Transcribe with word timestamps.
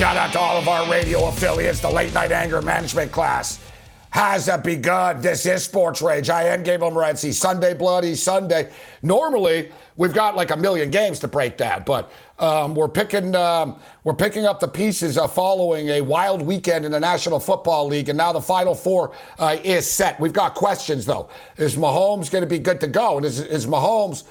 Shout 0.00 0.16
out 0.16 0.32
to 0.32 0.40
all 0.40 0.56
of 0.56 0.66
our 0.66 0.90
radio 0.90 1.26
affiliates. 1.26 1.80
The 1.80 1.90
late 1.90 2.14
night 2.14 2.32
anger 2.32 2.62
management 2.62 3.12
class 3.12 3.60
has 4.08 4.48
begun. 4.64 5.20
This 5.20 5.44
is 5.44 5.62
Sports 5.62 6.00
Rage. 6.00 6.30
I 6.30 6.44
am 6.44 6.62
Gabriel 6.62 6.90
Morency. 6.90 7.34
Sunday 7.34 7.74
Bloody 7.74 8.14
Sunday. 8.14 8.70
Normally, 9.02 9.70
we've 9.98 10.14
got 10.14 10.36
like 10.36 10.52
a 10.52 10.56
million 10.56 10.90
games 10.90 11.18
to 11.18 11.28
break 11.28 11.58
down, 11.58 11.82
but 11.84 12.10
um, 12.38 12.74
we're 12.74 12.88
picking 12.88 13.34
um, 13.36 13.78
we're 14.02 14.14
picking 14.14 14.46
up 14.46 14.58
the 14.58 14.68
pieces 14.68 15.18
uh, 15.18 15.28
following 15.28 15.90
a 15.90 16.00
wild 16.00 16.40
weekend 16.40 16.86
in 16.86 16.92
the 16.92 17.00
National 17.00 17.38
Football 17.38 17.86
League, 17.86 18.08
and 18.08 18.16
now 18.16 18.32
the 18.32 18.40
Final 18.40 18.74
Four 18.74 19.12
uh, 19.38 19.58
is 19.62 19.86
set. 19.86 20.18
We've 20.18 20.32
got 20.32 20.54
questions 20.54 21.04
though. 21.04 21.28
Is 21.58 21.76
Mahomes 21.76 22.30
going 22.30 22.40
to 22.40 22.48
be 22.48 22.58
good 22.58 22.80
to 22.80 22.86
go? 22.86 23.18
And 23.18 23.26
is, 23.26 23.38
is 23.38 23.66
Mahomes 23.66 24.24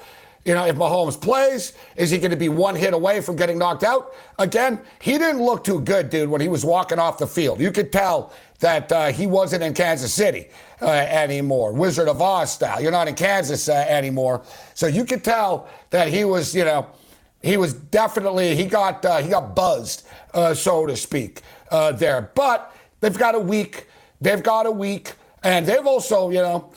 you 0.44 0.54
know, 0.54 0.64
if 0.66 0.76
Mahomes 0.76 1.20
plays, 1.20 1.74
is 1.96 2.10
he 2.10 2.18
going 2.18 2.30
to 2.30 2.36
be 2.36 2.48
one 2.48 2.74
hit 2.74 2.94
away 2.94 3.20
from 3.20 3.36
getting 3.36 3.58
knocked 3.58 3.84
out? 3.84 4.14
Again, 4.38 4.80
he 5.00 5.12
didn't 5.12 5.42
look 5.42 5.64
too 5.64 5.80
good, 5.80 6.08
dude, 6.08 6.30
when 6.30 6.40
he 6.40 6.48
was 6.48 6.64
walking 6.64 6.98
off 6.98 7.18
the 7.18 7.26
field. 7.26 7.60
You 7.60 7.70
could 7.70 7.92
tell 7.92 8.32
that 8.60 8.90
uh, 8.90 9.12
he 9.12 9.26
wasn't 9.26 9.62
in 9.62 9.74
Kansas 9.74 10.12
City 10.14 10.48
uh, 10.80 10.88
anymore, 10.90 11.72
Wizard 11.72 12.08
of 12.08 12.22
Oz 12.22 12.52
style. 12.52 12.80
You're 12.80 12.90
not 12.90 13.06
in 13.06 13.14
Kansas 13.14 13.68
uh, 13.68 13.72
anymore, 13.72 14.42
so 14.74 14.86
you 14.86 15.04
could 15.04 15.22
tell 15.22 15.68
that 15.90 16.08
he 16.08 16.24
was, 16.24 16.54
you 16.54 16.64
know, 16.64 16.86
he 17.42 17.56
was 17.56 17.74
definitely 17.74 18.54
he 18.54 18.66
got 18.66 19.04
uh, 19.04 19.18
he 19.18 19.28
got 19.28 19.54
buzzed, 19.54 20.06
uh, 20.34 20.54
so 20.54 20.86
to 20.86 20.96
speak, 20.96 21.42
uh, 21.70 21.92
there. 21.92 22.30
But 22.34 22.74
they've 23.00 23.16
got 23.16 23.34
a 23.34 23.38
week. 23.38 23.86
They've 24.20 24.42
got 24.42 24.66
a 24.66 24.70
week, 24.70 25.14
and 25.42 25.66
they've 25.66 25.86
also, 25.86 26.30
you 26.30 26.40
know 26.40 26.69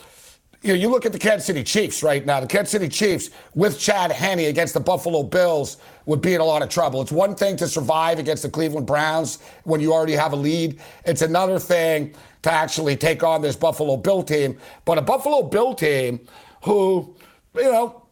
you, 0.64 0.72
know, 0.72 0.74
you 0.74 0.88
look 0.88 1.04
at 1.04 1.12
the 1.12 1.18
Kansas 1.18 1.46
City 1.46 1.62
Chiefs 1.62 2.02
right 2.02 2.24
now. 2.24 2.40
The 2.40 2.46
Kansas 2.46 2.70
City 2.70 2.88
Chiefs 2.88 3.30
with 3.54 3.78
Chad 3.78 4.10
Henne 4.10 4.40
against 4.40 4.72
the 4.72 4.80
Buffalo 4.80 5.22
Bills 5.22 5.76
would 6.06 6.22
be 6.22 6.34
in 6.34 6.40
a 6.40 6.44
lot 6.44 6.62
of 6.62 6.70
trouble. 6.70 7.02
It's 7.02 7.12
one 7.12 7.34
thing 7.34 7.56
to 7.58 7.68
survive 7.68 8.18
against 8.18 8.42
the 8.42 8.48
Cleveland 8.48 8.86
Browns 8.86 9.40
when 9.64 9.80
you 9.80 9.92
already 9.92 10.14
have 10.14 10.32
a 10.32 10.36
lead. 10.36 10.80
It's 11.04 11.20
another 11.20 11.58
thing 11.58 12.14
to 12.42 12.50
actually 12.50 12.96
take 12.96 13.22
on 13.22 13.42
this 13.42 13.56
Buffalo 13.56 13.98
Bill 13.98 14.22
team. 14.22 14.58
But 14.86 14.96
a 14.96 15.02
Buffalo 15.02 15.42
Bill 15.42 15.74
team 15.74 16.20
who, 16.62 17.14
you 17.54 17.70
know, 17.70 18.02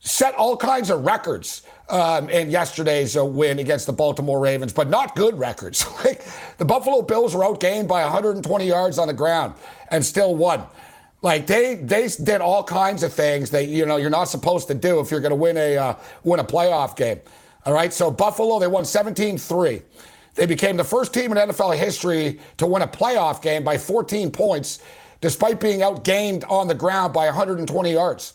set 0.00 0.34
all 0.34 0.56
kinds 0.56 0.90
of 0.90 1.04
records 1.04 1.62
um, 1.90 2.28
in 2.28 2.50
yesterday's 2.50 3.16
uh, 3.16 3.24
win 3.24 3.60
against 3.60 3.86
the 3.86 3.92
Baltimore 3.92 4.40
Ravens, 4.40 4.72
but 4.72 4.88
not 4.88 5.14
good 5.14 5.38
records. 5.38 5.86
like 6.04 6.24
the 6.58 6.64
Buffalo 6.64 7.02
Bills 7.02 7.36
were 7.36 7.44
outgained 7.44 7.86
by 7.86 8.02
120 8.02 8.66
yards 8.66 8.98
on 8.98 9.06
the 9.06 9.14
ground 9.14 9.54
and 9.92 10.04
still 10.04 10.34
won. 10.34 10.64
Like 11.22 11.46
they 11.46 11.74
they 11.74 12.08
did 12.08 12.40
all 12.40 12.64
kinds 12.64 13.02
of 13.02 13.12
things 13.12 13.50
that 13.50 13.66
you 13.68 13.84
know 13.84 13.96
you're 13.96 14.10
not 14.10 14.24
supposed 14.24 14.68
to 14.68 14.74
do 14.74 15.00
if 15.00 15.10
you're 15.10 15.20
going 15.20 15.30
to 15.30 15.36
win 15.36 15.56
a 15.56 15.76
uh, 15.76 15.94
win 16.24 16.40
a 16.40 16.44
playoff 16.44 16.96
game. 16.96 17.20
All 17.66 17.74
right, 17.74 17.92
so 17.92 18.10
Buffalo 18.10 18.58
they 18.58 18.66
won 18.66 18.84
17-3. 18.84 19.82
They 20.34 20.46
became 20.46 20.78
the 20.78 20.84
first 20.84 21.12
team 21.12 21.32
in 21.32 21.36
NFL 21.36 21.76
history 21.76 22.40
to 22.56 22.66
win 22.66 22.80
a 22.80 22.88
playoff 22.88 23.42
game 23.42 23.64
by 23.64 23.76
14 23.76 24.30
points, 24.30 24.78
despite 25.20 25.60
being 25.60 25.80
outgained 25.80 26.50
on 26.50 26.68
the 26.68 26.74
ground 26.74 27.12
by 27.12 27.26
120 27.26 27.92
yards. 27.92 28.32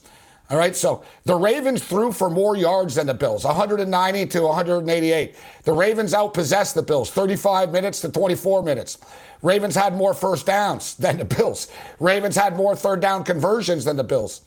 All 0.50 0.58
right, 0.58 0.76
so 0.76 1.04
the 1.24 1.34
Ravens 1.34 1.84
threw 1.84 2.12
for 2.12 2.30
more 2.30 2.56
yards 2.56 2.96
than 2.96 3.08
the 3.08 3.16
Bills, 3.16 3.44
190 3.46 4.26
to 4.28 4.42
188. 4.42 5.36
The 5.64 5.72
Ravens 5.72 6.14
outpossessed 6.14 6.76
the 6.76 6.84
Bills, 6.84 7.10
35 7.10 7.72
minutes 7.72 8.02
to 8.02 8.12
24 8.12 8.62
minutes. 8.62 9.00
Ravens 9.42 9.76
had 9.76 9.96
more 9.96 10.14
first 10.14 10.46
downs 10.46 10.96
than 10.96 11.18
the 11.18 11.26
Bills. 11.26 11.72
Ravens 12.00 12.36
had 12.36 12.56
more 12.56 12.76
third 12.76 13.00
down 13.00 13.23
conversions 13.23 13.86
than 13.86 13.96
the 13.96 14.04
Bills. 14.04 14.42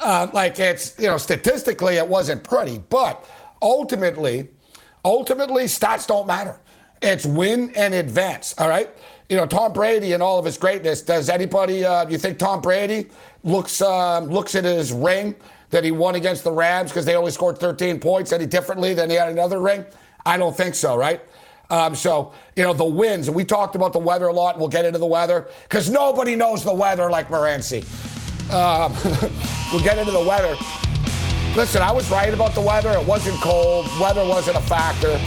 Uh, 0.00 0.28
like 0.32 0.58
it's, 0.58 0.98
you 0.98 1.06
know, 1.06 1.18
statistically 1.18 1.96
it 1.96 2.06
wasn't 2.06 2.42
pretty, 2.42 2.78
but 2.78 3.24
ultimately, 3.60 4.48
ultimately 5.04 5.64
stats 5.64 6.06
don't 6.06 6.26
matter. 6.26 6.58
It's 7.02 7.26
win 7.26 7.72
and 7.76 7.92
advance, 7.94 8.54
all 8.58 8.68
right? 8.68 8.90
You 9.28 9.36
know, 9.36 9.46
Tom 9.46 9.72
Brady 9.72 10.12
and 10.12 10.22
all 10.22 10.38
of 10.38 10.44
his 10.44 10.56
greatness, 10.56 11.02
does 11.02 11.28
anybody, 11.28 11.84
uh, 11.84 12.08
you 12.08 12.16
think 12.16 12.38
Tom 12.38 12.60
Brady 12.60 13.08
looks, 13.42 13.82
um, 13.82 14.26
looks 14.26 14.54
at 14.54 14.62
his 14.62 14.92
ring 14.92 15.34
that 15.70 15.82
he 15.82 15.90
won 15.90 16.14
against 16.14 16.44
the 16.44 16.52
Rams 16.52 16.92
because 16.92 17.04
they 17.04 17.16
only 17.16 17.32
scored 17.32 17.58
13 17.58 17.98
points 17.98 18.32
any 18.32 18.46
differently 18.46 18.94
than 18.94 19.10
he 19.10 19.16
had 19.16 19.28
another 19.28 19.60
ring? 19.60 19.84
I 20.24 20.36
don't 20.36 20.56
think 20.56 20.76
so, 20.76 20.96
right? 20.96 21.20
Um, 21.70 21.96
so, 21.96 22.32
you 22.54 22.62
know, 22.62 22.72
the 22.72 22.84
winds, 22.84 23.28
we 23.28 23.44
talked 23.44 23.74
about 23.74 23.92
the 23.92 23.98
weather 23.98 24.28
a 24.28 24.32
lot, 24.32 24.60
we'll 24.60 24.68
get 24.68 24.84
into 24.84 25.00
the 25.00 25.06
weather 25.06 25.48
because 25.64 25.90
nobody 25.90 26.36
knows 26.36 26.62
the 26.62 26.74
weather 26.74 27.10
like 27.10 27.28
Morency. 27.28 27.82
Um, 28.52 28.92
we'll 29.72 29.82
get 29.82 29.98
into 29.98 30.12
the 30.12 30.24
weather. 30.24 30.56
Listen, 31.56 31.82
I 31.82 31.90
was 31.90 32.08
right 32.12 32.32
about 32.32 32.54
the 32.54 32.60
weather. 32.60 32.92
It 32.92 33.04
wasn't 33.04 33.40
cold, 33.40 33.86
weather 34.00 34.24
wasn't 34.24 34.58
a 34.58 34.62
factor, 34.62 35.18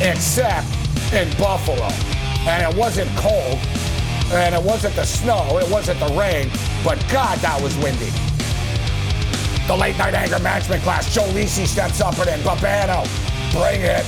except 0.00 0.68
in 1.12 1.28
Buffalo. 1.38 2.17
And 2.48 2.72
it 2.72 2.78
wasn't 2.78 3.10
cold, 3.16 3.58
and 4.32 4.54
it 4.54 4.62
wasn't 4.62 4.96
the 4.96 5.04
snow, 5.04 5.58
it 5.58 5.70
wasn't 5.70 6.00
the 6.00 6.08
rain, 6.18 6.50
but 6.82 6.98
God, 7.12 7.38
that 7.40 7.60
was 7.62 7.76
windy. 7.76 8.10
The 9.66 9.76
late 9.76 9.98
night 9.98 10.14
anger 10.14 10.38
management 10.38 10.82
class, 10.82 11.14
Joe 11.14 11.28
Lisi 11.34 11.66
steps 11.66 12.00
up 12.00 12.18
and 12.18 12.28
in. 12.28 12.40
Babano, 12.40 13.04
bring 13.52 13.82
it. 13.82 14.04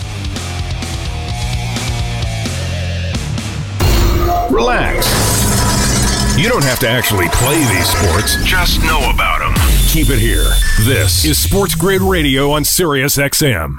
Relax. 4.51 5.07
You 6.39 6.49
don't 6.49 6.65
have 6.65 6.79
to 6.79 6.89
actually 6.89 7.29
play 7.29 7.59
these 7.59 7.91
sports, 7.91 8.43
just 8.43 8.81
know 8.81 9.11
about 9.13 9.41
them. 9.41 9.53
Keep 9.89 10.09
it 10.09 10.19
here. 10.19 10.47
This 10.87 11.27
is 11.27 11.37
Sports 11.37 11.75
Grid 11.75 12.01
Radio 12.01 12.53
on 12.53 12.65
Sirius 12.65 13.19
XM. 13.19 13.79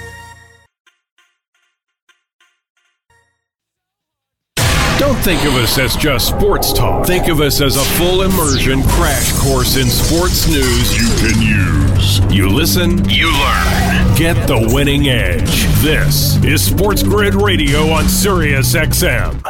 Don't 5.01 5.17
think 5.23 5.43
of 5.45 5.55
us 5.55 5.79
as 5.79 5.95
just 5.95 6.27
sports 6.27 6.71
talk. 6.71 7.07
Think 7.07 7.27
of 7.27 7.41
us 7.41 7.59
as 7.59 7.75
a 7.75 7.83
full 7.97 8.21
immersion 8.21 8.83
crash 8.83 9.35
course 9.39 9.75
in 9.75 9.87
sports 9.87 10.47
news 10.47 10.95
you 10.95 11.09
can 11.17 11.41
use. 11.41 12.19
You 12.31 12.47
listen, 12.47 13.03
you 13.09 13.25
learn. 13.33 14.15
Get 14.15 14.35
the 14.45 14.69
winning 14.71 15.09
edge. 15.09 15.65
This 15.81 16.35
is 16.43 16.63
Sports 16.63 17.01
Grid 17.01 17.33
Radio 17.33 17.89
on 17.89 18.07
Sirius 18.07 18.75
XM. 18.75 19.41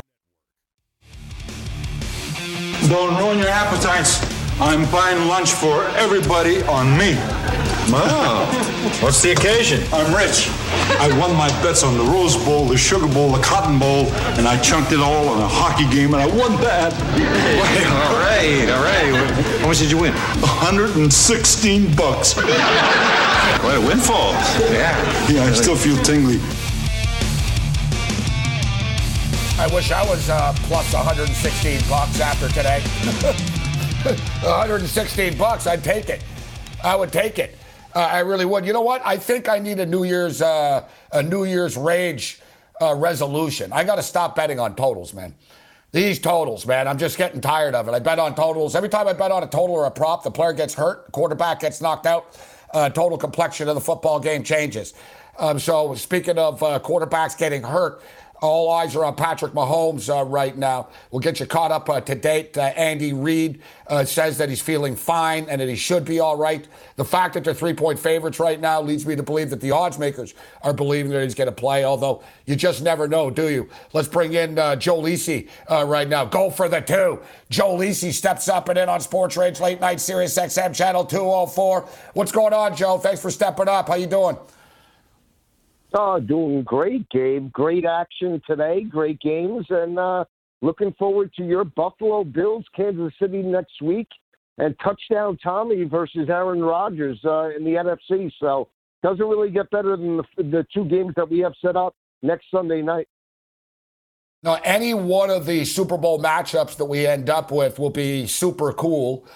Don't 2.87 3.17
ruin 3.17 3.37
your 3.37 3.49
appetites. 3.49 4.30
I'm 4.61 4.89
buying 4.91 5.27
lunch 5.27 5.53
for 5.53 5.85
everybody 5.97 6.61
on 6.63 6.95
me. 6.95 7.15
Wow. 7.91 8.45
What's 9.01 9.19
the 9.23 9.31
occasion? 9.31 9.81
I'm 9.91 10.13
rich. 10.15 10.49
I 11.01 11.09
won 11.19 11.35
my 11.35 11.47
bets 11.63 11.83
on 11.83 11.97
the 11.97 12.03
Rose 12.03 12.37
Bowl, 12.45 12.65
the 12.65 12.77
Sugar 12.77 13.07
Bowl, 13.07 13.31
the 13.31 13.41
Cotton 13.41 13.79
Bowl, 13.79 14.05
and 14.37 14.47
I 14.47 14.61
chunked 14.61 14.91
it 14.91 14.99
all 14.99 15.29
on 15.29 15.41
a 15.41 15.47
hockey 15.47 15.89
game, 15.89 16.13
and 16.13 16.21
I 16.21 16.27
won 16.27 16.61
that. 16.61 16.93
all 16.93 18.19
right, 18.19 18.69
all 18.69 18.83
right. 18.83 19.31
How 19.61 19.67
much 19.67 19.79
did 19.79 19.89
you 19.89 19.97
win? 19.97 20.13
116 20.13 21.95
bucks. 21.95 22.35
What 22.35 23.75
a 23.75 23.81
windfall. 23.81 24.33
Yeah. 24.69 25.27
Yeah, 25.27 25.43
I 25.45 25.53
still 25.53 25.75
feel 25.75 25.97
tingly. 26.03 26.39
I 29.57 29.67
wish 29.73 29.91
I 29.91 30.07
was 30.07 30.29
uh, 30.29 30.53
plus 30.63 30.93
116 30.93 31.81
bucks 31.89 32.19
after 32.19 32.47
today. 32.49 32.83
116 34.41 35.37
bucks, 35.37 35.67
I'd 35.67 35.83
take 35.83 36.09
it. 36.09 36.23
I 36.83 36.95
would 36.95 37.11
take 37.11 37.37
it. 37.37 37.55
Uh, 37.93 37.99
I 37.99 38.19
really 38.21 38.45
would. 38.45 38.65
You 38.65 38.73
know 38.73 38.81
what? 38.81 38.99
I 39.05 39.15
think 39.15 39.47
I 39.47 39.59
need 39.59 39.79
a 39.79 39.85
New 39.85 40.05
Year's 40.05 40.41
uh, 40.41 40.87
a 41.11 41.21
New 41.21 41.43
Year's 41.43 41.77
rage 41.77 42.41
uh, 42.81 42.95
resolution. 42.95 43.71
I 43.71 43.83
got 43.83 43.97
to 43.97 44.03
stop 44.03 44.35
betting 44.35 44.59
on 44.59 44.75
totals, 44.75 45.13
man. 45.13 45.35
These 45.91 46.17
totals, 46.17 46.65
man. 46.65 46.87
I'm 46.87 46.97
just 46.97 47.15
getting 47.15 47.41
tired 47.41 47.75
of 47.75 47.87
it. 47.89 47.91
I 47.91 47.99
bet 47.99 48.17
on 48.17 48.33
totals. 48.33 48.75
Every 48.75 48.89
time 48.89 49.07
I 49.07 49.13
bet 49.13 49.29
on 49.29 49.43
a 49.43 49.47
total 49.47 49.75
or 49.75 49.85
a 49.85 49.91
prop, 49.91 50.23
the 50.23 50.31
player 50.31 50.53
gets 50.53 50.73
hurt, 50.73 51.11
quarterback 51.11 51.59
gets 51.59 51.79
knocked 51.79 52.07
out, 52.07 52.39
uh, 52.73 52.89
total 52.89 53.19
complexion 53.19 53.69
of 53.69 53.75
the 53.75 53.81
football 53.81 54.19
game 54.19 54.41
changes. 54.41 54.95
Um, 55.37 55.59
so 55.59 55.93
speaking 55.93 56.39
of 56.39 56.63
uh, 56.63 56.79
quarterbacks 56.79 57.37
getting 57.37 57.61
hurt, 57.61 58.01
all 58.41 58.71
eyes 58.71 58.95
are 58.95 59.05
on 59.05 59.15
Patrick 59.15 59.53
Mahomes 59.53 60.09
uh, 60.09 60.25
right 60.25 60.57
now. 60.57 60.89
We'll 61.11 61.19
get 61.19 61.39
you 61.39 61.45
caught 61.45 61.71
up 61.71 61.87
uh, 61.89 62.01
to 62.01 62.15
date. 62.15 62.57
Uh, 62.57 62.61
Andy 62.75 63.13
Reid 63.13 63.61
uh, 63.85 64.03
says 64.03 64.39
that 64.39 64.49
he's 64.49 64.61
feeling 64.61 64.95
fine 64.95 65.45
and 65.47 65.61
that 65.61 65.69
he 65.69 65.75
should 65.75 66.03
be 66.05 66.19
all 66.19 66.35
right. 66.35 66.67
The 66.95 67.05
fact 67.05 67.35
that 67.35 67.43
they're 67.43 67.53
three 67.53 67.75
point 67.75 67.99
favorites 67.99 68.39
right 68.39 68.59
now 68.59 68.81
leads 68.81 69.05
me 69.05 69.15
to 69.15 69.21
believe 69.21 69.51
that 69.51 69.61
the 69.61 69.69
odds 69.71 69.99
makers 69.99 70.33
are 70.63 70.73
believing 70.73 71.11
that 71.11 71.21
he's 71.23 71.35
going 71.35 71.49
to 71.49 71.55
play, 71.55 71.85
although 71.85 72.23
you 72.47 72.55
just 72.55 72.81
never 72.81 73.07
know, 73.07 73.29
do 73.29 73.47
you? 73.47 73.69
Let's 73.93 74.07
bring 74.07 74.33
in 74.33 74.57
uh, 74.57 74.75
Joe 74.75 74.99
Lisi 74.99 75.47
uh, 75.69 75.85
right 75.85 76.09
now. 76.09 76.25
Go 76.25 76.49
for 76.49 76.67
the 76.67 76.81
two. 76.81 77.21
Joe 77.51 77.77
Lisi 77.77 78.11
steps 78.11 78.49
up 78.49 78.69
and 78.69 78.77
in 78.79 78.89
on 78.89 79.01
Sports 79.01 79.37
Rage 79.37 79.59
Late 79.59 79.79
Night 79.79 79.99
Sirius 79.99 80.35
XM 80.35 80.73
Channel 80.73 81.05
204. 81.05 81.87
What's 82.13 82.31
going 82.31 82.53
on, 82.53 82.75
Joe? 82.75 82.97
Thanks 82.97 83.21
for 83.21 83.29
stepping 83.29 83.67
up. 83.67 83.87
How 83.87 83.95
you 83.95 84.07
doing? 84.07 84.35
Oh, 85.93 86.19
doing 86.19 86.63
great, 86.63 87.09
Gabe. 87.09 87.51
Great 87.51 87.85
action 87.85 88.41
today. 88.47 88.83
Great 88.83 89.19
games, 89.19 89.65
and 89.69 89.99
uh, 89.99 90.23
looking 90.61 90.93
forward 90.93 91.33
to 91.35 91.43
your 91.43 91.65
Buffalo 91.65 92.23
Bills, 92.23 92.65
Kansas 92.75 93.13
City 93.19 93.41
next 93.41 93.81
week, 93.81 94.07
and 94.57 94.73
touchdown 94.81 95.37
Tommy 95.43 95.83
versus 95.83 96.29
Aaron 96.29 96.63
Rodgers 96.63 97.19
uh, 97.25 97.49
in 97.49 97.65
the 97.65 97.71
NFC. 97.71 98.31
So 98.39 98.69
doesn't 99.03 99.27
really 99.27 99.51
get 99.51 99.69
better 99.69 99.97
than 99.97 100.17
the, 100.17 100.23
the 100.37 100.65
two 100.73 100.85
games 100.85 101.13
that 101.17 101.29
we 101.29 101.39
have 101.39 101.53
set 101.61 101.75
up 101.75 101.95
next 102.21 102.45
Sunday 102.51 102.81
night. 102.81 103.07
Now, 104.43 104.59
any 104.63 104.93
one 104.93 105.29
of 105.29 105.45
the 105.45 105.65
Super 105.65 105.97
Bowl 105.97 106.19
matchups 106.19 106.77
that 106.77 106.85
we 106.85 107.05
end 107.05 107.29
up 107.29 107.51
with 107.51 107.77
will 107.77 107.91
be 107.91 108.25
super 108.25 108.73
cool. 108.73 109.27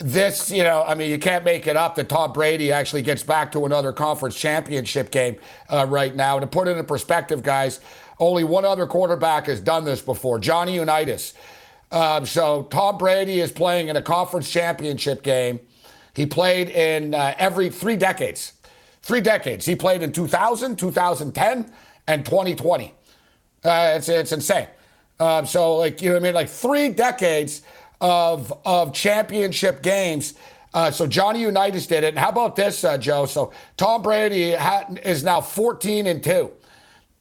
This, 0.00 0.50
you 0.50 0.62
know, 0.62 0.82
I 0.82 0.94
mean, 0.94 1.10
you 1.10 1.18
can't 1.18 1.44
make 1.44 1.66
it 1.66 1.76
up 1.76 1.94
that 1.96 2.08
Tom 2.08 2.32
Brady 2.32 2.72
actually 2.72 3.02
gets 3.02 3.22
back 3.22 3.52
to 3.52 3.66
another 3.66 3.92
conference 3.92 4.34
championship 4.34 5.10
game 5.10 5.36
uh, 5.68 5.84
right 5.86 6.16
now. 6.16 6.38
To 6.38 6.46
put 6.46 6.68
it 6.68 6.78
in 6.78 6.86
perspective, 6.86 7.42
guys, 7.42 7.80
only 8.18 8.42
one 8.42 8.64
other 8.64 8.86
quarterback 8.86 9.44
has 9.44 9.60
done 9.60 9.84
this 9.84 10.00
before 10.00 10.38
Johnny 10.38 10.76
Unitas. 10.76 11.34
Um, 11.92 12.24
so 12.24 12.62
Tom 12.70 12.96
Brady 12.96 13.40
is 13.40 13.52
playing 13.52 13.88
in 13.88 13.96
a 13.96 14.02
conference 14.02 14.50
championship 14.50 15.22
game. 15.22 15.60
He 16.14 16.24
played 16.24 16.70
in 16.70 17.14
uh, 17.14 17.34
every 17.38 17.68
three 17.68 17.96
decades. 17.96 18.54
Three 19.02 19.20
decades. 19.20 19.66
He 19.66 19.76
played 19.76 20.02
in 20.02 20.12
2000, 20.12 20.76
2010, 20.76 21.70
and 22.06 22.24
2020. 22.24 22.94
Uh, 23.62 23.92
it's, 23.96 24.08
it's 24.08 24.32
insane. 24.32 24.68
Um, 25.18 25.44
so, 25.44 25.76
like, 25.76 26.00
you 26.00 26.08
know 26.08 26.14
what 26.14 26.22
I 26.22 26.24
mean? 26.24 26.34
Like 26.34 26.48
three 26.48 26.88
decades 26.88 27.60
of, 28.00 28.52
of 28.64 28.92
championship 28.92 29.82
games. 29.82 30.34
Uh, 30.72 30.90
so 30.90 31.06
Johnny 31.06 31.40
Unitas 31.40 31.86
did 31.86 32.04
it. 32.04 32.08
And 32.08 32.18
how 32.18 32.28
about 32.28 32.56
this, 32.56 32.84
uh, 32.84 32.96
Joe? 32.96 33.26
So 33.26 33.52
Tom 33.76 34.02
Brady 34.02 34.52
ha- 34.52 34.86
is 35.04 35.24
now 35.24 35.40
14 35.40 36.06
and 36.06 36.22
2 36.22 36.50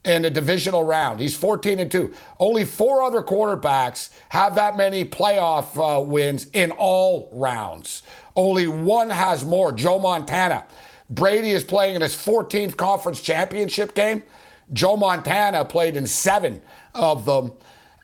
in 0.05 0.21
the 0.21 0.29
divisional 0.29 0.83
round. 0.83 1.19
He's 1.19 1.35
14 1.35 1.79
and 1.79 1.91
2. 1.91 2.13
Only 2.39 2.65
four 2.65 3.01
other 3.03 3.21
quarterbacks 3.21 4.09
have 4.29 4.55
that 4.55 4.77
many 4.77 5.03
playoff 5.03 5.77
uh, 5.77 6.01
wins 6.01 6.47
in 6.53 6.71
all 6.71 7.29
rounds. 7.33 8.03
Only 8.35 8.67
one 8.67 9.09
has 9.09 9.43
more, 9.43 9.71
Joe 9.71 9.99
Montana. 9.99 10.65
Brady 11.09 11.51
is 11.51 11.63
playing 11.63 11.95
in 11.95 12.01
his 12.01 12.15
14th 12.15 12.77
conference 12.77 13.19
championship 13.19 13.95
game. 13.95 14.23
Joe 14.71 14.95
Montana 14.95 15.65
played 15.65 15.97
in 15.97 16.05
seven 16.05 16.61
of 16.93 17.25
them. 17.25 17.51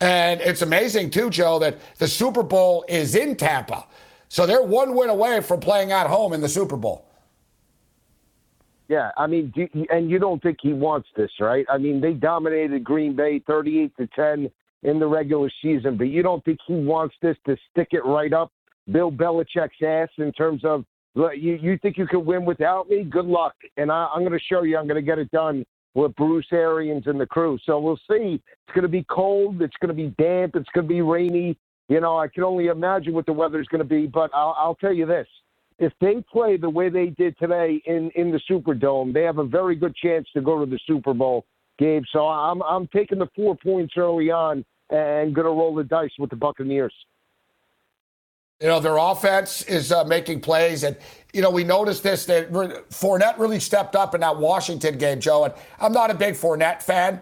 And 0.02 0.42
it's 0.42 0.62
amazing, 0.62 1.12
too, 1.12 1.30
Joe, 1.30 1.60
that 1.60 1.78
the 1.98 2.08
Super 2.08 2.44
Bowl 2.44 2.86
is 2.88 3.16
in 3.16 3.36
Tampa. 3.36 3.86
So 4.28 4.46
they're 4.46 4.64
one 4.64 4.96
win 4.96 5.10
away 5.10 5.42
from 5.42 5.60
playing 5.60 5.92
at 5.92 6.08
home 6.08 6.34
in 6.34 6.42
the 6.42 6.50
Super 6.50 6.76
Bowl. 6.76 7.08
Yeah, 8.88 9.12
I 9.18 9.26
mean, 9.26 9.52
and 9.90 10.12
you 10.12 10.20
don't 10.20 10.42
think 10.44 10.58
he 10.62 10.74
wants 10.74 11.08
this, 11.16 11.32
right? 11.40 11.66
I 11.70 11.78
mean, 11.78 12.02
they 12.02 12.14
dominated 12.14 12.84
Green 12.84 13.16
Bay 13.16 13.40
38 13.48 13.98
to 13.98 14.08
10 14.08 14.52
in 14.84 15.00
the 15.00 15.08
regular 15.08 15.50
season, 15.62 15.98
but 15.98 16.06
you 16.06 16.22
don't 16.22 16.44
think 16.46 16.60
he 16.68 16.76
wants 16.76 17.16
this 17.22 17.36
to 17.48 17.58
stick 17.72 17.90
it 17.92 18.06
right 18.06 18.32
up 18.32 18.52
Bill 18.92 19.12
Belichick's 19.12 19.82
ass 19.84 20.10
in 20.18 20.32
terms 20.34 20.64
of 20.64 20.86
you, 21.16 21.58
you 21.62 21.78
think 21.82 21.98
you 21.98 22.06
can 22.06 22.26
win 22.26 22.46
without 22.46 22.90
me? 22.90 23.04
Good 23.04 23.26
luck. 23.26 23.56
And 23.78 23.92
I, 23.92 24.08
I'm 24.14 24.22
going 24.22 24.38
to 24.38 24.46
show 24.46 24.64
you 24.64 24.78
I'm 24.78 24.86
going 24.86 24.96
to 24.96 25.02
get 25.02 25.18
it 25.18 25.32
done 25.32 25.66
with 25.96 26.16
Bruce 26.16 26.46
Arians 26.52 27.08
and 27.08 27.20
the 27.20 27.26
crew. 27.26 27.58
So 27.66 27.80
we'll 27.80 28.00
see. 28.10 28.36
It's 28.36 28.76
going 28.76 28.84
to 28.84 28.88
be 28.88 29.06
cold. 29.10 29.62
It's 29.62 29.76
going 29.82 29.96
to 29.96 29.96
be 29.96 30.14
damp. 30.22 30.56
It's 30.56 30.70
going 30.76 30.88
to 30.88 30.94
be 30.94 31.02
rainy. 31.02 31.58
You 31.88 32.02
know, 32.02 32.18
I 32.18 32.28
can 32.28 32.44
only 32.44 32.68
imagine 32.68 33.14
what 33.14 33.26
the 33.26 33.34
weather's 33.34 33.68
going 33.68 33.80
to 33.80 33.86
be. 33.88 34.06
But 34.06 34.30
I'll, 34.34 34.56
I'll 34.58 34.76
tell 34.76 34.94
you 34.94 35.06
this: 35.06 35.28
if 35.80 35.94
they 36.02 36.24
play 36.32 36.58
the 36.58 36.70
way 36.70 36.90
they 36.90 37.08
did 37.08 37.38
today 37.40 37.82
in 37.86 38.12
in 38.16 38.32
the 38.32 38.40
Superdome, 38.50 39.14
they 39.14 39.24
have 39.24 39.40
a 39.40 39.46
very 39.46 39.76
good 39.76 39.96
chance 39.96 40.28
to 40.34 40.42
go 40.42 40.64
to 40.64 40.70
the 40.70 40.80
Super 40.86 41.14
Bowl, 41.14 41.46
Gabe. 41.80 42.04
So 42.12 42.28
I'm 42.28 42.62
I'm 42.64 42.88
taking 42.88 43.20
the 43.20 43.30
four 43.36 43.56
points 43.56 43.94
early 43.98 44.30
on 44.32 44.66
and 44.90 45.34
going 45.34 45.46
to 45.46 45.52
roll 45.52 45.74
the 45.74 45.84
dice 45.84 46.12
with 46.20 46.30
the 46.30 46.36
Buccaneers. 46.36 46.94
You 48.62 48.68
know, 48.68 48.80
their 48.80 48.96
offense 48.96 49.64
is 49.64 49.92
uh, 49.92 50.06
making 50.06 50.40
plays. 50.40 50.84
And, 50.84 50.96
you 51.34 51.42
know, 51.42 51.50
we 51.50 51.66
noticed 51.66 52.04
this 52.04 52.26
that 52.28 52.54
Fournette 52.54 53.38
really 53.38 53.60
stepped 53.60 53.98
up 53.98 54.16
in 54.16 54.22
that 54.22 54.38
Washington 54.38 54.98
game, 54.98 55.20
Joe. 55.20 55.44
And 55.44 55.54
I'm 55.78 55.92
not 55.92 56.10
a 56.10 56.14
big 56.14 56.36
Fournette 56.36 56.82
fan, 56.82 57.20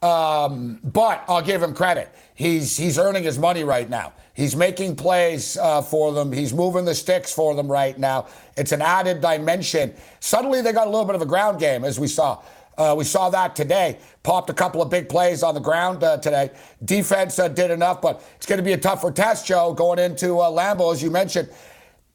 um, 0.00 0.78
but 0.84 1.24
I'll 1.26 1.42
give 1.42 1.60
him 1.60 1.74
credit. 1.74 2.14
He's, 2.36 2.76
he's 2.76 3.00
earning 3.00 3.24
his 3.24 3.36
money 3.36 3.64
right 3.64 3.90
now. 3.90 4.12
He's 4.34 4.54
making 4.54 4.94
plays 4.94 5.56
uh, 5.56 5.82
for 5.82 6.12
them. 6.12 6.30
He's 6.30 6.54
moving 6.54 6.84
the 6.84 6.94
sticks 6.94 7.32
for 7.32 7.56
them 7.56 7.66
right 7.66 7.98
now. 7.98 8.26
It's 8.56 8.70
an 8.70 8.82
added 8.82 9.20
dimension. 9.20 9.92
Suddenly, 10.20 10.62
they 10.62 10.72
got 10.72 10.86
a 10.86 10.90
little 10.90 11.06
bit 11.06 11.16
of 11.16 11.22
a 11.22 11.26
ground 11.26 11.58
game, 11.58 11.84
as 11.84 11.98
we 11.98 12.06
saw. 12.06 12.42
Uh, 12.78 12.94
we 12.96 13.04
saw 13.04 13.30
that 13.30 13.56
today. 13.56 13.98
Popped 14.22 14.50
a 14.50 14.54
couple 14.54 14.82
of 14.82 14.90
big 14.90 15.08
plays 15.08 15.42
on 15.42 15.54
the 15.54 15.60
ground 15.60 16.04
uh, 16.04 16.18
today. 16.18 16.50
Defense 16.84 17.38
uh, 17.38 17.48
did 17.48 17.70
enough, 17.70 18.02
but 18.02 18.22
it's 18.36 18.46
going 18.46 18.58
to 18.58 18.64
be 18.64 18.72
a 18.72 18.78
tougher 18.78 19.10
test, 19.10 19.46
Joe, 19.46 19.72
going 19.72 19.98
into 19.98 20.38
uh, 20.40 20.50
Lambeau, 20.50 20.92
as 20.92 21.02
you 21.02 21.10
mentioned. 21.10 21.48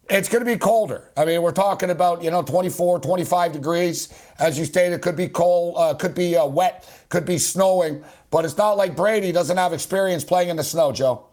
It's 0.09 0.27
going 0.27 0.43
to 0.43 0.51
be 0.51 0.57
colder. 0.57 1.09
I 1.15 1.25
mean, 1.25 1.41
we're 1.41 1.51
talking 1.51 1.89
about, 1.89 2.21
you 2.21 2.31
know, 2.31 2.41
24, 2.41 2.99
25 2.99 3.53
degrees. 3.53 4.09
As 4.39 4.59
you 4.59 4.65
stated, 4.65 5.01
could 5.01 5.15
be 5.15 5.29
cold, 5.29 5.75
uh, 5.77 5.93
could 5.93 6.13
be 6.13 6.35
uh, 6.35 6.45
wet, 6.45 6.87
could 7.09 7.25
be 7.25 7.37
snowing. 7.37 8.03
But 8.29 8.45
it's 8.45 8.57
not 8.57 8.73
like 8.77 8.95
Brady 8.95 9.31
doesn't 9.31 9.57
have 9.57 9.73
experience 9.73 10.23
playing 10.23 10.49
in 10.49 10.57
the 10.57 10.63
snow, 10.63 10.91
Joe. 10.91 11.27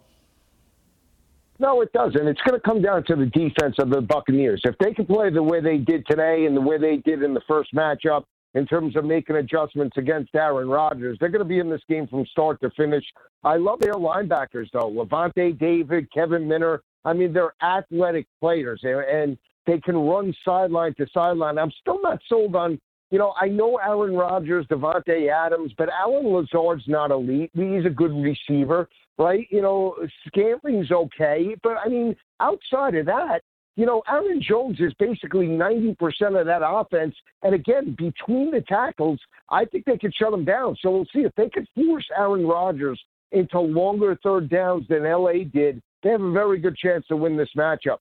No, 1.59 1.81
it 1.81 1.91
doesn't. 1.91 2.25
It's 2.25 2.39
going 2.41 2.59
to 2.59 2.65
come 2.65 2.81
down 2.81 3.03
to 3.05 3.17
the 3.17 3.25
defense 3.25 3.75
of 3.79 3.89
the 3.89 3.99
Buccaneers. 3.99 4.61
If 4.63 4.77
they 4.77 4.93
can 4.93 5.05
play 5.05 5.29
the 5.29 5.43
way 5.43 5.59
they 5.59 5.77
did 5.77 6.05
today 6.07 6.45
and 6.45 6.55
the 6.55 6.61
way 6.61 6.77
they 6.77 6.97
did 6.97 7.21
in 7.21 7.33
the 7.33 7.41
first 7.49 7.73
matchup, 7.73 8.23
in 8.55 8.65
terms 8.65 8.95
of 8.95 9.05
making 9.05 9.35
adjustments 9.35 9.97
against 9.97 10.33
Aaron 10.35 10.69
Rodgers. 10.69 11.17
They're 11.19 11.29
going 11.29 11.39
to 11.39 11.45
be 11.45 11.59
in 11.59 11.69
this 11.69 11.81
game 11.87 12.07
from 12.07 12.25
start 12.25 12.59
to 12.61 12.69
finish. 12.71 13.05
I 13.43 13.57
love 13.57 13.79
their 13.79 13.93
linebackers, 13.93 14.69
though. 14.73 14.89
Lavonte 14.89 15.57
David, 15.59 16.11
Kevin 16.11 16.47
Minter. 16.47 16.81
I 17.05 17.13
mean, 17.13 17.31
they're 17.31 17.53
athletic 17.61 18.27
players, 18.39 18.81
and 18.83 19.37
they 19.65 19.79
can 19.79 19.95
run 19.95 20.33
sideline 20.43 20.95
to 20.95 21.07
sideline. 21.13 21.57
I'm 21.57 21.71
still 21.79 22.01
not 22.01 22.19
sold 22.27 22.55
on, 22.55 22.79
you 23.11 23.19
know, 23.19 23.33
I 23.39 23.47
know 23.47 23.77
Aaron 23.77 24.15
Rodgers, 24.15 24.65
Davante 24.67 25.31
Adams, 25.31 25.73
but 25.77 25.89
Allen 25.89 26.27
Lazard's 26.27 26.87
not 26.87 27.11
elite. 27.11 27.51
He's 27.53 27.85
a 27.85 27.89
good 27.89 28.13
receiver, 28.13 28.89
right? 29.17 29.47
You 29.51 29.61
know, 29.61 29.95
Scantling's 30.27 30.91
okay, 30.91 31.55
but 31.63 31.77
I 31.83 31.87
mean, 31.87 32.15
outside 32.39 32.95
of 32.95 33.05
that, 33.05 33.41
you 33.75 33.85
know, 33.85 34.03
Aaron 34.09 34.41
Jones 34.41 34.79
is 34.79 34.93
basically 34.99 35.47
90% 35.47 35.95
of 36.39 36.45
that 36.45 36.61
offense. 36.63 37.15
And 37.43 37.55
again, 37.55 37.95
between 37.97 38.51
the 38.51 38.61
tackles, 38.61 39.19
I 39.49 39.65
think 39.65 39.85
they 39.85 39.97
could 39.97 40.13
shut 40.13 40.33
him 40.33 40.45
down. 40.45 40.75
So 40.81 40.91
we'll 40.91 41.07
see 41.13 41.21
if 41.21 41.33
they 41.35 41.49
could 41.49 41.67
force 41.75 42.05
Aaron 42.17 42.45
Rodgers 42.45 43.01
into 43.31 43.59
longer 43.59 44.17
third 44.21 44.49
downs 44.49 44.85
than 44.89 45.03
LA 45.03 45.43
did. 45.53 45.81
They 46.03 46.09
have 46.09 46.21
a 46.21 46.31
very 46.31 46.59
good 46.59 46.75
chance 46.75 47.05
to 47.07 47.15
win 47.15 47.37
this 47.37 47.49
matchup. 47.57 47.97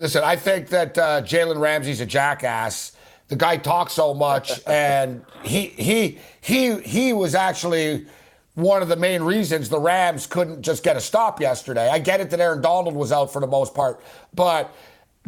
Listen, 0.00 0.22
I 0.22 0.36
think 0.36 0.68
that 0.68 0.96
uh, 0.96 1.22
Jalen 1.22 1.60
Ramsey's 1.60 2.00
a 2.00 2.06
jackass. 2.06 2.92
The 3.28 3.36
guy 3.36 3.56
talks 3.56 3.92
so 3.92 4.14
much, 4.14 4.60
and 4.66 5.24
he 5.42 5.66
he 5.66 6.18
he 6.40 6.78
he 6.80 7.12
was 7.12 7.34
actually 7.34 8.06
one 8.58 8.82
of 8.82 8.88
the 8.88 8.96
main 8.96 9.22
reasons 9.22 9.68
the 9.68 9.78
Rams 9.78 10.26
couldn't 10.26 10.62
just 10.62 10.82
get 10.82 10.96
a 10.96 11.00
stop 11.00 11.40
yesterday. 11.40 11.88
I 11.88 12.00
get 12.00 12.20
it 12.20 12.28
that 12.30 12.40
Aaron 12.40 12.60
Donald 12.60 12.96
was 12.96 13.12
out 13.12 13.32
for 13.32 13.40
the 13.40 13.46
most 13.46 13.72
part, 13.72 14.00
but 14.34 14.74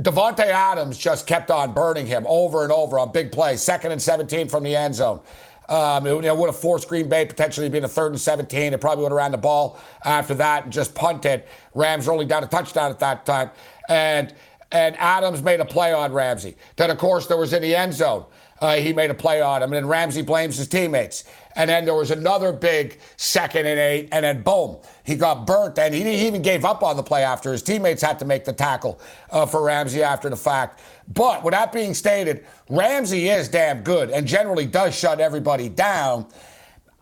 Davante 0.00 0.40
Adams 0.40 0.98
just 0.98 1.28
kept 1.28 1.48
on 1.48 1.72
burning 1.72 2.06
him 2.06 2.26
over 2.26 2.64
and 2.64 2.72
over 2.72 2.98
on 2.98 3.12
big 3.12 3.30
plays, 3.30 3.62
second 3.62 3.92
and 3.92 4.02
17 4.02 4.48
from 4.48 4.64
the 4.64 4.74
end 4.74 4.96
zone. 4.96 5.20
Um, 5.68 6.08
it, 6.08 6.36
would 6.36 6.48
have 6.48 6.58
forced 6.58 6.88
Green 6.88 7.08
Bay 7.08 7.24
potentially 7.24 7.68
being 7.68 7.84
a 7.84 7.88
third 7.88 8.10
and 8.10 8.20
17. 8.20 8.72
It 8.72 8.80
probably 8.80 9.04
would 9.04 9.12
have 9.12 9.16
ran 9.16 9.30
the 9.30 9.38
ball 9.38 9.78
after 10.04 10.34
that 10.34 10.64
and 10.64 10.72
just 10.72 10.96
punted. 10.96 11.44
Rams 11.72 12.08
rolling 12.08 12.26
down 12.26 12.42
a 12.42 12.48
touchdown 12.48 12.90
at 12.90 12.98
that 12.98 13.24
time. 13.24 13.50
And 13.88 14.34
and 14.72 14.96
Adams 14.98 15.42
made 15.42 15.60
a 15.60 15.64
play 15.64 15.92
on 15.92 16.12
Ramsey. 16.12 16.56
Then, 16.76 16.90
of 16.90 16.98
course, 16.98 17.26
there 17.26 17.36
was 17.36 17.52
in 17.52 17.62
the 17.62 17.74
end 17.74 17.94
zone. 17.94 18.24
Uh, 18.60 18.76
he 18.76 18.92
made 18.92 19.10
a 19.10 19.14
play 19.14 19.40
on 19.40 19.62
him, 19.62 19.72
and 19.72 19.84
then 19.84 19.86
Ramsey 19.86 20.22
blames 20.22 20.58
his 20.58 20.68
teammates. 20.68 21.24
And 21.56 21.70
then 21.70 21.84
there 21.84 21.94
was 21.94 22.10
another 22.10 22.52
big 22.52 23.00
second 23.16 23.66
and 23.66 23.80
eight, 23.80 24.08
and 24.12 24.24
then 24.24 24.42
boom, 24.42 24.76
he 25.02 25.16
got 25.16 25.46
burnt. 25.46 25.78
And 25.78 25.94
he, 25.94 26.02
he 26.02 26.26
even 26.26 26.42
gave 26.42 26.64
up 26.64 26.82
on 26.82 26.96
the 26.96 27.02
play 27.02 27.24
after 27.24 27.52
his 27.52 27.62
teammates 27.62 28.02
had 28.02 28.18
to 28.18 28.24
make 28.24 28.44
the 28.44 28.52
tackle 28.52 29.00
uh, 29.30 29.46
for 29.46 29.62
Ramsey 29.62 30.02
after 30.02 30.28
the 30.28 30.36
fact. 30.36 30.80
But 31.08 31.42
with 31.42 31.52
that 31.52 31.72
being 31.72 31.94
stated, 31.94 32.46
Ramsey 32.68 33.28
is 33.30 33.48
damn 33.48 33.82
good 33.82 34.10
and 34.10 34.26
generally 34.26 34.66
does 34.66 34.94
shut 34.94 35.20
everybody 35.20 35.68
down. 35.68 36.26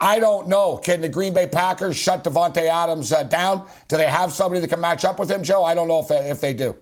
I 0.01 0.21
don't 0.21 0.47
know. 0.49 0.77
Can 0.77 1.01
the 1.01 1.09
Green 1.09 1.35
Bay 1.35 1.49
Packers 1.49 1.97
shut 1.97 2.23
Davante 2.23 2.69
Adams 2.69 3.13
uh, 3.13 3.25
down? 3.25 3.67
Do 3.89 3.97
they 3.97 4.07
have 4.07 4.33
somebody 4.33 4.61
that 4.61 4.69
can 4.69 4.81
match 4.81 5.05
up 5.05 5.19
with 5.19 5.31
him, 5.31 5.43
Joe? 5.43 5.65
I 5.65 5.75
don't 5.75 5.89
know 5.89 5.99
if 5.99 6.09
they, 6.09 6.31
if 6.31 6.41
they 6.41 6.55
do. 6.55 6.77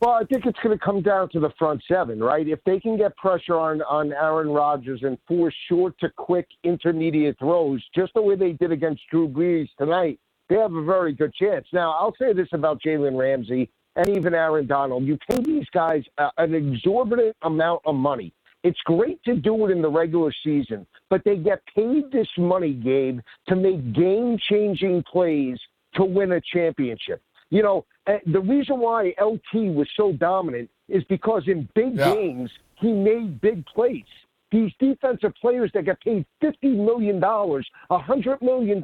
Well, 0.00 0.12
I 0.12 0.22
think 0.24 0.46
it's 0.46 0.58
going 0.62 0.78
to 0.78 0.84
come 0.84 1.02
down 1.02 1.28
to 1.30 1.40
the 1.40 1.50
front 1.58 1.82
seven, 1.88 2.20
right? 2.20 2.46
If 2.46 2.60
they 2.64 2.78
can 2.78 2.96
get 2.96 3.16
pressure 3.16 3.58
on, 3.58 3.82
on 3.82 4.12
Aaron 4.12 4.48
Rodgers 4.48 5.00
and 5.02 5.18
force 5.26 5.54
short 5.68 5.98
to 5.98 6.08
quick 6.16 6.46
intermediate 6.62 7.36
throws, 7.40 7.84
just 7.96 8.14
the 8.14 8.22
way 8.22 8.36
they 8.36 8.52
did 8.52 8.70
against 8.70 9.02
Drew 9.10 9.28
Brees 9.28 9.68
tonight, 9.76 10.20
they 10.48 10.54
have 10.54 10.72
a 10.72 10.84
very 10.84 11.12
good 11.12 11.34
chance. 11.34 11.66
Now, 11.72 11.92
I'll 11.92 12.14
say 12.16 12.32
this 12.32 12.48
about 12.52 12.80
Jalen 12.80 13.18
Ramsey 13.18 13.70
and 13.96 14.08
even 14.16 14.34
Aaron 14.34 14.68
Donald. 14.68 15.04
You 15.04 15.18
pay 15.28 15.42
these 15.42 15.66
guys 15.74 16.04
uh, 16.16 16.30
an 16.38 16.54
exorbitant 16.54 17.36
amount 17.42 17.82
of 17.84 17.96
money. 17.96 18.32
It's 18.62 18.80
great 18.84 19.22
to 19.24 19.34
do 19.34 19.66
it 19.66 19.72
in 19.72 19.82
the 19.82 19.90
regular 19.90 20.32
season, 20.44 20.86
but 21.10 21.22
they 21.24 21.36
get 21.36 21.60
paid 21.74 22.10
this 22.12 22.28
money, 22.38 22.72
Gabe, 22.72 23.20
to 23.48 23.56
make 23.56 23.92
game 23.92 24.38
changing 24.48 25.02
plays 25.10 25.58
to 25.94 26.04
win 26.04 26.32
a 26.32 26.40
championship. 26.40 27.20
You 27.50 27.62
know, 27.62 27.86
the 28.26 28.40
reason 28.40 28.78
why 28.78 29.14
LT 29.20 29.74
was 29.74 29.88
so 29.96 30.12
dominant 30.12 30.70
is 30.88 31.04
because 31.04 31.42
in 31.46 31.68
big 31.74 31.96
yeah. 31.96 32.14
games, 32.14 32.50
he 32.76 32.92
made 32.92 33.40
big 33.40 33.64
plays. 33.66 34.04
These 34.50 34.72
defensive 34.78 35.34
players 35.38 35.70
that 35.74 35.84
get 35.84 36.00
paid 36.00 36.24
$50 36.42 36.74
million, 36.74 37.20
$100 37.20 38.42
million, 38.42 38.82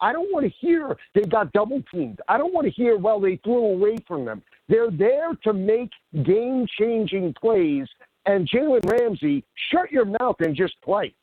I 0.00 0.12
don't 0.12 0.32
want 0.32 0.46
to 0.46 0.52
hear 0.60 0.96
they 1.14 1.22
got 1.22 1.52
double 1.52 1.82
teamed. 1.92 2.22
I 2.26 2.38
don't 2.38 2.54
want 2.54 2.66
to 2.66 2.70
hear, 2.70 2.96
well, 2.96 3.20
they 3.20 3.36
threw 3.44 3.66
away 3.66 3.98
from 4.08 4.24
them. 4.24 4.42
They're 4.68 4.90
there 4.90 5.34
to 5.44 5.52
make 5.52 5.90
game 6.22 6.66
changing 6.78 7.34
plays. 7.34 7.86
And 8.24 8.48
Jalen 8.48 8.90
Ramsey, 8.90 9.44
shut 9.70 9.92
your 9.92 10.06
mouth 10.06 10.36
and 10.40 10.56
just 10.56 10.80
play. 10.80 11.14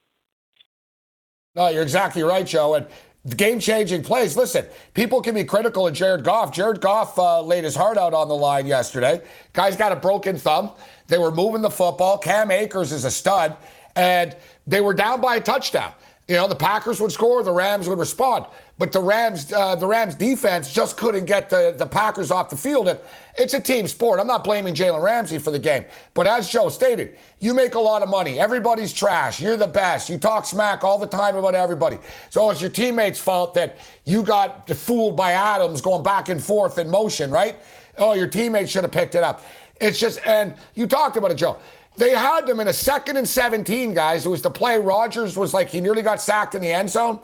No, 1.55 1.69
you're 1.69 1.81
exactly 1.81 2.21
right, 2.21 2.45
Joe. 2.45 2.75
And 2.75 2.85
game 3.29 3.59
changing 3.59 4.03
plays. 4.03 4.35
Listen, 4.35 4.65
people 4.93 5.21
can 5.21 5.35
be 5.35 5.43
critical 5.43 5.87
of 5.87 5.93
Jared 5.93 6.23
Goff. 6.23 6.51
Jared 6.51 6.81
Goff 6.81 7.17
uh, 7.19 7.41
laid 7.41 7.63
his 7.63 7.75
heart 7.75 7.97
out 7.97 8.13
on 8.13 8.27
the 8.27 8.35
line 8.35 8.65
yesterday. 8.65 9.21
Guy's 9.53 9.75
got 9.75 9.91
a 9.91 9.95
broken 9.95 10.37
thumb. 10.37 10.71
They 11.07 11.17
were 11.17 11.31
moving 11.31 11.61
the 11.61 11.69
football. 11.69 12.17
Cam 12.17 12.49
Akers 12.49 12.91
is 12.91 13.05
a 13.05 13.11
stud, 13.11 13.55
and 13.95 14.35
they 14.65 14.81
were 14.81 14.93
down 14.93 15.21
by 15.21 15.35
a 15.35 15.41
touchdown. 15.41 15.93
You 16.27 16.37
know, 16.37 16.47
the 16.47 16.55
Packers 16.55 17.01
would 17.01 17.11
score, 17.11 17.43
the 17.43 17.51
Rams 17.51 17.89
would 17.89 17.99
respond. 17.99 18.45
But 18.77 18.91
the 18.91 19.01
Rams, 19.01 19.51
uh, 19.51 19.75
the 19.75 19.85
Rams 19.85 20.15
defense 20.15 20.71
just 20.73 20.95
couldn't 20.95 21.25
get 21.25 21.49
the, 21.49 21.73
the 21.77 21.85
Packers 21.85 22.31
off 22.31 22.49
the 22.49 22.55
field. 22.55 22.87
And 22.87 22.99
it's 23.37 23.53
a 23.53 23.59
team 23.59 23.87
sport. 23.87 24.19
I'm 24.19 24.27
not 24.27 24.43
blaming 24.43 24.73
Jalen 24.73 25.03
Ramsey 25.03 25.39
for 25.39 25.51
the 25.51 25.59
game. 25.59 25.83
But 26.13 26.27
as 26.27 26.49
Joe 26.49 26.69
stated, 26.69 27.17
you 27.39 27.53
make 27.53 27.75
a 27.75 27.79
lot 27.79 28.01
of 28.01 28.09
money. 28.09 28.39
Everybody's 28.39 28.93
trash. 28.93 29.41
You're 29.41 29.57
the 29.57 29.67
best. 29.67 30.09
You 30.09 30.17
talk 30.17 30.45
smack 30.45 30.83
all 30.83 30.97
the 30.97 31.07
time 31.07 31.35
about 31.35 31.53
everybody. 31.53 31.97
So 32.29 32.49
it's 32.49 32.61
your 32.61 32.69
teammates' 32.69 33.19
fault 33.19 33.53
that 33.55 33.77
you 34.05 34.23
got 34.23 34.69
fooled 34.69 35.17
by 35.17 35.33
Adams 35.33 35.81
going 35.81 36.03
back 36.03 36.29
and 36.29 36.41
forth 36.41 36.77
in 36.77 36.89
motion, 36.89 37.29
right? 37.29 37.57
Oh, 37.97 38.13
your 38.13 38.27
teammates 38.27 38.71
should 38.71 38.83
have 38.83 38.91
picked 38.91 39.15
it 39.15 39.23
up. 39.23 39.43
It's 39.81 39.99
just, 39.99 40.19
and 40.25 40.53
you 40.75 40.87
talked 40.87 41.17
about 41.17 41.31
it, 41.31 41.35
Joe. 41.35 41.57
They 41.97 42.11
had 42.11 42.47
them 42.47 42.59
in 42.59 42.67
a 42.67 42.73
second 42.73 43.17
and 43.17 43.27
17, 43.27 43.93
guys. 43.93 44.25
It 44.25 44.29
was 44.29 44.41
the 44.41 44.49
play. 44.49 44.79
Rodgers 44.79 45.37
was 45.37 45.53
like, 45.53 45.69
he 45.69 45.81
nearly 45.81 46.01
got 46.01 46.21
sacked 46.21 46.55
in 46.55 46.61
the 46.61 46.71
end 46.71 46.89
zone 46.89 47.19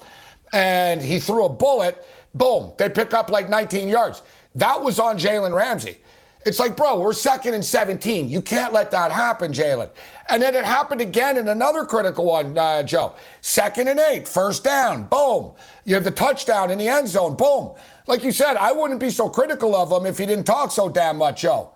and 0.54 1.02
he 1.02 1.20
threw 1.20 1.46
a 1.46 1.50
bullet. 1.50 2.06
Boom. 2.34 2.74
They 2.78 2.90
pick 2.90 3.14
up 3.14 3.30
like 3.30 3.50
19 3.50 3.88
yards. 3.88 4.22
That 4.56 4.82
was 4.82 5.00
on 5.00 5.18
Jalen 5.18 5.56
Ramsey. 5.56 5.98
It's 6.46 6.60
like, 6.60 6.78
bro, 6.78 7.00
we're 7.00 7.14
second 7.14 7.56
and 7.56 7.66
17. 7.66 8.30
You 8.30 8.42
can't 8.42 8.72
let 8.72 8.90
that 8.92 9.12
happen, 9.12 9.52
Jalen. 9.52 9.90
And 10.30 10.42
then 10.42 10.56
it 10.56 10.64
happened 10.64 11.02
again 11.02 11.38
in 11.38 11.50
another 11.50 11.84
critical 11.84 12.26
one, 12.26 12.58
uh, 12.58 12.84
Joe. 12.84 13.16
Second 13.42 13.90
and 13.90 14.00
eight, 14.00 14.28
first 14.28 14.64
down, 14.64 15.04
boom. 15.04 15.52
You 15.84 15.96
have 15.96 16.06
the 16.06 16.12
touchdown 16.12 16.72
in 16.72 16.78
the 16.78 16.88
end 16.88 17.10
zone, 17.10 17.36
boom. 17.36 17.74
Like 18.06 18.24
you 18.24 18.32
said, 18.32 18.56
I 18.56 18.72
wouldn't 18.72 19.00
be 19.02 19.10
so 19.10 19.28
critical 19.28 19.76
of 19.76 19.92
him 19.92 20.06
if 20.06 20.18
he 20.18 20.26
didn't 20.26 20.46
talk 20.46 20.72
so 20.72 20.88
damn 20.88 21.18
much, 21.18 21.42
Joe. 21.42 21.72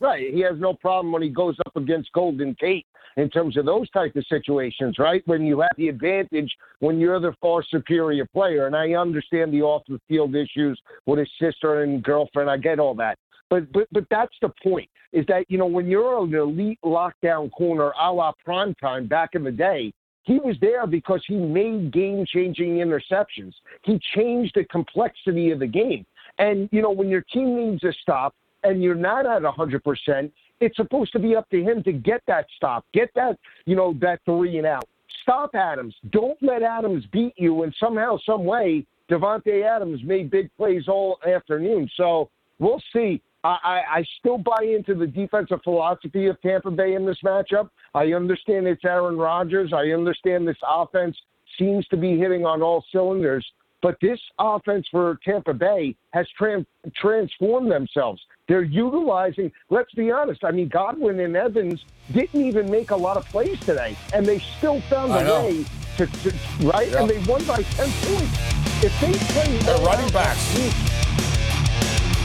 Right. 0.00 0.32
He 0.32 0.40
has 0.40 0.58
no 0.58 0.74
problem 0.74 1.12
when 1.12 1.22
he 1.22 1.28
goes 1.28 1.56
up 1.66 1.76
against 1.76 2.12
Golden 2.12 2.56
Tate 2.60 2.86
in 3.16 3.30
terms 3.30 3.56
of 3.56 3.64
those 3.64 3.88
type 3.90 4.16
of 4.16 4.26
situations, 4.26 4.96
right? 4.98 5.22
When 5.26 5.44
you 5.44 5.60
have 5.60 5.70
the 5.76 5.88
advantage 5.88 6.52
when 6.80 6.98
you're 6.98 7.20
the 7.20 7.32
far 7.40 7.62
superior 7.62 8.26
player. 8.26 8.66
And 8.66 8.76
I 8.76 8.92
understand 8.94 9.52
the 9.52 9.62
off 9.62 9.82
the 9.88 10.00
field 10.08 10.34
issues 10.34 10.80
with 11.06 11.20
his 11.20 11.30
sister 11.40 11.82
and 11.82 12.02
girlfriend. 12.02 12.50
I 12.50 12.56
get 12.56 12.78
all 12.78 12.94
that. 12.96 13.18
But 13.50 13.72
but 13.72 13.86
but 13.92 14.04
that's 14.10 14.34
the 14.42 14.50
point. 14.62 14.88
Is 15.12 15.24
that, 15.26 15.44
you 15.48 15.58
know, 15.58 15.66
when 15.66 15.86
you're 15.86 16.24
an 16.24 16.34
elite 16.34 16.80
lockdown 16.84 17.50
corner 17.52 17.92
a 18.00 18.12
la 18.12 18.32
prime 18.44 18.74
time 18.74 19.06
back 19.06 19.30
in 19.34 19.44
the 19.44 19.52
day, 19.52 19.92
he 20.22 20.38
was 20.38 20.56
there 20.60 20.86
because 20.86 21.22
he 21.28 21.36
made 21.36 21.92
game 21.92 22.24
changing 22.26 22.78
interceptions. 22.78 23.52
He 23.82 24.00
changed 24.14 24.52
the 24.56 24.64
complexity 24.64 25.50
of 25.52 25.60
the 25.60 25.66
game. 25.66 26.04
And, 26.38 26.68
you 26.72 26.82
know, 26.82 26.90
when 26.90 27.08
your 27.08 27.20
team 27.20 27.56
needs 27.56 27.84
a 27.84 27.92
stop, 28.02 28.34
and 28.64 28.82
you're 28.82 28.94
not 28.94 29.26
at 29.26 29.42
100%, 29.42 30.30
it's 30.60 30.76
supposed 30.76 31.12
to 31.12 31.18
be 31.18 31.36
up 31.36 31.48
to 31.50 31.62
him 31.62 31.82
to 31.82 31.92
get 31.92 32.22
that 32.26 32.46
stop, 32.56 32.84
get 32.92 33.10
that, 33.14 33.38
you 33.66 33.76
know, 33.76 33.94
that 34.00 34.20
three 34.24 34.58
and 34.58 34.66
out. 34.66 34.88
Stop 35.22 35.54
Adams. 35.54 35.94
Don't 36.10 36.40
let 36.42 36.62
Adams 36.62 37.04
beat 37.12 37.34
you. 37.36 37.62
And 37.62 37.74
somehow, 37.78 38.18
some 38.26 38.44
way, 38.44 38.86
Davante 39.10 39.64
Adams 39.64 40.00
made 40.04 40.30
big 40.30 40.50
plays 40.56 40.88
all 40.88 41.18
afternoon. 41.26 41.88
So 41.96 42.30
we'll 42.58 42.82
see. 42.92 43.22
I, 43.42 43.82
I, 43.96 44.04
still 44.20 44.38
buy 44.38 44.62
into 44.62 44.94
the 44.94 45.06
defensive 45.06 45.60
philosophy 45.62 46.28
of 46.28 46.40
Tampa 46.40 46.70
Bay 46.70 46.94
in 46.94 47.04
this 47.04 47.18
matchup. 47.22 47.68
I 47.94 48.14
understand 48.14 48.66
it's 48.66 48.86
Aaron 48.86 49.18
Rodgers. 49.18 49.70
I 49.74 49.88
understand 49.88 50.48
this 50.48 50.56
offense 50.66 51.14
seems 51.58 51.86
to 51.88 51.98
be 51.98 52.16
hitting 52.16 52.46
on 52.46 52.62
all 52.62 52.82
cylinders. 52.90 53.46
But 53.82 53.98
this 54.00 54.18
offense 54.38 54.86
for 54.90 55.18
Tampa 55.22 55.52
Bay 55.52 55.94
has 56.14 56.26
trans- 56.38 56.64
transformed 56.96 57.70
themselves. 57.70 58.22
They're 58.46 58.62
utilizing, 58.62 59.50
let's 59.70 59.92
be 59.94 60.10
honest, 60.10 60.44
I 60.44 60.50
mean, 60.50 60.68
Godwin 60.68 61.18
and 61.20 61.34
Evans 61.34 61.84
didn't 62.12 62.42
even 62.42 62.70
make 62.70 62.90
a 62.90 62.96
lot 62.96 63.16
of 63.16 63.24
plays 63.26 63.58
today, 63.60 63.96
and 64.12 64.26
they 64.26 64.38
still 64.38 64.82
found 64.82 65.12
a 65.12 65.42
way 65.42 65.64
to, 65.96 66.06
to 66.06 66.34
right? 66.60 66.92
And 66.94 67.08
they 67.08 67.18
won 67.24 67.42
by 67.44 67.62
10 67.62 67.90
points. 68.02 68.38
If 68.84 69.00
they 69.00 69.12
play. 69.32 69.56
They're 69.58 69.78
running 69.78 70.10
backs. 70.10 70.52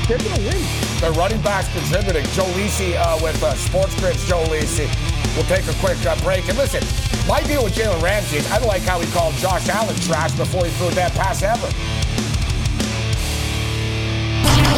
They're 0.09 0.17
going 0.17 0.35
to 0.35 0.41
win. 0.41 0.99
They're 0.99 1.13
running 1.13 1.41
backs 1.41 1.71
contributing. 1.71 2.25
Joe 2.33 2.43
Lisi 2.57 2.97
uh, 2.97 3.17
with 3.23 3.41
uh, 3.41 3.53
Sports 3.53 3.97
Grid's 4.01 4.27
Joe 4.27 4.43
Lisi. 4.47 4.89
We'll 5.37 5.45
take 5.45 5.67
a 5.67 5.79
quick 5.79 6.03
uh, 6.05 6.19
break. 6.21 6.49
And 6.49 6.57
listen, 6.57 6.83
my 7.29 7.41
deal 7.43 7.63
with 7.63 7.75
Jalen 7.75 8.01
Ramsey 8.01 8.37
is 8.37 8.51
I 8.51 8.59
don't 8.59 8.67
like 8.67 8.81
how 8.81 8.99
he 8.99 9.09
called 9.13 9.35
Josh 9.35 9.69
Allen 9.69 9.95
trash 10.01 10.33
before 10.33 10.65
he 10.65 10.71
threw 10.71 10.89
that 10.91 11.13
pass 11.13 11.43
ever. 11.43 11.69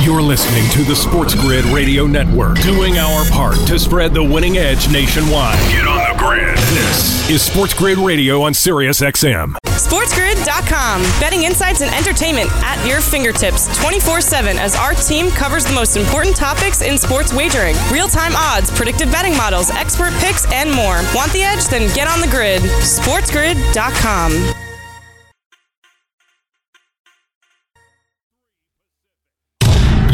You're 0.04 0.22
listening 0.24 0.68
to 0.72 0.84
the 0.84 0.96
Sports 0.96 1.36
Grid 1.36 1.64
Radio 1.66 2.08
Network, 2.08 2.60
doing 2.62 2.98
our 2.98 3.24
part 3.26 3.56
to 3.68 3.78
spread 3.78 4.16
the 4.16 4.24
winning 4.24 4.58
edge 4.58 4.92
nationwide. 4.92 5.60
Get 5.72 5.86
on 5.86 6.12
the 6.12 6.18
grid. 6.18 6.58
This 6.58 7.30
is 7.30 7.44
Sports 7.44 7.76
Grid 7.76 8.00
Radio 8.00 8.42
on 8.42 8.56
Sirius 8.56 9.02
XM. 9.02 9.54
SportsGrid.com. 9.68 11.02
Betting 11.20 11.44
insights 11.44 11.82
and 11.82 11.94
entertainment 11.94 12.50
at 12.64 12.84
your 12.88 13.00
fingertips 13.00 13.68
24 13.80 14.22
7 14.22 14.58
as 14.58 14.76
our 14.76 14.96
team 14.96 15.30
covers 15.30 15.66
the 15.66 15.74
most 15.74 15.96
important 15.96 16.36
topics 16.36 16.82
in 16.82 16.98
sports 16.98 17.32
wagering 17.32 17.76
real 17.92 18.08
time 18.08 18.34
odds, 18.36 18.72
predictive 18.72 19.12
betting 19.12 19.38
models, 19.38 19.70
expert 19.70 20.14
picks, 20.14 20.52
and 20.52 20.72
more. 20.72 21.00
Want 21.14 21.32
the 21.32 21.44
edge? 21.44 21.68
Then 21.68 21.94
get 21.94 22.08
on 22.08 22.22
the 22.22 22.28
grid. 22.28 22.64
SportsGrid.com. 22.64 24.71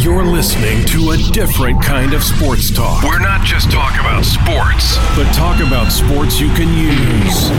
You're 0.07 0.23
listening 0.23 0.85
to 0.85 1.11
a 1.11 1.17
different 1.33 1.83
kind 1.83 2.13
of 2.13 2.23
sports 2.23 2.71
talk. 2.71 3.03
We're 3.03 3.19
not 3.19 3.45
just 3.45 3.69
talk 3.69 3.99
about 3.99 4.23
sports, 4.23 4.95
but 5.17 5.29
talk 5.33 5.59
about 5.59 5.91
sports 5.91 6.39
you 6.39 6.47
can 6.53 6.69
use. 6.77 7.49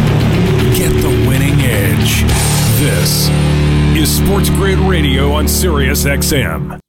Get 0.74 0.90
the 1.02 1.10
winning 1.28 1.60
edge. 1.60 2.22
This 2.80 3.28
is 3.94 4.16
Sports 4.16 4.48
Grid 4.48 4.78
Radio 4.78 5.30
on 5.30 5.46
Sirius 5.46 6.06
XM. 6.06 6.80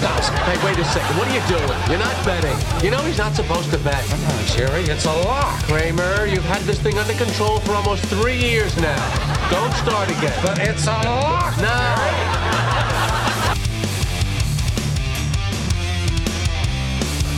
Hey, 0.00 0.56
wait 0.64 0.78
a 0.78 0.84
second. 0.84 1.16
What 1.18 1.28
are 1.28 1.34
you 1.34 1.42
doing? 1.48 1.78
You're 1.90 1.98
not 1.98 2.16
betting. 2.24 2.56
You 2.84 2.90
know 2.90 3.02
he's 3.02 3.18
not 3.18 3.34
supposed 3.34 3.70
to 3.70 3.78
bet. 3.78 4.04
Come 4.06 4.24
on, 4.24 4.44
Jerry. 4.46 4.82
It's 4.84 5.04
a 5.04 5.12
lock. 5.12 5.62
Kramer, 5.64 6.26
you've 6.26 6.44
had 6.44 6.62
this 6.62 6.80
thing 6.80 6.98
under 6.98 7.12
control 7.14 7.58
for 7.60 7.72
almost 7.72 8.04
three 8.06 8.36
years 8.36 8.76
now. 8.78 9.50
Don't 9.50 9.72
start 9.74 10.08
again. 10.08 10.38
But 10.42 10.58
it's 10.60 10.86
a 10.86 10.90
lock. 10.90 11.56
No. 11.58 12.82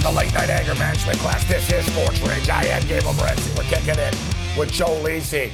The 0.03 0.13
late 0.13 0.35
night 0.35 0.51
anger 0.51 0.75
management 0.75 1.19
class. 1.19 1.45
This 1.49 1.73
is 1.73 1.85
Sports 1.87 2.21
Rage. 2.21 2.49
I 2.49 2.65
am 2.67 2.83
Gabriel 2.83 3.15
Morency. 3.15 3.57
We're 3.57 3.65
kicking 3.65 3.99
it 3.99 4.15
with 4.57 4.71
Joe 4.71 5.01
Lisi. 5.03 5.51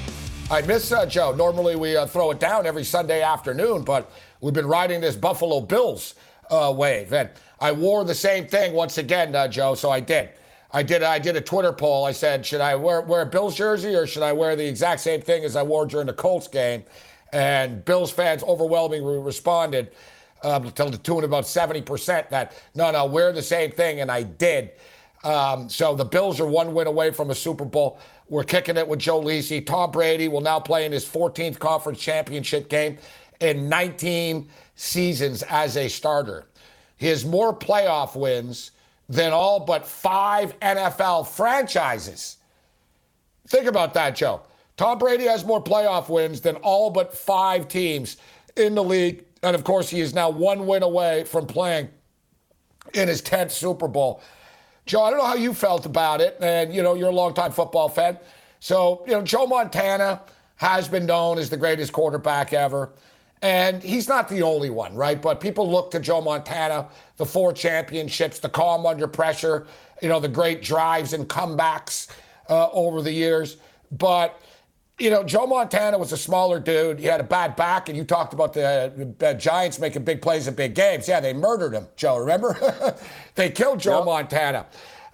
I 0.51 0.63
miss 0.63 0.91
uh, 0.91 1.07
Joe. 1.07 1.33
Normally 1.33 1.77
we 1.77 1.97
uh, 1.97 2.07
throw 2.07 2.33
it 2.33 2.41
down 2.41 2.67
every 2.67 2.83
Sunday 2.83 3.23
afternoon, 3.23 3.85
but 3.85 4.11
we've 4.41 4.53
been 4.53 4.67
riding 4.67 5.01
this 5.01 5.15
Buffalo 5.15 5.61
Bills 5.61 6.15
uh, 6.51 6.73
wave. 6.77 7.13
And 7.13 7.31
I 7.61 7.73
wore 7.73 8.05
the 8.05 8.15
same 8.15 8.47
thing 8.47 8.73
once 8.73 8.99
again, 8.99 9.35
uh, 9.35 9.49
Joe. 9.49 9.75
So 9.75 9.91
I 9.91 10.01
did. 10.01 10.31
I 10.73 10.83
did. 10.83 11.03
I 11.03 11.19
did 11.19 11.37
a 11.37 11.41
Twitter 11.41 11.73
poll. 11.73 12.05
I 12.05 12.13
said, 12.13 12.47
should 12.47 12.61
I 12.61 12.77
wear 12.77 13.01
wear 13.01 13.23
a 13.23 13.27
Bills 13.27 13.57
jersey 13.57 13.95
or 13.95 14.07
should 14.07 14.23
I 14.23 14.33
wear 14.33 14.55
the 14.57 14.67
exact 14.67 15.01
same 15.01 15.21
thing 15.21 15.45
as 15.45 15.57
I 15.57 15.63
wore 15.63 15.87
during 15.87 16.07
the 16.07 16.13
Colts 16.13 16.49
game? 16.49 16.85
And 17.33 17.85
Bills 17.85 18.11
fans 18.11 18.43
overwhelmingly 18.43 19.19
responded 19.19 19.93
um, 20.43 20.71
to 20.71 20.85
the 20.85 20.99
tune 20.99 21.25
about 21.25 21.47
seventy 21.47 21.83
percent 21.83 22.31
that 22.31 22.55
no, 22.75 22.91
no, 22.91 23.07
wear 23.07 23.33
the 23.33 23.43
same 23.43 23.73
thing, 23.73 24.01
and 24.01 24.11
I 24.11 24.23
did. 24.23 24.71
Um, 25.23 25.69
so 25.69 25.95
the 25.95 26.05
Bills 26.05 26.41
are 26.41 26.47
one 26.47 26.73
win 26.73 26.87
away 26.87 27.11
from 27.11 27.31
a 27.31 27.35
Super 27.35 27.65
Bowl. 27.65 27.99
We're 28.29 28.45
kicking 28.45 28.77
it 28.77 28.87
with 28.87 29.01
Joe 29.01 29.21
Lisi. 29.21 29.65
Tom 29.65 29.91
Brady 29.91 30.29
will 30.29 30.41
now 30.41 30.61
play 30.61 30.87
in 30.87 30.93
his 30.93 31.05
14th 31.05 31.59
conference 31.59 31.99
championship 31.99 32.69
game 32.69 32.97
in 33.41 33.69
19 33.69 34.49
seasons 34.77 35.43
as 35.45 35.77
a 35.77 35.89
starter. 35.89 36.47
He 36.97 37.07
has 37.07 37.25
more 37.25 37.57
playoff 37.57 38.15
wins 38.15 38.71
than 39.09 39.33
all 39.33 39.61
but 39.61 39.87
five 39.87 40.59
NFL 40.61 41.27
franchises. 41.27 42.37
Think 43.49 43.67
about 43.67 43.95
that, 43.95 44.15
Joe. 44.15 44.43
Tom 44.77 44.99
Brady 44.99 45.25
has 45.25 45.45
more 45.45 45.63
playoff 45.63 46.09
wins 46.09 46.41
than 46.41 46.57
all 46.57 46.91
but 46.91 47.17
five 47.17 47.69
teams 47.69 48.17
in 48.57 48.75
the 48.75 48.85
league. 48.85 49.25
And 49.43 49.55
of 49.55 49.65
course, 49.65 49.91
he 49.91 50.01
is 50.01 50.15
now 50.15 50.31
one 50.31 50.67
win 50.67 50.83
away 50.83 51.25
from 51.25 51.47
playing 51.47 51.89
in 52.95 53.09
his 53.09 53.23
10th 53.23 53.51
Super 53.51 53.89
Bowl. 53.89 54.23
Joe, 54.87 55.03
I 55.03 55.11
don't 55.11 55.19
know 55.19 55.27
how 55.27 55.35
you 55.35 55.55
felt 55.55 55.87
about 55.87 56.21
it. 56.21 56.37
And, 56.41 56.75
you 56.75 56.83
know, 56.83 56.95
you're 56.95 57.11
a 57.11 57.15
longtime 57.15 57.53
football 57.53 57.89
fan. 57.89 58.19
So, 58.61 59.05
you 59.07 59.13
know, 59.13 59.23
Joe 59.23 59.47
Montana 59.47 60.23
has 60.57 60.89
been 60.89 61.07
known 61.07 61.39
as 61.39 61.49
the 61.51 61.57
greatest 61.57 61.93
quarterback 61.93 62.53
ever. 62.53 62.93
And 63.43 63.83
he's 63.83 64.07
not 64.07 64.29
the 64.29 64.43
only 64.43 64.69
one, 64.69 64.95
right? 64.95 65.21
But 65.21 65.41
people 65.41 65.71
look 65.71 65.91
to 65.93 66.01
Joe 66.01 66.21
Montana, 66.21 66.89
the 67.17 67.25
four 67.25 67.53
championships, 67.53 68.39
the 68.39 68.51
calm 68.51 68.85
under 68.85 69.07
pressure, 69.07 69.67
you 70.03 70.09
know, 70.09 70.21
the 70.21 70.29
great 70.29 70.63
drives 70.63 71.15
and 71.15 71.27
comebacks 71.27 72.09
uh, 72.51 72.69
over 72.71 73.01
the 73.01 73.13
years. 73.13 73.57
But, 73.93 74.43
you 74.99 75.09
know, 75.09 75.25
Joe 75.25 75.47
Montana 75.47 75.97
was 75.97 76.13
a 76.13 76.19
smaller 76.19 76.61
dude. 76.61 76.99
He 76.99 77.07
had 77.07 77.21
a 77.21 77.25
bad 77.25 77.57
back, 77.57 77.89
and 77.89 77.97
you 77.97 78.05
talked 78.05 78.35
about 78.35 78.53
the, 78.53 79.15
the 79.19 79.33
Giants 79.33 79.79
making 79.79 80.05
big 80.05 80.21
plays 80.21 80.47
in 80.47 80.55
big 80.55 80.75
games. 80.75 81.09
Yeah, 81.09 81.21
they 81.21 81.33
murdered 81.33 81.73
him, 81.73 81.87
Joe, 81.97 82.19
remember? 82.19 82.95
they 83.37 83.51
killed 83.51 83.81
Joe 83.81 83.99
yep. 83.99 84.05
Montana. 84.05 84.67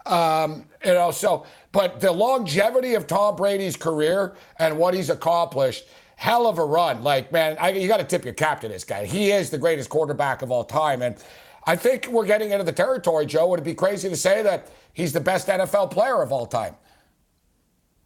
Um, 0.05 0.65
you 0.85 0.95
know, 0.95 1.13
so, 1.13 1.47
but 1.71 2.01
the 2.01 2.11
longevity 2.11 2.95
of 2.95 3.07
Tom 3.07 3.37
Brady's 3.37 3.77
career 3.77 4.35
and 4.59 4.77
what 4.79 4.95
he's 4.95 5.11
accomplished– 5.11 5.87
hell 6.17 6.47
of 6.47 6.59
a 6.59 6.65
run. 6.65 7.05
Like, 7.05 7.31
man, 7.31 7.57
I, 7.61 7.71
you 7.71 7.87
got 7.87 7.99
to 7.99 8.05
tip 8.05 8.25
your 8.25 8.35
cap 8.35 8.61
to 8.63 8.69
this 8.69 8.85
guy. 8.85 9.05
He 9.05 9.31
is 9.31 9.51
the 9.51 9.59
greatest 9.59 9.89
quarterback 9.89 10.43
of 10.43 10.51
all 10.51 10.65
time. 10.65 11.03
And 11.03 11.17
I 11.67 11.77
think 11.77 12.09
we're 12.09 12.27
getting 12.27 12.51
into 12.51 12.65
the 12.65 12.73
territory, 12.73 13.27
Joe. 13.27 13.49
Would 13.49 13.61
it 13.61 13.65
be 13.65 13.75
crazy 13.75 14.09
to 14.09 14.17
say 14.17 14.43
that 14.43 14.69
he's 14.93 15.13
the 15.13 15.21
best 15.21 15.47
NFL 15.47 15.91
player 15.91 16.23
of 16.23 16.33
all 16.33 16.47
time? 16.47 16.75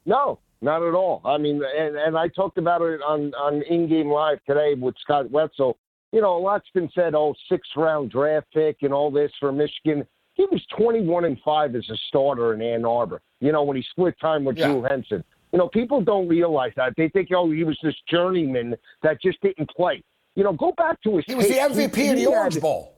No, 0.05 0.41
not 0.61 0.83
at 0.83 0.95
all. 0.95 1.23
I 1.25 1.39
mean, 1.39 1.63
and, 1.77 1.97
and 1.97 2.19
I 2.19 2.29
talked 2.29 2.59
about 2.59 2.83
it 2.83 3.01
on, 3.03 3.33
on 3.35 3.63
In 3.63 3.89
Game 3.89 4.11
Live 4.11 4.39
today 4.47 4.75
with 4.75 4.97
Scott 5.01 5.31
Wetzel. 5.31 5.79
You 6.13 6.21
know, 6.21 6.37
a 6.37 6.41
lot's 6.41 6.69
been 6.75 6.91
said, 6.93 7.15
oh, 7.15 7.35
sixth 7.49 7.71
round 7.77 8.11
draft 8.11 8.49
pick 8.53 8.79
and 8.83 8.93
all 8.93 9.13
this 9.13 9.31
for 9.39 9.53
Michigan. 9.53 10.05
He 10.35 10.47
was 10.51 10.65
21 10.77 11.27
and 11.27 11.39
5 11.45 11.77
as 11.77 11.89
a 11.91 11.97
starter 12.09 12.55
in 12.55 12.63
Ann 12.63 12.85
Arbor, 12.85 13.21
you 13.41 13.53
know, 13.53 13.63
when 13.63 13.77
he 13.77 13.85
split 13.91 14.19
time 14.21 14.45
with 14.45 14.57
yeah. 14.57 14.69
Drew 14.69 14.83
Henson. 14.83 15.23
You 15.53 15.59
know, 15.59 15.69
people 15.69 16.01
don't 16.01 16.29
realize 16.29 16.73
that. 16.77 16.95
They 16.97 17.09
think, 17.09 17.29
oh, 17.35 17.51
he 17.51 17.65
was 17.65 17.79
this 17.83 17.97
journeyman 18.09 18.77
that 19.03 19.21
just 19.21 19.41
didn't 19.41 19.69
play. 19.71 20.03
You 20.37 20.45
know, 20.45 20.53
go 20.53 20.73
back 20.77 21.01
to 21.03 21.17
his. 21.17 21.25
He 21.27 21.35
was 21.35 21.49
the 21.49 21.55
MVP 21.55 21.97
he, 21.97 22.09
of 22.11 22.17
the 22.17 22.27
Orange 22.27 22.61
Bowl. 22.61 22.95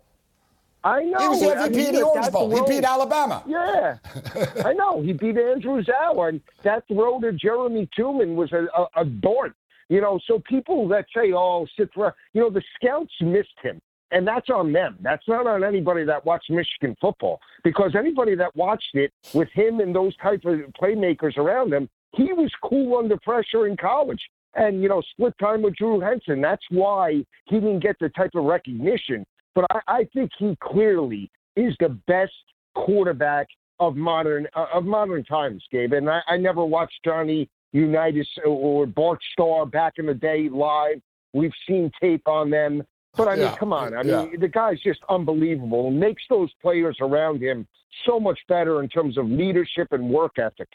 I 0.84 1.04
know. 1.04 1.18
He 1.18 1.28
was 1.28 1.40
the 1.40 1.46
MVP 1.46 1.60
I 1.60 1.68
mean, 1.68 1.86
of 1.86 1.92
the 1.94 2.02
Orange 2.02 2.32
Bowl. 2.32 2.66
He 2.66 2.70
beat 2.70 2.84
Alabama. 2.84 3.42
Yeah, 3.46 3.98
I 4.64 4.72
know. 4.72 5.00
He 5.00 5.12
beat 5.12 5.38
Andrew 5.38 5.82
Zow, 5.82 6.22
and 6.22 6.40
that 6.62 6.84
throw 6.88 7.20
to 7.20 7.32
Jeremy 7.32 7.88
Tuman 7.98 8.34
was 8.34 8.52
a, 8.52 8.66
a, 8.76 9.02
a 9.02 9.04
dart. 9.04 9.54
You 9.88 10.00
know, 10.00 10.18
so 10.26 10.40
people 10.48 10.88
that 10.88 11.06
say, 11.14 11.32
"Oh, 11.32 11.66
for," 11.94 12.14
you 12.32 12.40
know, 12.40 12.50
the 12.50 12.62
scouts 12.76 13.12
missed 13.20 13.48
him, 13.62 13.80
and 14.10 14.26
that's 14.26 14.50
on 14.50 14.72
them. 14.72 14.98
That's 15.00 15.26
not 15.28 15.46
on 15.46 15.64
anybody 15.64 16.04
that 16.04 16.24
watched 16.24 16.50
Michigan 16.50 16.96
football, 17.00 17.40
because 17.64 17.94
anybody 17.96 18.34
that 18.34 18.54
watched 18.56 18.94
it 18.94 19.12
with 19.34 19.48
him 19.52 19.80
and 19.80 19.94
those 19.94 20.16
type 20.16 20.44
of 20.44 20.58
playmakers 20.80 21.36
around 21.38 21.72
him, 21.72 21.88
he 22.14 22.32
was 22.32 22.50
cool 22.62 22.98
under 22.98 23.16
pressure 23.18 23.66
in 23.66 23.76
college 23.76 24.20
and, 24.54 24.82
you 24.82 24.88
know, 24.88 25.02
split 25.12 25.34
time 25.38 25.62
with 25.62 25.76
Drew 25.76 26.00
Henson. 26.00 26.40
That's 26.40 26.64
why 26.70 27.24
he 27.46 27.56
didn't 27.56 27.80
get 27.80 27.96
the 28.00 28.10
type 28.10 28.32
of 28.34 28.44
recognition. 28.44 29.24
But 29.54 29.66
I, 29.70 29.80
I 29.88 30.08
think 30.14 30.30
he 30.38 30.56
clearly 30.62 31.30
is 31.56 31.74
the 31.80 31.90
best 32.06 32.32
quarterback 32.74 33.46
of 33.80 33.96
modern 33.96 34.46
uh, 34.54 34.66
of 34.72 34.84
modern 34.84 35.24
times, 35.24 35.62
Gabe. 35.70 35.92
And 35.92 36.08
I, 36.08 36.20
I 36.26 36.36
never 36.36 36.64
watched 36.64 37.00
Johnny 37.04 37.48
Unitas 37.72 38.28
or 38.46 38.86
Bart 38.86 39.18
Starr 39.32 39.66
back 39.66 39.94
in 39.96 40.06
the 40.06 40.14
day 40.14 40.48
live. 40.48 41.00
We've 41.32 41.52
seen 41.66 41.90
tape 42.00 42.28
on 42.28 42.50
them. 42.50 42.82
But 43.14 43.28
I 43.28 43.34
mean, 43.34 43.44
yeah, 43.44 43.56
come 43.56 43.72
on. 43.72 43.94
I 43.94 44.02
yeah. 44.02 44.24
mean, 44.24 44.40
the 44.40 44.48
guy's 44.48 44.80
just 44.80 45.00
unbelievable. 45.08 45.90
Makes 45.90 46.22
those 46.30 46.50
players 46.62 46.96
around 47.00 47.42
him 47.42 47.66
so 48.06 48.18
much 48.18 48.38
better 48.48 48.82
in 48.82 48.88
terms 48.88 49.18
of 49.18 49.26
leadership 49.26 49.88
and 49.90 50.08
work 50.08 50.38
ethic. 50.38 50.68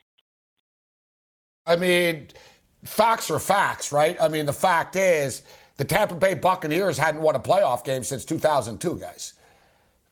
I 1.67 1.75
mean, 1.75 2.29
facts 2.85 3.29
are 3.29 3.39
facts, 3.39 3.91
right? 3.91 4.17
I 4.19 4.29
mean, 4.29 4.45
the 4.45 4.53
fact 4.53 4.95
is 4.95 5.43
the 5.75 5.83
Tampa 5.83 6.15
Bay 6.15 6.33
Buccaneers 6.33 6.97
hadn't 6.97 7.21
won 7.21 7.35
a 7.35 7.39
playoff 7.39 7.83
game 7.83 8.03
since 8.03 8.23
2002, 8.25 8.95
guys, 8.95 9.33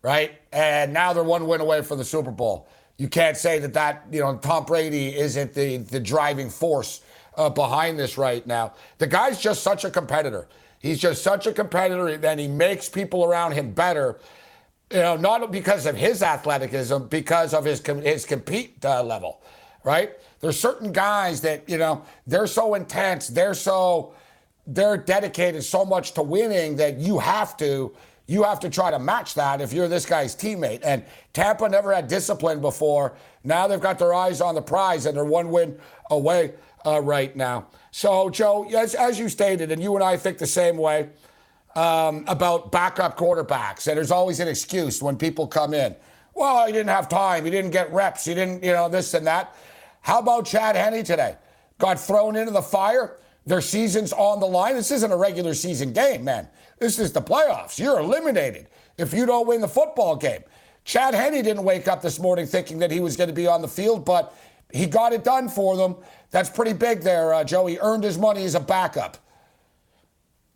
right? 0.01 0.33
And 0.51 0.93
now 0.93 1.13
they're 1.13 1.23
one 1.23 1.47
win 1.47 1.61
away 1.61 1.81
from 1.81 1.97
the 1.97 2.05
Super 2.05 2.31
Bowl. 2.31 2.67
You 2.97 3.07
can't 3.07 3.37
say 3.37 3.59
that 3.59 3.73
that 3.73 4.05
you 4.11 4.21
know 4.21 4.37
Tom 4.37 4.65
Brady 4.65 5.15
isn't 5.15 5.53
the 5.53 5.77
the 5.77 5.99
driving 5.99 6.49
force 6.49 7.01
uh, 7.35 7.49
behind 7.49 7.99
this 7.99 8.17
right 8.17 8.45
now. 8.47 8.73
The 8.99 9.07
guy's 9.07 9.41
just 9.41 9.63
such 9.63 9.83
a 9.83 9.89
competitor. 9.89 10.47
He's 10.79 10.99
just 10.99 11.23
such 11.23 11.47
a 11.47 11.51
competitor, 11.51 12.07
and 12.07 12.39
he 12.39 12.47
makes 12.47 12.87
people 12.87 13.25
around 13.25 13.53
him 13.53 13.71
better. 13.71 14.19
You 14.91 14.99
know, 14.99 15.17
not 15.17 15.51
because 15.51 15.87
of 15.87 15.97
his 15.97 16.21
athleticism, 16.21 17.05
because 17.09 17.53
of 17.53 17.65
his 17.65 17.81
his 17.85 18.25
compete 18.25 18.85
uh, 18.85 19.03
level, 19.03 19.41
right? 19.85 20.11
There's 20.41 20.59
certain 20.59 20.91
guys 20.91 21.39
that, 21.41 21.69
you 21.69 21.77
know, 21.77 22.03
they're 22.27 22.47
so 22.47 22.73
intense, 22.73 23.29
they're 23.29 23.53
so 23.53 24.13
they're 24.67 24.97
dedicated 24.97 25.63
so 25.63 25.85
much 25.85 26.13
to 26.13 26.23
winning 26.23 26.75
that 26.77 26.97
you 26.97 27.19
have 27.19 27.55
to 27.57 27.95
you 28.27 28.41
have 28.41 28.59
to 28.59 28.69
try 28.71 28.89
to 28.89 28.97
match 28.97 29.35
that 29.35 29.61
if 29.61 29.71
you're 29.71 29.87
this 29.87 30.05
guy's 30.05 30.35
teammate. 30.35 30.79
And 30.83 31.05
Tampa 31.33 31.69
never 31.69 31.93
had 31.93 32.07
discipline 32.07 32.59
before. 32.59 33.13
Now 33.43 33.67
they've 33.67 33.79
got 33.79 33.99
their 33.99 34.15
eyes 34.15 34.41
on 34.41 34.55
the 34.55 34.63
prize 34.63 35.05
and 35.05 35.15
they're 35.15 35.23
one 35.23 35.51
win 35.51 35.77
away 36.09 36.53
uh, 36.85 37.01
right 37.01 37.35
now. 37.35 37.67
So, 37.91 38.31
Joe, 38.31 38.67
as, 38.75 38.95
as 38.95 39.19
you 39.19 39.29
stated, 39.29 39.71
and 39.71 39.81
you 39.81 39.93
and 39.93 40.03
I 40.03 40.17
think 40.17 40.39
the 40.39 40.47
same 40.47 40.75
way 40.75 41.09
um, 41.75 42.25
about 42.27 42.71
backup 42.71 43.15
quarterbacks, 43.15 43.87
and 43.87 43.95
there's 43.95 44.11
always 44.11 44.39
an 44.39 44.47
excuse 44.47 45.03
when 45.03 45.17
people 45.17 45.45
come 45.45 45.73
in. 45.73 45.95
Well, 46.33 46.65
he 46.65 46.73
didn't 46.73 46.89
have 46.89 47.07
time. 47.07 47.45
He 47.45 47.51
didn't 47.51 47.71
get 47.71 47.93
reps. 47.93 48.25
He 48.25 48.33
didn't, 48.33 48.63
you 48.63 48.73
know, 48.73 48.89
this 48.89 49.13
and 49.13 49.25
that. 49.27 49.55
How 50.05 50.19
about 50.19 50.45
Chad 50.45 50.75
Henne 50.75 51.03
today? 51.03 51.35
Got 51.79 51.99
thrown 51.99 52.35
into 52.35 52.51
the 52.51 52.61
fire. 52.61 53.17
Their 53.47 53.59
season's 53.59 54.13
on 54.13 54.39
the 54.39 54.45
line. 54.45 54.75
This 54.75 54.91
isn't 54.91 55.11
a 55.11 55.17
regular 55.17 55.55
season 55.55 55.93
game, 55.93 56.23
man. 56.23 56.47
This 56.77 56.99
is 56.99 57.11
the 57.11 57.23
playoffs. 57.23 57.79
You're 57.79 57.97
eliminated 57.97 58.67
if 58.99 59.15
you 59.15 59.25
don't 59.25 59.47
win 59.47 59.61
the 59.61 59.67
football 59.67 60.15
game. 60.15 60.43
Chad 60.83 61.15
Henne 61.15 61.43
didn't 61.43 61.63
wake 61.63 61.87
up 61.87 62.03
this 62.03 62.19
morning 62.19 62.45
thinking 62.45 62.77
that 62.79 62.91
he 62.91 62.99
was 62.99 63.17
going 63.17 63.29
to 63.29 63.33
be 63.33 63.47
on 63.47 63.63
the 63.63 63.67
field, 63.67 64.05
but 64.05 64.35
he 64.71 64.85
got 64.85 65.11
it 65.11 65.23
done 65.23 65.49
for 65.49 65.75
them. 65.75 65.95
That's 66.29 66.51
pretty 66.51 66.73
big 66.73 67.01
there, 67.01 67.33
uh, 67.33 67.43
Joe. 67.43 67.65
He 67.65 67.79
earned 67.79 68.03
his 68.03 68.19
money 68.19 68.45
as 68.45 68.53
a 68.53 68.59
backup. 68.59 69.17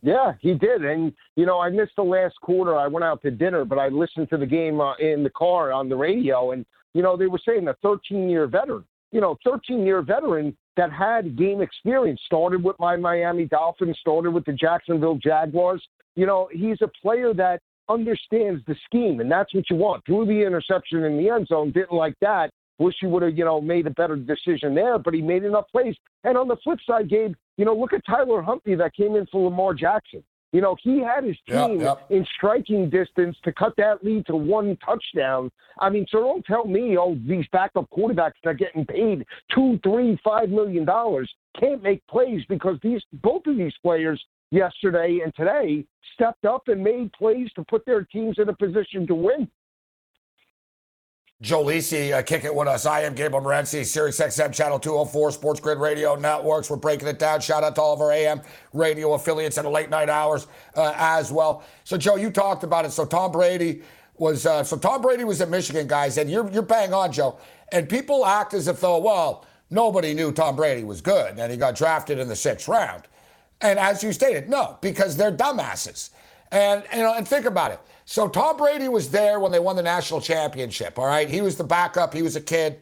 Yeah, 0.03 0.33
he 0.41 0.53
did. 0.53 0.85
And, 0.85 1.11
you 1.35 1.47
know, 1.47 1.59
I 1.59 1.71
missed 1.71 1.95
the 1.95 2.03
last 2.03 2.39
quarter. 2.41 2.77
I 2.77 2.85
went 2.85 3.03
out 3.03 3.23
to 3.23 3.31
dinner, 3.31 3.65
but 3.65 3.79
I 3.79 3.87
listened 3.87 4.29
to 4.29 4.37
the 4.37 4.45
game 4.45 4.79
uh, 4.79 4.93
in 4.97 5.23
the 5.23 5.31
car 5.31 5.71
on 5.71 5.89
the 5.89 5.95
radio. 5.95 6.51
And, 6.51 6.67
you 6.93 7.01
know, 7.01 7.17
they 7.17 7.25
were 7.25 7.41
saying 7.43 7.67
a 7.67 7.73
13 7.81 8.29
year 8.29 8.45
veteran 8.45 8.85
you 9.11 9.21
know, 9.21 9.37
13 9.43 9.85
year 9.85 10.01
veteran 10.01 10.55
that 10.77 10.91
had 10.91 11.37
game 11.37 11.61
experience, 11.61 12.21
started 12.25 12.63
with 12.63 12.77
my 12.79 12.95
Miami 12.95 13.45
Dolphins, 13.45 13.97
started 13.99 14.31
with 14.31 14.45
the 14.45 14.53
Jacksonville 14.53 15.19
Jaguars. 15.21 15.85
You 16.15 16.25
know, 16.25 16.49
he's 16.51 16.77
a 16.81 16.89
player 17.01 17.33
that 17.33 17.59
understands 17.89 18.63
the 18.67 18.75
scheme, 18.85 19.19
and 19.19 19.31
that's 19.31 19.53
what 19.53 19.69
you 19.69 19.75
want. 19.75 20.05
Threw 20.05 20.25
the 20.25 20.45
interception 20.45 21.03
in 21.03 21.17
the 21.17 21.29
end 21.29 21.47
zone, 21.47 21.71
didn't 21.71 21.93
like 21.93 22.15
that. 22.21 22.51
Wish 22.77 22.95
he 23.01 23.07
would 23.07 23.23
have, 23.23 23.37
you 23.37 23.43
know, 23.43 23.59
made 23.59 23.87
a 23.87 23.91
better 23.91 24.15
decision 24.15 24.73
there, 24.73 24.97
but 24.97 25.13
he 25.13 25.21
made 25.21 25.43
enough 25.43 25.65
plays. 25.69 25.95
And 26.23 26.37
on 26.37 26.47
the 26.47 26.55
flip 26.63 26.79
side, 26.87 27.09
Gabe, 27.09 27.33
you 27.57 27.65
know, 27.65 27.75
look 27.75 27.91
at 27.91 28.05
Tyler 28.05 28.41
Humphrey 28.41 28.75
that 28.75 28.95
came 28.95 29.17
in 29.17 29.25
for 29.25 29.49
Lamar 29.49 29.73
Jackson. 29.73 30.23
You 30.51 30.61
know, 30.61 30.75
he 30.81 30.99
had 30.99 31.23
his 31.23 31.37
team 31.47 31.79
yep, 31.79 31.99
yep. 31.99 32.05
in 32.09 32.25
striking 32.35 32.89
distance 32.89 33.37
to 33.43 33.53
cut 33.53 33.73
that 33.77 34.03
lead 34.03 34.25
to 34.27 34.35
one 34.35 34.77
touchdown. 34.83 35.51
I 35.79 35.89
mean, 35.89 36.07
so 36.09 36.19
don't 36.19 36.45
tell 36.45 36.65
me, 36.65 36.97
oh, 36.97 37.17
these 37.27 37.45
backup 37.51 37.87
quarterbacks 37.91 38.33
that 38.43 38.49
are 38.49 38.53
getting 38.55 38.85
paid 38.85 39.25
two, 39.53 39.79
three, 39.83 40.19
five 40.23 40.49
million 40.49 40.85
dollars 40.85 41.31
can't 41.59 41.83
make 41.83 42.05
plays 42.07 42.41
because 42.49 42.77
these 42.81 43.01
both 43.21 43.45
of 43.45 43.57
these 43.57 43.73
players 43.83 44.23
yesterday 44.51 45.19
and 45.23 45.33
today 45.35 45.85
stepped 46.15 46.45
up 46.45 46.67
and 46.67 46.83
made 46.83 47.11
plays 47.13 47.49
to 47.55 47.63
put 47.65 47.85
their 47.85 48.03
teams 48.03 48.37
in 48.39 48.49
a 48.49 48.55
position 48.55 49.05
to 49.05 49.15
win. 49.15 49.47
Joe 51.41 51.63
Lisi, 51.63 52.11
uh, 52.11 52.21
kick 52.21 52.43
it 52.43 52.53
with 52.53 52.67
us. 52.67 52.85
I 52.85 53.03
am 53.03 53.15
Gabriel 53.15 53.41
Morency, 53.41 53.85
Sirius 53.85 54.19
XM 54.19 54.53
Channel 54.53 54.77
204, 54.77 55.31
Sports 55.31 55.61
Grid 55.61 55.77
Radio 55.77 56.15
Networks. 56.15 56.69
We're 56.69 56.75
breaking 56.75 57.07
it 57.07 57.17
down. 57.17 57.39
Shout 57.39 57.63
out 57.63 57.75
to 57.75 57.81
all 57.81 57.93
of 57.93 58.01
our 58.01 58.11
AM 58.11 58.41
radio 58.73 59.13
affiliates 59.13 59.57
in 59.57 59.63
the 59.63 59.69
late 59.69 59.89
night 59.89 60.09
hours 60.09 60.47
uh, 60.75 60.93
as 60.97 61.31
well. 61.31 61.63
So, 61.85 61.97
Joe, 61.97 62.17
you 62.17 62.29
talked 62.29 62.65
about 62.65 62.83
it. 62.83 62.91
So, 62.91 63.05
Tom 63.05 63.31
Brady 63.31 63.83
was 64.17 64.45
uh, 64.45 64.65
so 64.65 64.75
Tom 64.75 65.01
Brady 65.01 65.23
was 65.23 65.39
at 65.39 65.49
Michigan, 65.49 65.87
guys, 65.87 66.17
and 66.17 66.29
you're 66.29 66.51
you're 66.51 66.61
bang 66.61 66.93
on, 66.93 67.13
Joe. 67.13 67.39
And 67.71 67.87
people 67.87 68.25
act 68.25 68.53
as 68.53 68.67
if 68.67 68.81
though, 68.81 68.97
well, 68.97 69.45
nobody 69.69 70.13
knew 70.13 70.33
Tom 70.33 70.57
Brady 70.57 70.83
was 70.83 70.99
good, 70.99 71.39
and 71.39 71.49
he 71.49 71.57
got 71.57 71.73
drafted 71.73 72.19
in 72.19 72.27
the 72.27 72.35
sixth 72.35 72.67
round. 72.67 73.03
And 73.61 73.79
as 73.79 74.03
you 74.03 74.11
stated, 74.11 74.49
no, 74.49 74.77
because 74.81 75.15
they're 75.15 75.31
dumbasses. 75.31 76.09
And 76.51 76.83
you 76.93 76.99
know, 76.99 77.13
and 77.13 77.25
think 77.25 77.45
about 77.45 77.71
it. 77.71 77.79
So 78.09 78.27
Tom 78.27 78.57
Brady 78.57 78.89
was 78.89 79.11
there 79.11 79.39
when 79.39 79.51
they 79.51 79.59
won 79.59 79.75
the 79.75 79.83
national 79.83 80.19
championship. 80.19 80.97
All 80.97 81.05
right, 81.05 81.29
he 81.29 81.41
was 81.41 81.57
the 81.57 81.63
backup. 81.63 82.11
He 82.11 82.23
was 82.23 82.35
a 82.35 82.41
kid, 82.41 82.79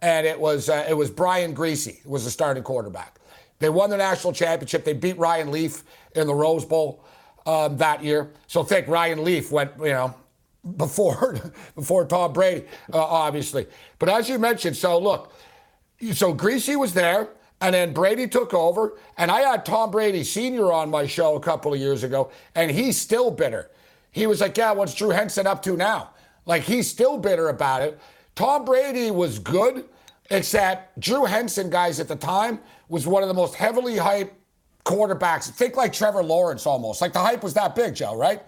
and 0.00 0.26
it 0.26 0.40
was 0.40 0.70
uh, 0.70 0.86
it 0.88 0.94
was 0.94 1.10
Brian 1.10 1.54
Griese 1.54 2.02
was 2.06 2.24
the 2.24 2.30
starting 2.30 2.62
quarterback. 2.62 3.20
They 3.58 3.68
won 3.68 3.90
the 3.90 3.98
national 3.98 4.32
championship. 4.32 4.86
They 4.86 4.94
beat 4.94 5.18
Ryan 5.18 5.50
Leaf 5.50 5.84
in 6.14 6.26
the 6.26 6.34
Rose 6.34 6.64
Bowl 6.64 7.04
um, 7.44 7.76
that 7.76 8.02
year. 8.02 8.30
So 8.46 8.64
think 8.64 8.88
Ryan 8.88 9.22
Leaf 9.22 9.52
went, 9.52 9.70
you 9.80 9.90
know, 9.90 10.14
before 10.78 11.38
before 11.74 12.06
Tom 12.06 12.32
Brady, 12.32 12.64
uh, 12.90 13.04
obviously. 13.04 13.66
But 13.98 14.08
as 14.08 14.30
you 14.30 14.38
mentioned, 14.38 14.78
so 14.78 14.98
look, 14.98 15.34
so 16.12 16.34
Griese 16.34 16.74
was 16.74 16.94
there. 16.94 17.28
And 17.60 17.74
then 17.74 17.92
Brady 17.92 18.26
took 18.26 18.54
over, 18.54 18.96
and 19.18 19.30
I 19.30 19.40
had 19.40 19.66
Tom 19.66 19.90
Brady 19.90 20.24
Sr. 20.24 20.72
on 20.72 20.88
my 20.88 21.06
show 21.06 21.36
a 21.36 21.40
couple 21.40 21.74
of 21.74 21.78
years 21.78 22.02
ago, 22.02 22.30
and 22.54 22.70
he's 22.70 22.98
still 22.98 23.30
bitter. 23.30 23.70
He 24.12 24.26
was 24.26 24.40
like, 24.40 24.56
Yeah, 24.56 24.72
what's 24.72 24.94
Drew 24.94 25.10
Henson 25.10 25.46
up 25.46 25.62
to 25.62 25.76
now? 25.76 26.10
Like, 26.46 26.62
he's 26.62 26.88
still 26.88 27.18
bitter 27.18 27.48
about 27.48 27.82
it. 27.82 28.00
Tom 28.34 28.64
Brady 28.64 29.10
was 29.10 29.38
good, 29.38 29.84
except 30.30 30.98
Drew 30.98 31.24
Henson, 31.24 31.70
guys, 31.70 32.00
at 32.00 32.08
the 32.08 32.16
time, 32.16 32.60
was 32.88 33.06
one 33.06 33.22
of 33.22 33.28
the 33.28 33.34
most 33.34 33.54
heavily 33.54 33.96
hyped 33.96 34.30
quarterbacks. 34.84 35.50
Think 35.50 35.76
like 35.76 35.92
Trevor 35.92 36.22
Lawrence 36.22 36.66
almost. 36.66 37.00
Like, 37.00 37.12
the 37.12 37.20
hype 37.20 37.42
was 37.42 37.54
that 37.54 37.74
big, 37.74 37.94
Joe, 37.94 38.16
right? 38.16 38.42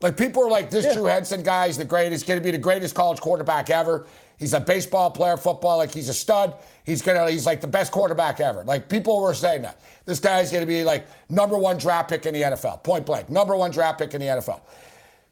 Like, 0.00 0.16
people 0.16 0.42
were 0.42 0.50
like, 0.50 0.70
This 0.70 0.84
yeah. 0.84 0.94
Drew 0.94 1.04
Henson 1.04 1.42
guy 1.42 1.66
is 1.66 1.78
the 1.78 1.84
greatest, 1.84 2.26
going 2.26 2.40
to 2.40 2.44
be 2.44 2.50
the 2.50 2.58
greatest 2.58 2.94
college 2.94 3.20
quarterback 3.20 3.70
ever. 3.70 4.06
He's 4.38 4.52
a 4.52 4.60
baseball 4.60 5.10
player, 5.10 5.36
football, 5.36 5.78
like 5.78 5.92
he's 5.92 6.08
a 6.08 6.14
stud. 6.14 6.54
He's 6.84 7.02
gonna 7.02 7.28
he's 7.28 7.44
like 7.44 7.60
the 7.60 7.66
best 7.66 7.90
quarterback 7.90 8.38
ever. 8.38 8.62
Like 8.64 8.88
people 8.88 9.20
were 9.20 9.34
saying 9.34 9.62
that. 9.62 9.80
This 10.04 10.20
guy's 10.20 10.52
gonna 10.52 10.64
be 10.64 10.84
like 10.84 11.08
number 11.28 11.58
one 11.58 11.76
draft 11.76 12.08
pick 12.08 12.24
in 12.24 12.34
the 12.34 12.42
NFL. 12.42 12.84
Point 12.84 13.04
blank. 13.04 13.28
Number 13.30 13.56
one 13.56 13.72
draft 13.72 13.98
pick 13.98 14.14
in 14.14 14.20
the 14.20 14.28
NFL. 14.28 14.60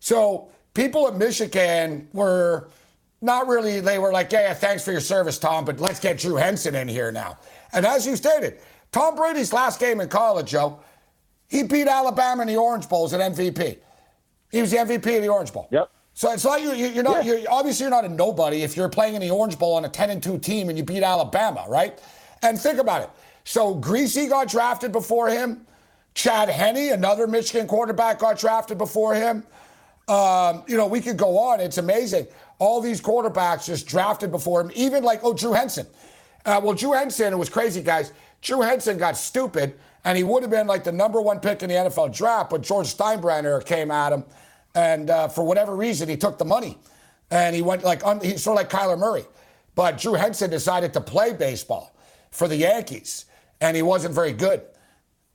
So 0.00 0.48
people 0.74 1.08
at 1.08 1.16
Michigan 1.16 2.08
were 2.12 2.68
not 3.20 3.48
really, 3.48 3.80
they 3.80 3.98
were 3.98 4.12
like, 4.12 4.30
yeah, 4.32 4.54
thanks 4.54 4.84
for 4.84 4.92
your 4.92 5.00
service, 5.00 5.38
Tom, 5.38 5.64
but 5.64 5.80
let's 5.80 6.00
get 6.00 6.18
Drew 6.18 6.36
Henson 6.36 6.74
in 6.74 6.88
here 6.88 7.10
now. 7.10 7.38
And 7.72 7.84
as 7.86 8.06
you 8.06 8.16
stated, 8.16 8.58
Tom 8.92 9.16
Brady's 9.16 9.52
last 9.52 9.80
game 9.80 10.00
in 10.00 10.08
college, 10.08 10.50
Joe, 10.50 10.80
he 11.48 11.62
beat 11.62 11.86
Alabama 11.86 12.42
in 12.42 12.48
the 12.48 12.56
Orange 12.56 12.88
Bowl 12.88 13.04
as 13.04 13.12
an 13.12 13.20
MVP. 13.20 13.78
He 14.50 14.60
was 14.60 14.70
the 14.70 14.78
MVP 14.78 15.16
of 15.16 15.22
the 15.22 15.28
Orange 15.28 15.52
Bowl. 15.52 15.68
Yep. 15.70 15.90
So 16.14 16.32
it's 16.32 16.44
like 16.44 16.62
you, 16.62 16.72
you're 16.72 17.04
not. 17.04 17.26
Yeah. 17.26 17.34
You're, 17.34 17.50
obviously, 17.50 17.84
you're 17.84 17.90
not 17.90 18.06
a 18.06 18.08
nobody 18.08 18.62
if 18.62 18.74
you're 18.74 18.88
playing 18.88 19.16
in 19.16 19.20
the 19.20 19.28
Orange 19.28 19.58
Bowl 19.58 19.74
on 19.74 19.84
a 19.84 19.88
10 19.88 20.08
and 20.08 20.22
2 20.22 20.38
team 20.38 20.70
and 20.70 20.78
you 20.78 20.82
beat 20.82 21.02
Alabama, 21.02 21.66
right? 21.68 22.00
And 22.42 22.58
think 22.58 22.78
about 22.78 23.02
it. 23.02 23.10
So 23.44 23.76
Griese 23.76 24.28
got 24.28 24.48
drafted 24.48 24.92
before 24.92 25.28
him. 25.28 25.66
Chad 26.14 26.48
Henne, 26.48 26.92
another 26.92 27.26
Michigan 27.26 27.66
quarterback, 27.66 28.18
got 28.18 28.38
drafted 28.38 28.78
before 28.78 29.14
him. 29.14 29.44
Um, 30.08 30.62
you 30.66 30.76
know, 30.76 30.86
we 30.86 31.00
could 31.00 31.16
go 31.16 31.38
on. 31.38 31.60
It's 31.60 31.78
amazing. 31.78 32.26
All 32.58 32.80
these 32.80 33.00
quarterbacks 33.00 33.66
just 33.66 33.86
drafted 33.86 34.30
before 34.30 34.60
him. 34.60 34.70
Even 34.74 35.02
like, 35.02 35.20
oh, 35.22 35.34
Drew 35.34 35.52
Henson. 35.52 35.86
Uh, 36.44 36.60
well, 36.62 36.74
Drew 36.74 36.92
Henson, 36.92 37.32
it 37.32 37.36
was 37.36 37.48
crazy, 37.48 37.82
guys. 37.82 38.12
Drew 38.40 38.60
Henson 38.60 38.98
got 38.98 39.16
stupid, 39.16 39.74
and 40.04 40.16
he 40.16 40.22
would 40.22 40.42
have 40.42 40.50
been 40.50 40.66
like 40.68 40.84
the 40.84 40.92
number 40.92 41.20
one 41.20 41.40
pick 41.40 41.62
in 41.62 41.68
the 41.68 41.74
NFL 41.74 42.16
draft, 42.16 42.50
but 42.50 42.62
George 42.62 42.86
Steinbrenner 42.86 43.64
came 43.64 43.90
at 43.90 44.12
him 44.12 44.24
and 44.76 45.08
uh, 45.08 45.26
for 45.28 45.42
whatever 45.42 45.74
reason, 45.74 46.08
he 46.08 46.18
took 46.18 46.36
the 46.36 46.44
money. 46.44 46.78
And 47.30 47.56
he 47.56 47.62
went 47.62 47.82
like, 47.82 48.04
un- 48.04 48.20
he's 48.20 48.42
sort 48.42 48.60
of 48.60 48.70
like 48.70 48.70
Kyler 48.70 48.98
Murray. 48.98 49.24
But 49.74 49.98
Drew 49.98 50.12
Henson 50.14 50.50
decided 50.50 50.92
to 50.92 51.00
play 51.00 51.32
baseball 51.32 51.96
for 52.30 52.46
the 52.46 52.56
Yankees, 52.56 53.24
and 53.60 53.74
he 53.74 53.82
wasn't 53.82 54.14
very 54.14 54.32
good. 54.32 54.62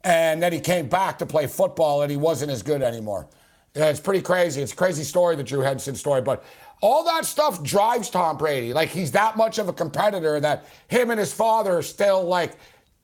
And 0.04 0.42
then 0.42 0.54
he 0.54 0.60
came 0.60 0.88
back 0.88 1.18
to 1.20 1.26
play 1.26 1.48
football, 1.48 2.04
and 2.04 2.12
he 2.12 2.18
wasn't 2.18 2.52
as 2.52 2.62
good 2.62 2.84
anymore. 2.84 3.28
Yeah, 3.76 3.90
it's 3.90 4.00
pretty 4.00 4.22
crazy. 4.22 4.62
It's 4.62 4.74
a 4.74 4.76
crazy 4.76 5.04
story, 5.04 5.36
the 5.36 5.44
Drew 5.44 5.62
Henson 5.62 5.96
story. 5.96 6.22
But 6.22 6.44
all 6.82 7.04
that 7.06 7.26
stuff 7.26 7.64
drives 7.64 8.10
Tom 8.10 8.38
Brady. 8.38 8.74
Like 8.74 8.90
he's 8.90 9.12
that 9.12 9.38
much 9.38 9.60
of 9.60 9.70
a 9.70 9.74
competitor 9.74 10.40
that 10.40 10.66
him 10.88 11.10
and 11.10 11.20
his 11.20 11.32
father 11.32 11.78
are 11.78 11.84
still 11.84 12.24
like, 12.24 12.54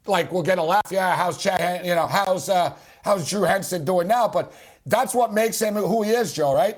like 0.05 0.31
we'll 0.31 0.43
get 0.43 0.57
a 0.57 0.63
laugh. 0.63 0.81
Yeah, 0.91 1.15
how's 1.15 1.41
Chad? 1.41 1.85
You 1.85 1.95
know, 1.95 2.07
how's 2.07 2.49
uh, 2.49 2.75
how's 3.03 3.29
Drew 3.29 3.43
Henson 3.43 3.85
doing 3.85 4.07
now? 4.07 4.27
But 4.27 4.53
that's 4.85 5.13
what 5.13 5.33
makes 5.33 5.61
him 5.61 5.75
who 5.75 6.03
he 6.03 6.11
is, 6.11 6.33
Joe, 6.33 6.53
right? 6.53 6.77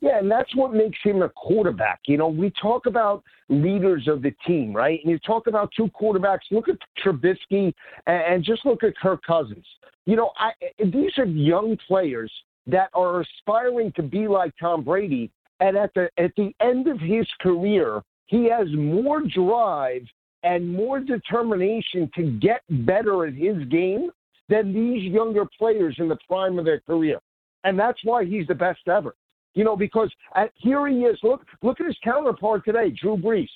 Yeah, 0.00 0.18
and 0.18 0.30
that's 0.30 0.54
what 0.54 0.74
makes 0.74 0.98
him 1.02 1.22
a 1.22 1.28
quarterback. 1.30 2.00
You 2.06 2.18
know, 2.18 2.28
we 2.28 2.52
talk 2.60 2.86
about 2.86 3.22
leaders 3.48 4.08
of 4.08 4.22
the 4.22 4.32
team, 4.46 4.72
right? 4.74 5.00
And 5.02 5.10
you 5.10 5.18
talk 5.20 5.46
about 5.46 5.72
two 5.76 5.88
quarterbacks. 6.00 6.40
Look 6.50 6.68
at 6.68 6.76
Trubisky 7.02 7.72
and 8.06 8.44
just 8.44 8.66
look 8.66 8.82
at 8.82 8.96
Kirk 8.96 9.22
Cousins. 9.26 9.64
You 10.04 10.16
know, 10.16 10.30
I, 10.38 10.52
these 10.78 11.12
are 11.18 11.24
young 11.24 11.78
players 11.88 12.30
that 12.66 12.90
are 12.94 13.22
aspiring 13.22 13.92
to 13.96 14.02
be 14.02 14.28
like 14.28 14.52
Tom 14.60 14.84
Brady. 14.84 15.30
And 15.60 15.76
at 15.76 15.94
the 15.94 16.10
at 16.18 16.32
the 16.36 16.54
end 16.60 16.86
of 16.86 17.00
his 17.00 17.26
career, 17.40 18.02
he 18.26 18.50
has 18.50 18.66
more 18.72 19.22
drive 19.22 20.02
and 20.42 20.70
more 20.70 21.00
determination 21.00 22.10
to 22.14 22.38
get 22.38 22.60
better 22.84 23.26
at 23.26 23.32
his 23.32 23.56
game 23.70 24.10
than 24.48 24.74
these 24.74 25.10
younger 25.10 25.44
players 25.58 25.96
in 25.98 26.08
the 26.08 26.18
prime 26.28 26.58
of 26.58 26.66
their 26.66 26.80
career. 26.80 27.18
And 27.64 27.78
that's 27.78 27.98
why 28.04 28.24
he's 28.24 28.46
the 28.46 28.54
best 28.54 28.86
ever. 28.86 29.14
You 29.56 29.64
know, 29.64 29.76
because 29.76 30.12
at, 30.34 30.52
here 30.54 30.86
he 30.86 30.98
is. 30.98 31.18
Look, 31.22 31.44
look 31.62 31.80
at 31.80 31.86
his 31.86 31.96
counterpart 32.04 32.64
today, 32.64 32.90
Drew 32.90 33.16
Brees. 33.16 33.48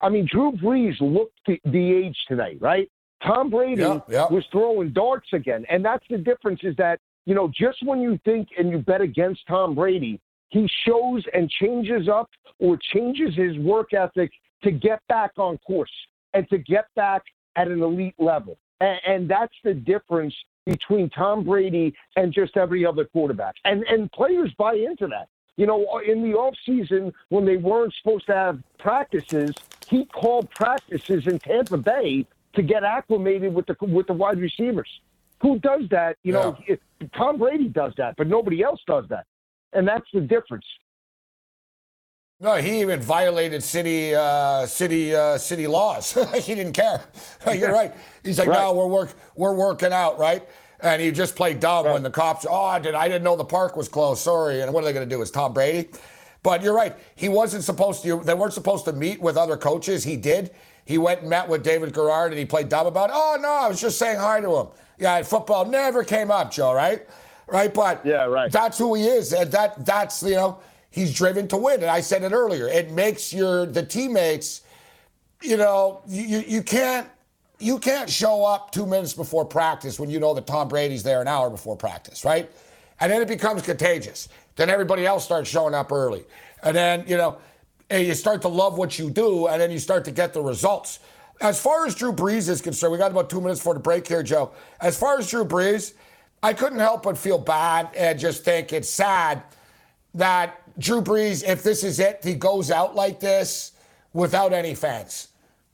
I 0.00 0.08
mean, 0.08 0.26
Drew 0.30 0.52
Brees 0.52 0.94
looked 1.00 1.40
the, 1.46 1.60
the 1.64 1.92
age 1.92 2.16
today, 2.28 2.56
right? 2.60 2.88
Tom 3.26 3.50
Brady 3.50 3.82
yeah, 3.82 4.00
yeah. 4.08 4.26
was 4.30 4.44
throwing 4.52 4.92
darts 4.92 5.28
again, 5.32 5.66
and 5.68 5.84
that's 5.84 6.04
the 6.08 6.18
difference. 6.18 6.60
Is 6.62 6.76
that 6.76 7.00
you 7.26 7.34
know 7.34 7.50
just 7.52 7.78
when 7.84 8.00
you 8.00 8.18
think 8.24 8.48
and 8.56 8.70
you 8.70 8.78
bet 8.78 9.00
against 9.00 9.40
Tom 9.48 9.74
Brady, 9.74 10.20
he 10.50 10.68
shows 10.86 11.24
and 11.34 11.50
changes 11.50 12.08
up 12.08 12.30
or 12.60 12.78
changes 12.94 13.34
his 13.34 13.58
work 13.58 13.92
ethic 13.92 14.30
to 14.62 14.70
get 14.70 15.00
back 15.08 15.32
on 15.36 15.58
course 15.58 15.90
and 16.34 16.48
to 16.50 16.58
get 16.58 16.86
back 16.94 17.22
at 17.56 17.68
an 17.68 17.82
elite 17.82 18.14
level. 18.18 18.58
And, 18.80 19.00
and 19.06 19.30
that's 19.30 19.54
the 19.64 19.74
difference 19.74 20.34
between 20.66 21.10
Tom 21.10 21.44
Brady 21.44 21.94
and 22.16 22.32
just 22.32 22.56
every 22.56 22.86
other 22.86 23.04
quarterback. 23.04 23.56
And 23.64 23.82
and 23.84 24.10
players 24.12 24.52
buy 24.56 24.74
into 24.74 25.08
that. 25.08 25.28
You 25.58 25.66
know, 25.66 25.98
in 25.98 26.22
the 26.22 26.38
off 26.38 26.54
season 26.64 27.12
when 27.30 27.44
they 27.44 27.56
weren't 27.56 27.92
supposed 28.00 28.26
to 28.26 28.32
have 28.34 28.60
practices, 28.78 29.52
he 29.88 30.04
called 30.06 30.48
practices 30.50 31.26
in 31.26 31.40
Tampa 31.40 31.76
Bay 31.76 32.24
to 32.54 32.62
get 32.62 32.84
acclimated 32.84 33.52
with 33.52 33.66
the 33.66 33.76
with 33.82 34.06
the 34.06 34.12
wide 34.12 34.38
receivers. 34.38 34.88
Who 35.42 35.58
does 35.58 35.82
that? 35.90 36.16
You 36.22 36.34
yeah. 36.34 36.54
know, 36.70 37.08
Tom 37.16 37.38
Brady 37.38 37.68
does 37.68 37.92
that, 37.98 38.14
but 38.16 38.28
nobody 38.28 38.62
else 38.62 38.80
does 38.86 39.04
that, 39.08 39.26
and 39.72 39.86
that's 39.86 40.06
the 40.14 40.20
difference. 40.20 40.64
No, 42.40 42.54
he 42.54 42.80
even 42.80 43.00
violated 43.00 43.64
city 43.64 44.14
uh, 44.14 44.64
city 44.66 45.12
uh, 45.12 45.38
city 45.38 45.66
laws. 45.66 46.12
he 46.34 46.54
didn't 46.54 46.74
care. 46.74 47.02
You're 47.52 47.72
right. 47.80 47.92
He's 48.22 48.38
like, 48.38 48.46
right. 48.46 48.60
no, 48.60 48.74
we're 48.74 48.86
work 48.86 49.10
we're 49.34 49.56
working 49.56 49.92
out, 49.92 50.20
right? 50.20 50.48
And 50.80 51.02
he 51.02 51.10
just 51.10 51.34
played 51.34 51.60
dumb 51.60 51.86
right. 51.86 51.92
when 51.92 52.02
the 52.02 52.10
cops. 52.10 52.46
Oh, 52.48 52.64
I 52.64 52.78
did. 52.78 52.94
I 52.94 53.08
didn't 53.08 53.24
know 53.24 53.36
the 53.36 53.44
park 53.44 53.76
was 53.76 53.88
closed. 53.88 54.22
Sorry. 54.22 54.60
And 54.60 54.72
what 54.72 54.82
are 54.82 54.86
they 54.86 54.92
going 54.92 55.08
to 55.08 55.14
do? 55.14 55.20
Is 55.22 55.30
Tom 55.30 55.52
Brady? 55.52 55.88
But 56.42 56.62
you're 56.62 56.74
right. 56.74 56.96
He 57.16 57.28
wasn't 57.28 57.64
supposed 57.64 58.02
to. 58.04 58.20
They 58.20 58.34
weren't 58.34 58.52
supposed 58.52 58.84
to 58.84 58.92
meet 58.92 59.20
with 59.20 59.36
other 59.36 59.56
coaches. 59.56 60.04
He 60.04 60.16
did. 60.16 60.52
He 60.84 60.96
went 60.96 61.20
and 61.20 61.30
met 61.30 61.48
with 61.48 61.64
David 61.64 61.92
Garrard, 61.92 62.30
and 62.30 62.38
he 62.38 62.44
played 62.44 62.68
dumb 62.68 62.86
about. 62.86 63.10
It. 63.10 63.16
Oh 63.16 63.38
no, 63.40 63.50
I 63.50 63.68
was 63.68 63.80
just 63.80 63.98
saying 63.98 64.18
hi 64.18 64.40
to 64.40 64.56
him. 64.56 64.66
Yeah, 64.98 65.22
football 65.22 65.64
never 65.64 66.04
came 66.04 66.30
up, 66.30 66.52
Joe. 66.52 66.72
Right? 66.72 67.06
Right? 67.48 67.74
But 67.74 68.06
yeah, 68.06 68.24
right. 68.24 68.50
That's 68.50 68.78
who 68.78 68.94
he 68.94 69.04
is. 69.06 69.32
And 69.32 69.50
that 69.50 69.84
that's 69.84 70.22
you 70.22 70.36
know 70.36 70.60
He's 70.90 71.14
driven 71.14 71.48
to 71.48 71.56
win. 71.56 71.82
And 71.82 71.90
I 71.90 72.00
said 72.00 72.22
it 72.22 72.32
earlier. 72.32 72.68
It 72.68 72.90
makes 72.90 73.32
your 73.32 73.66
the 73.66 73.82
teammates, 73.82 74.62
you 75.42 75.56
know, 75.56 76.02
you, 76.08 76.38
you 76.40 76.62
can't 76.62 77.08
you 77.58 77.78
can't 77.78 78.08
show 78.08 78.44
up 78.44 78.70
two 78.70 78.86
minutes 78.86 79.14
before 79.14 79.44
practice 79.44 79.98
when 79.98 80.10
you 80.10 80.20
know 80.20 80.34
that 80.34 80.46
Tom 80.46 80.68
Brady's 80.68 81.02
there 81.02 81.20
an 81.20 81.28
hour 81.28 81.50
before 81.50 81.76
practice, 81.76 82.24
right? 82.24 82.50
And 83.00 83.10
then 83.10 83.22
it 83.22 83.28
becomes 83.28 83.62
contagious. 83.62 84.28
Then 84.56 84.70
everybody 84.70 85.06
else 85.06 85.24
starts 85.24 85.48
showing 85.48 85.74
up 85.74 85.92
early. 85.92 86.24
And 86.62 86.76
then, 86.76 87.04
you 87.06 87.16
know, 87.16 87.38
you 87.90 88.14
start 88.14 88.42
to 88.42 88.48
love 88.48 88.76
what 88.76 88.98
you 88.98 89.10
do, 89.10 89.46
and 89.46 89.60
then 89.60 89.70
you 89.70 89.78
start 89.78 90.04
to 90.04 90.10
get 90.10 90.32
the 90.32 90.42
results. 90.42 91.00
As 91.40 91.60
far 91.60 91.86
as 91.86 91.94
Drew 91.94 92.12
Brees 92.12 92.48
is 92.48 92.60
concerned, 92.60 92.92
we 92.92 92.98
got 92.98 93.10
about 93.10 93.30
two 93.30 93.40
minutes 93.40 93.60
for 93.62 93.74
the 93.74 93.80
break 93.80 94.06
here, 94.06 94.22
Joe. 94.22 94.52
As 94.80 94.98
far 94.98 95.18
as 95.18 95.30
Drew 95.30 95.44
Brees, 95.44 95.94
I 96.42 96.52
couldn't 96.52 96.80
help 96.80 97.04
but 97.04 97.16
feel 97.16 97.38
bad 97.38 97.90
and 97.96 98.18
just 98.18 98.44
think 98.44 98.72
it's 98.72 98.90
sad 98.90 99.42
that 100.14 100.60
Drew 100.78 101.00
Brees, 101.00 101.48
if 101.48 101.62
this 101.62 101.82
is 101.82 101.98
it, 101.98 102.20
he 102.22 102.34
goes 102.34 102.70
out 102.70 102.94
like 102.94 103.20
this 103.20 103.72
without 104.12 104.52
any 104.52 104.74
fans. 104.74 105.28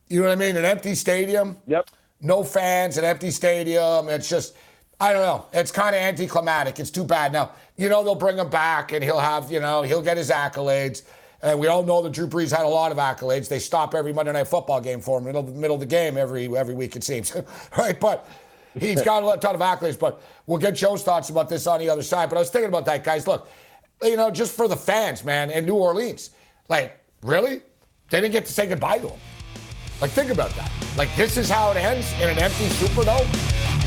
You 0.09 0.21
know 0.21 0.29
what 0.29 0.33
I 0.33 0.37
mean? 0.37 0.57
An 0.57 0.64
empty 0.64 0.95
stadium. 0.95 1.57
Yep. 1.67 1.90
No 2.21 2.43
fans, 2.43 2.99
an 2.99 3.05
empty 3.05 3.31
stadium. 3.31 4.09
It's 4.09 4.29
just, 4.29 4.55
I 5.01 5.12
don't 5.12 5.23
know. 5.23 5.47
It's 5.53 5.71
kind 5.71 5.95
of 5.95 6.01
anticlimactic. 6.01 6.79
It's 6.79 6.90
too 6.90 7.05
bad. 7.05 7.33
Now, 7.33 7.53
you 7.77 7.88
know, 7.88 8.05
they'll 8.05 8.14
bring 8.14 8.38
him 8.38 8.49
back 8.49 8.93
and 8.93 9.03
he'll 9.03 9.19
have, 9.19 9.51
you 9.51 9.61
know, 9.61 9.83
he'll 9.83 10.03
get 10.03 10.17
his 10.17 10.31
accolades. 10.31 11.03
And 11.43 11.59
we 11.59 11.67
all 11.67 11.83
know 11.83 12.01
that 12.03 12.12
Drew 12.12 12.27
Brees 12.27 12.57
had 12.57 12.64
a 12.64 12.69
lot 12.69 12.90
of 12.90 12.99
accolades. 12.99 13.49
They 13.49 13.59
stop 13.59 13.95
every 13.95 14.14
Monday 14.14 14.33
night 14.33 14.49
football 14.49 14.81
game 14.81 15.01
for 15.01 15.19
him, 15.19 15.25
middle, 15.25 15.43
middle 15.43 15.75
of 15.75 15.81
the 15.81 15.87
game 15.87 16.17
every 16.17 16.47
every 16.57 16.75
week, 16.75 16.97
it 16.97 17.05
seems. 17.05 17.37
right? 17.79 17.99
But 18.01 18.27
he's 18.79 19.03
got 19.03 19.23
a 19.23 19.38
ton 19.38 19.55
of 19.55 19.61
accolades, 19.61 19.99
but 19.99 20.23
we'll 20.47 20.59
get 20.59 20.75
Joe's 20.75 21.03
thoughts 21.03 21.29
about 21.29 21.51
this 21.51 21.67
on 21.67 21.81
the 21.81 21.90
other 21.90 22.03
side. 22.03 22.31
But 22.31 22.37
I 22.37 22.38
was 22.38 22.51
thinking 22.51 22.71
about 22.71 22.87
that, 22.87 23.05
guys. 23.05 23.27
Look, 23.27 23.49
you 24.03 24.17
know, 24.17 24.31
just 24.31 24.57
for 24.57 24.69
the 24.69 24.77
fans, 24.77 25.25
man, 25.25 25.51
in 25.51 25.67
New 25.67 25.75
Orleans, 25.75 26.31
like, 26.69 26.99
really? 27.23 27.61
They 28.09 28.21
didn't 28.21 28.33
get 28.33 28.47
to 28.47 28.53
say 28.53 28.67
goodbye 28.67 28.99
to 28.99 29.09
him. 29.09 29.21
Like, 30.01 30.11
think 30.11 30.31
about 30.31 30.51
that. 30.57 30.71
Like, 30.97 31.15
this 31.17 31.37
is 31.37 31.49
how 31.49 31.71
it 31.71 31.77
ends 31.77 32.13
in 32.21 32.29
an 32.29 32.39
empty 32.39 32.67
Superdome, 32.77 33.27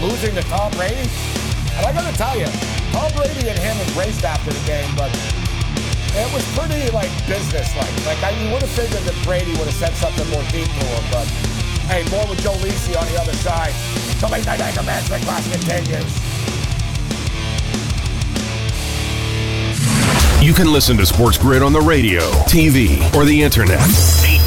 losing 0.01 0.33
to 0.35 0.41
Tom 0.43 0.71
Brady. 0.73 1.09
And 1.75 1.85
I 1.85 1.93
got 1.93 2.09
to 2.09 2.17
tell 2.17 2.37
you, 2.37 2.47
Tom 2.91 3.11
Brady 3.13 3.49
and 3.49 3.59
him 3.59 3.77
embraced 3.87 4.23
after 4.23 4.51
the 4.51 4.65
game, 4.65 4.89
but 4.95 5.11
it 6.17 6.33
was 6.33 6.43
pretty 6.57 6.89
like 6.91 7.11
business-like. 7.27 8.05
Like 8.05 8.23
I, 8.23 8.31
you 8.41 8.51
would 8.51 8.63
have 8.63 8.71
figured 8.71 9.03
that 9.03 9.17
Brady 9.23 9.51
would 9.51 9.69
have 9.69 9.75
said 9.77 9.93
something 9.93 10.27
more 10.29 10.41
deep 10.49 10.65
to 10.65 10.85
him, 10.85 11.03
but 11.11 11.27
hey, 11.85 12.01
more 12.09 12.25
with 12.27 12.41
Joe 12.41 12.57
Lisi 12.65 12.97
on 12.97 13.05
the 13.13 13.21
other 13.21 13.33
side. 13.33 13.73
The 14.19 14.27
late 14.27 14.45
night 14.45 14.59
anger 14.59 14.83
management 14.83 15.23
class 15.23 15.45
continues. 15.51 16.09
You 20.41 20.53
can 20.53 20.71
listen 20.71 20.97
to 20.97 21.05
Sports 21.05 21.37
Grid 21.37 21.61
on 21.61 21.73
the 21.73 21.81
radio, 21.81 22.21
TV, 22.49 23.13
or 23.13 23.25
the 23.25 23.41
internet. 23.43 24.46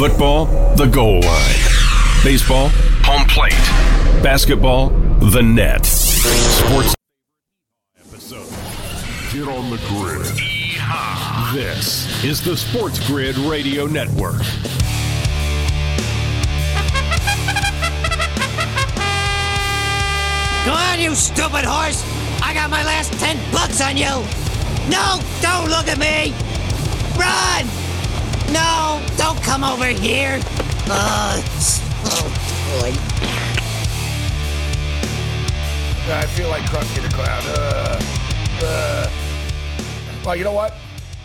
Football, 0.00 0.46
the 0.76 0.86
goal 0.86 1.20
line. 1.20 1.54
Baseball, 2.24 2.70
home 3.04 3.28
plate. 3.28 3.52
Basketball, 4.22 4.88
the 4.88 5.42
net. 5.42 5.84
Sports 5.84 6.94
episode. 7.98 8.48
Get 9.30 9.46
on 9.46 9.68
the 9.68 9.76
grid. 9.88 10.24
This 11.52 12.24
is 12.24 12.42
the 12.42 12.56
Sports 12.56 13.06
Grid 13.06 13.36
Radio 13.36 13.84
Network. 13.84 14.40
Go 20.64 20.72
on, 20.72 20.98
you 20.98 21.14
stupid 21.14 21.66
horse! 21.66 22.02
I 22.42 22.54
got 22.54 22.70
my 22.70 22.82
last 22.84 23.12
ten 23.20 23.36
bucks 23.52 23.82
on 23.82 23.98
you! 23.98 24.24
No, 24.88 25.20
don't 25.42 25.68
look 25.68 25.88
at 25.88 25.98
me! 25.98 26.32
Run! 27.18 27.79
No, 28.52 29.00
don't 29.16 29.40
come 29.42 29.64
over 29.64 29.86
here! 29.86 30.40
Uh, 30.88 31.42
oh, 32.04 32.80
boy. 32.80 32.92
I 36.12 36.26
feel 36.26 36.48
like 36.48 36.62
Krusty 36.64 37.00
the 37.02 37.14
Clown. 37.14 37.42
Uh, 37.46 38.00
uh. 38.64 39.10
Well, 40.24 40.34
you 40.36 40.42
know 40.42 40.52
what? 40.52 40.74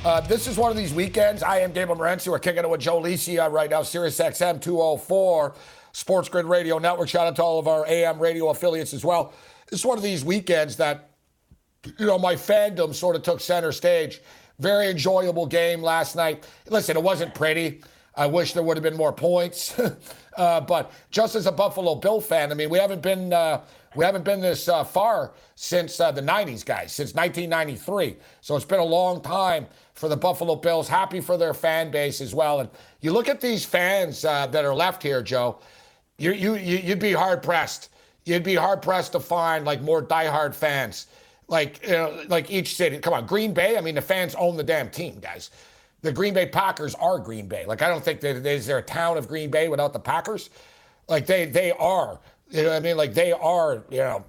Uh, 0.05 0.21
this 0.21 0.47
is 0.47 0.55
one 0.57 0.69
of 0.69 0.77
these 0.77 0.93
weekends. 0.93 1.41
I 1.41 1.59
am 1.59 1.71
Gabriel 1.71 1.99
Morency. 1.99 2.27
We're 2.27 2.37
kicking 2.37 2.63
it 2.63 2.69
with 2.69 2.81
Joe 2.81 3.01
Lisi 3.01 3.43
uh, 3.43 3.49
right 3.49 3.71
now, 3.71 3.81
Sirius 3.81 4.19
XM 4.19 4.61
204, 4.61 5.55
Sports 5.93 6.29
Grid 6.29 6.45
Radio 6.45 6.77
Network. 6.77 7.09
Shout 7.09 7.25
out 7.25 7.35
to 7.37 7.43
all 7.43 7.57
of 7.57 7.67
our 7.67 7.87
AM 7.87 8.19
radio 8.19 8.49
affiliates 8.49 8.93
as 8.93 9.03
well. 9.03 9.33
Is 9.71 9.83
one 9.83 9.97
of 9.97 10.03
these 10.03 10.23
weekends 10.23 10.75
that, 10.75 11.09
you 11.97 12.05
know, 12.05 12.19
my 12.19 12.35
fandom 12.35 12.93
sort 12.93 13.15
of 13.15 13.23
took 13.23 13.39
center 13.39 13.71
stage. 13.71 14.21
Very 14.59 14.89
enjoyable 14.89 15.45
game 15.45 15.81
last 15.81 16.15
night. 16.15 16.47
Listen, 16.69 16.97
it 16.97 17.03
wasn't 17.03 17.33
pretty. 17.35 17.81
I 18.15 18.27
wish 18.27 18.53
there 18.53 18.63
would 18.63 18.77
have 18.77 18.83
been 18.83 18.95
more 18.95 19.11
points. 19.11 19.77
uh, 20.37 20.61
but 20.61 20.91
just 21.11 21.35
as 21.35 21.45
a 21.45 21.51
Buffalo 21.51 21.95
Bill 21.95 22.21
fan, 22.21 22.51
I 22.51 22.55
mean, 22.55 22.69
we 22.69 22.77
haven't 22.77 23.01
been 23.01 23.33
uh, 23.33 23.61
we 23.95 24.03
haven't 24.03 24.25
been 24.25 24.41
this 24.41 24.67
uh, 24.67 24.83
far 24.83 25.31
since 25.55 25.99
uh, 25.99 26.11
the 26.11 26.21
90s, 26.21 26.65
guys, 26.65 26.91
since 26.91 27.13
1993. 27.13 28.17
So 28.41 28.55
it's 28.55 28.65
been 28.65 28.79
a 28.79 28.83
long 28.83 29.21
time 29.21 29.67
for 29.93 30.09
the 30.09 30.17
Buffalo 30.17 30.55
Bills. 30.55 30.87
Happy 30.89 31.21
for 31.21 31.37
their 31.37 31.53
fan 31.53 31.91
base 31.91 32.19
as 32.19 32.35
well. 32.35 32.59
And 32.59 32.69
you 33.01 33.11
look 33.11 33.29
at 33.29 33.39
these 33.39 33.63
fans 33.63 34.25
uh, 34.25 34.47
that 34.47 34.65
are 34.65 34.75
left 34.75 35.01
here, 35.01 35.21
Joe. 35.21 35.59
You, 36.17 36.33
you, 36.33 36.55
you'd 36.55 36.99
be 36.99 37.13
hard 37.13 37.41
pressed. 37.41 37.89
You'd 38.25 38.43
be 38.43 38.55
hard 38.55 38.81
pressed 38.81 39.13
to 39.13 39.19
find 39.19 39.65
like 39.65 39.81
more 39.81 40.03
diehard 40.03 40.55
fans, 40.55 41.07
like 41.47 41.83
you 41.83 41.93
know, 41.93 42.23
like 42.27 42.51
each 42.51 42.75
city. 42.75 42.97
Come 42.99 43.13
on, 43.13 43.25
Green 43.25 43.53
Bay. 43.53 43.77
I 43.77 43.81
mean, 43.81 43.95
the 43.95 44.01
fans 44.01 44.35
own 44.35 44.57
the 44.57 44.63
damn 44.63 44.89
team, 44.89 45.19
guys. 45.19 45.51
The 46.01 46.11
Green 46.11 46.33
Bay 46.33 46.47
Packers 46.47 46.95
are 46.95 47.19
Green 47.19 47.47
Bay. 47.47 47.65
Like 47.65 47.81
I 47.81 47.87
don't 47.87 48.03
think 48.03 48.21
that 48.21 48.45
is 48.45 48.67
there 48.67 48.77
a 48.77 48.83
town 48.83 49.17
of 49.17 49.27
Green 49.27 49.49
Bay 49.49 49.67
without 49.67 49.93
the 49.93 49.99
Packers. 49.99 50.49
Like 51.07 51.25
they 51.25 51.45
they 51.45 51.71
are. 51.71 52.19
You 52.49 52.63
know 52.63 52.69
what 52.69 52.75
I 52.75 52.79
mean? 52.79 52.97
Like 52.97 53.13
they 53.13 53.31
are. 53.31 53.83
You 53.89 53.97
know 53.97 54.25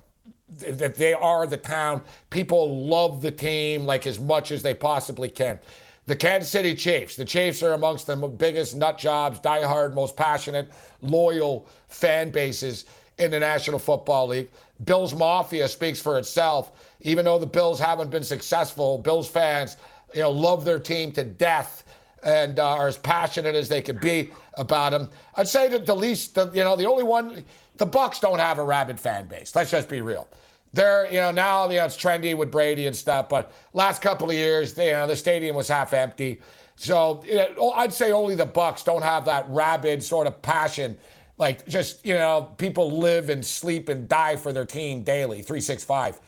that 0.49 0.95
they 0.95 1.13
are 1.13 1.47
the 1.47 1.57
town. 1.57 2.03
People 2.31 2.87
love 2.87 3.21
the 3.21 3.31
team 3.31 3.85
like 3.85 4.07
as 4.07 4.21
much 4.21 4.53
as 4.53 4.63
they 4.63 4.75
possibly 4.75 5.29
can. 5.29 5.59
The 6.07 6.15
Kansas 6.15 6.51
City 6.51 6.75
Chiefs. 6.75 7.17
The 7.17 7.25
Chiefs 7.25 7.63
are 7.65 7.73
amongst 7.73 8.07
the 8.07 8.17
biggest 8.17 8.77
nut 8.77 8.97
jobs, 8.97 9.41
diehard, 9.41 9.93
most 9.93 10.17
passionate, 10.17 10.71
loyal 11.03 11.69
fan 11.89 12.31
bases 12.31 12.85
in 13.19 13.33
the 13.33 13.41
National 13.41 13.79
Football 13.81 14.29
League. 14.29 14.49
Bills 14.85 15.15
Mafia 15.15 15.67
speaks 15.67 16.01
for 16.01 16.19
itself. 16.19 16.86
Even 17.01 17.25
though 17.25 17.39
the 17.39 17.47
Bills 17.47 17.79
haven't 17.79 18.11
been 18.11 18.25
successful, 18.25 18.99
Bills 18.99 19.29
fans, 19.29 19.77
you 20.15 20.23
know, 20.23 20.31
love 20.31 20.65
their 20.65 20.79
team 20.79 21.13
to 21.13 21.25
death 21.25 21.85
and 22.23 22.59
uh, 22.59 22.69
are 22.69 22.89
as 22.89 22.97
passionate 22.97 23.55
as 23.55 23.69
they 23.69 23.83
could 23.83 24.01
be 24.01 24.31
about 24.55 24.91
them. 24.91 25.09
I'd 25.37 25.49
say 25.49 25.69
that 25.69 25.87
the 25.87 25.95
least, 25.95 26.35
the, 26.35 26.51
you 26.53 26.65
know, 26.65 26.77
the 26.77 26.87
only 26.87 27.05
one, 27.05 27.45
the 27.77 27.87
Bucks 27.87 28.19
don't 28.19 28.39
have 28.39 28.59
a 28.59 28.65
rabid 28.65 28.99
fan 28.99 29.27
base. 29.27 29.55
Let's 29.55 29.71
just 29.71 29.89
be 29.89 30.01
real. 30.01 30.27
They're, 30.73 31.07
you 31.07 31.21
know, 31.21 31.31
now 31.31 31.71
you 31.71 31.77
know 31.77 31.87
it's 31.87 31.97
trendy 31.97 32.37
with 32.37 32.51
Brady 32.51 32.87
and 32.87 32.95
stuff, 32.95 33.29
but 33.29 33.53
last 33.73 34.03
couple 34.03 34.29
of 34.29 34.35
years, 34.35 34.75
they, 34.75 34.89
you 34.89 34.93
know, 34.93 35.07
the 35.07 35.17
stadium 35.17 35.57
was 35.57 35.69
half 35.69 35.93
empty. 35.95 36.41
So 36.75 37.23
you 37.27 37.37
know, 37.37 37.73
I'd 37.73 37.93
say 37.93 38.13
only 38.13 38.35
the 38.35 38.47
Bucks 38.47 38.83
don't 38.83 39.03
have 39.03 39.25
that 39.27 39.47
rabid 39.49 40.03
sort 40.03 40.27
of 40.27 40.43
passion 40.43 40.99
like 41.39 41.67
just, 41.67 42.05
you 42.05 42.15
know, 42.15 42.51
people 42.57 42.99
live 42.99 43.29
and 43.29 43.45
sleep 43.45 43.89
and 43.89 44.09
die 44.09 44.37
for 44.37 44.53
their 44.53 44.65
team 44.65 45.03
daily, 45.03 45.43
365. 45.43 46.21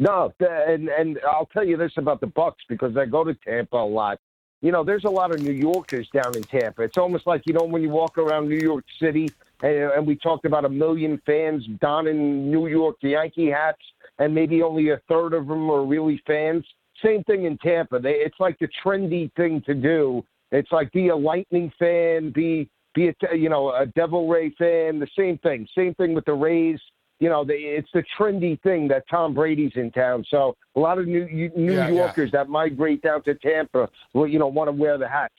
No, 0.00 0.32
and 0.40 0.88
and 0.88 1.20
I'll 1.24 1.46
tell 1.46 1.64
you 1.64 1.76
this 1.76 1.92
about 1.96 2.20
the 2.20 2.26
Bucks 2.26 2.64
because 2.68 2.96
I 2.96 3.06
go 3.06 3.22
to 3.22 3.34
Tampa 3.34 3.76
a 3.76 3.84
lot. 3.84 4.18
You 4.62 4.72
know, 4.72 4.82
there's 4.82 5.04
a 5.04 5.10
lot 5.10 5.32
of 5.32 5.40
New 5.40 5.52
Yorkers 5.52 6.08
down 6.10 6.36
in 6.36 6.42
Tampa. 6.42 6.82
It's 6.82 6.98
almost 6.98 7.26
like 7.26 7.42
you 7.46 7.52
know 7.52 7.64
when 7.64 7.82
you 7.82 7.90
walk 7.90 8.18
around 8.18 8.48
New 8.48 8.58
York 8.58 8.84
City, 9.00 9.30
and, 9.62 9.92
and 9.92 10.06
we 10.06 10.16
talked 10.16 10.44
about 10.44 10.64
a 10.64 10.68
million 10.68 11.20
fans 11.24 11.64
donning 11.80 12.50
New 12.50 12.66
York 12.66 12.96
Yankee 13.02 13.50
hats, 13.50 13.82
and 14.18 14.34
maybe 14.34 14.62
only 14.62 14.90
a 14.90 15.00
third 15.08 15.34
of 15.34 15.46
them 15.46 15.70
are 15.70 15.84
really 15.84 16.20
fans. 16.26 16.64
Same 17.04 17.22
thing 17.24 17.44
in 17.44 17.56
Tampa. 17.58 18.00
They, 18.00 18.14
it's 18.14 18.40
like 18.40 18.58
the 18.58 18.68
trendy 18.84 19.32
thing 19.36 19.62
to 19.66 19.74
do 19.74 20.24
it's 20.52 20.72
like 20.72 20.92
be 20.92 21.08
a 21.08 21.16
Lightning 21.16 21.72
fan, 21.78 22.30
be 22.30 22.68
be 22.94 23.08
a 23.08 23.36
you 23.36 23.48
know 23.48 23.70
a 23.70 23.86
Devil 23.86 24.28
Ray 24.28 24.50
fan. 24.50 24.98
The 24.98 25.08
same 25.16 25.38
thing. 25.38 25.66
Same 25.76 25.94
thing 25.94 26.14
with 26.14 26.24
the 26.24 26.34
Rays. 26.34 26.80
You 27.20 27.28
know, 27.28 27.44
the, 27.44 27.52
it's 27.52 27.88
the 27.92 28.02
trendy 28.18 28.60
thing 28.62 28.88
that 28.88 29.04
Tom 29.08 29.34
Brady's 29.34 29.72
in 29.76 29.90
town. 29.92 30.24
So 30.30 30.56
a 30.74 30.80
lot 30.80 30.98
of 30.98 31.06
New 31.06 31.26
New 31.54 31.74
yeah, 31.74 31.88
Yorkers 31.88 32.30
yeah. 32.32 32.40
that 32.40 32.48
migrate 32.48 33.02
down 33.02 33.22
to 33.24 33.34
Tampa, 33.34 33.88
will 34.14 34.26
you 34.26 34.38
know, 34.38 34.48
want 34.48 34.68
to 34.68 34.72
wear 34.72 34.98
the 34.98 35.08
hats. 35.08 35.34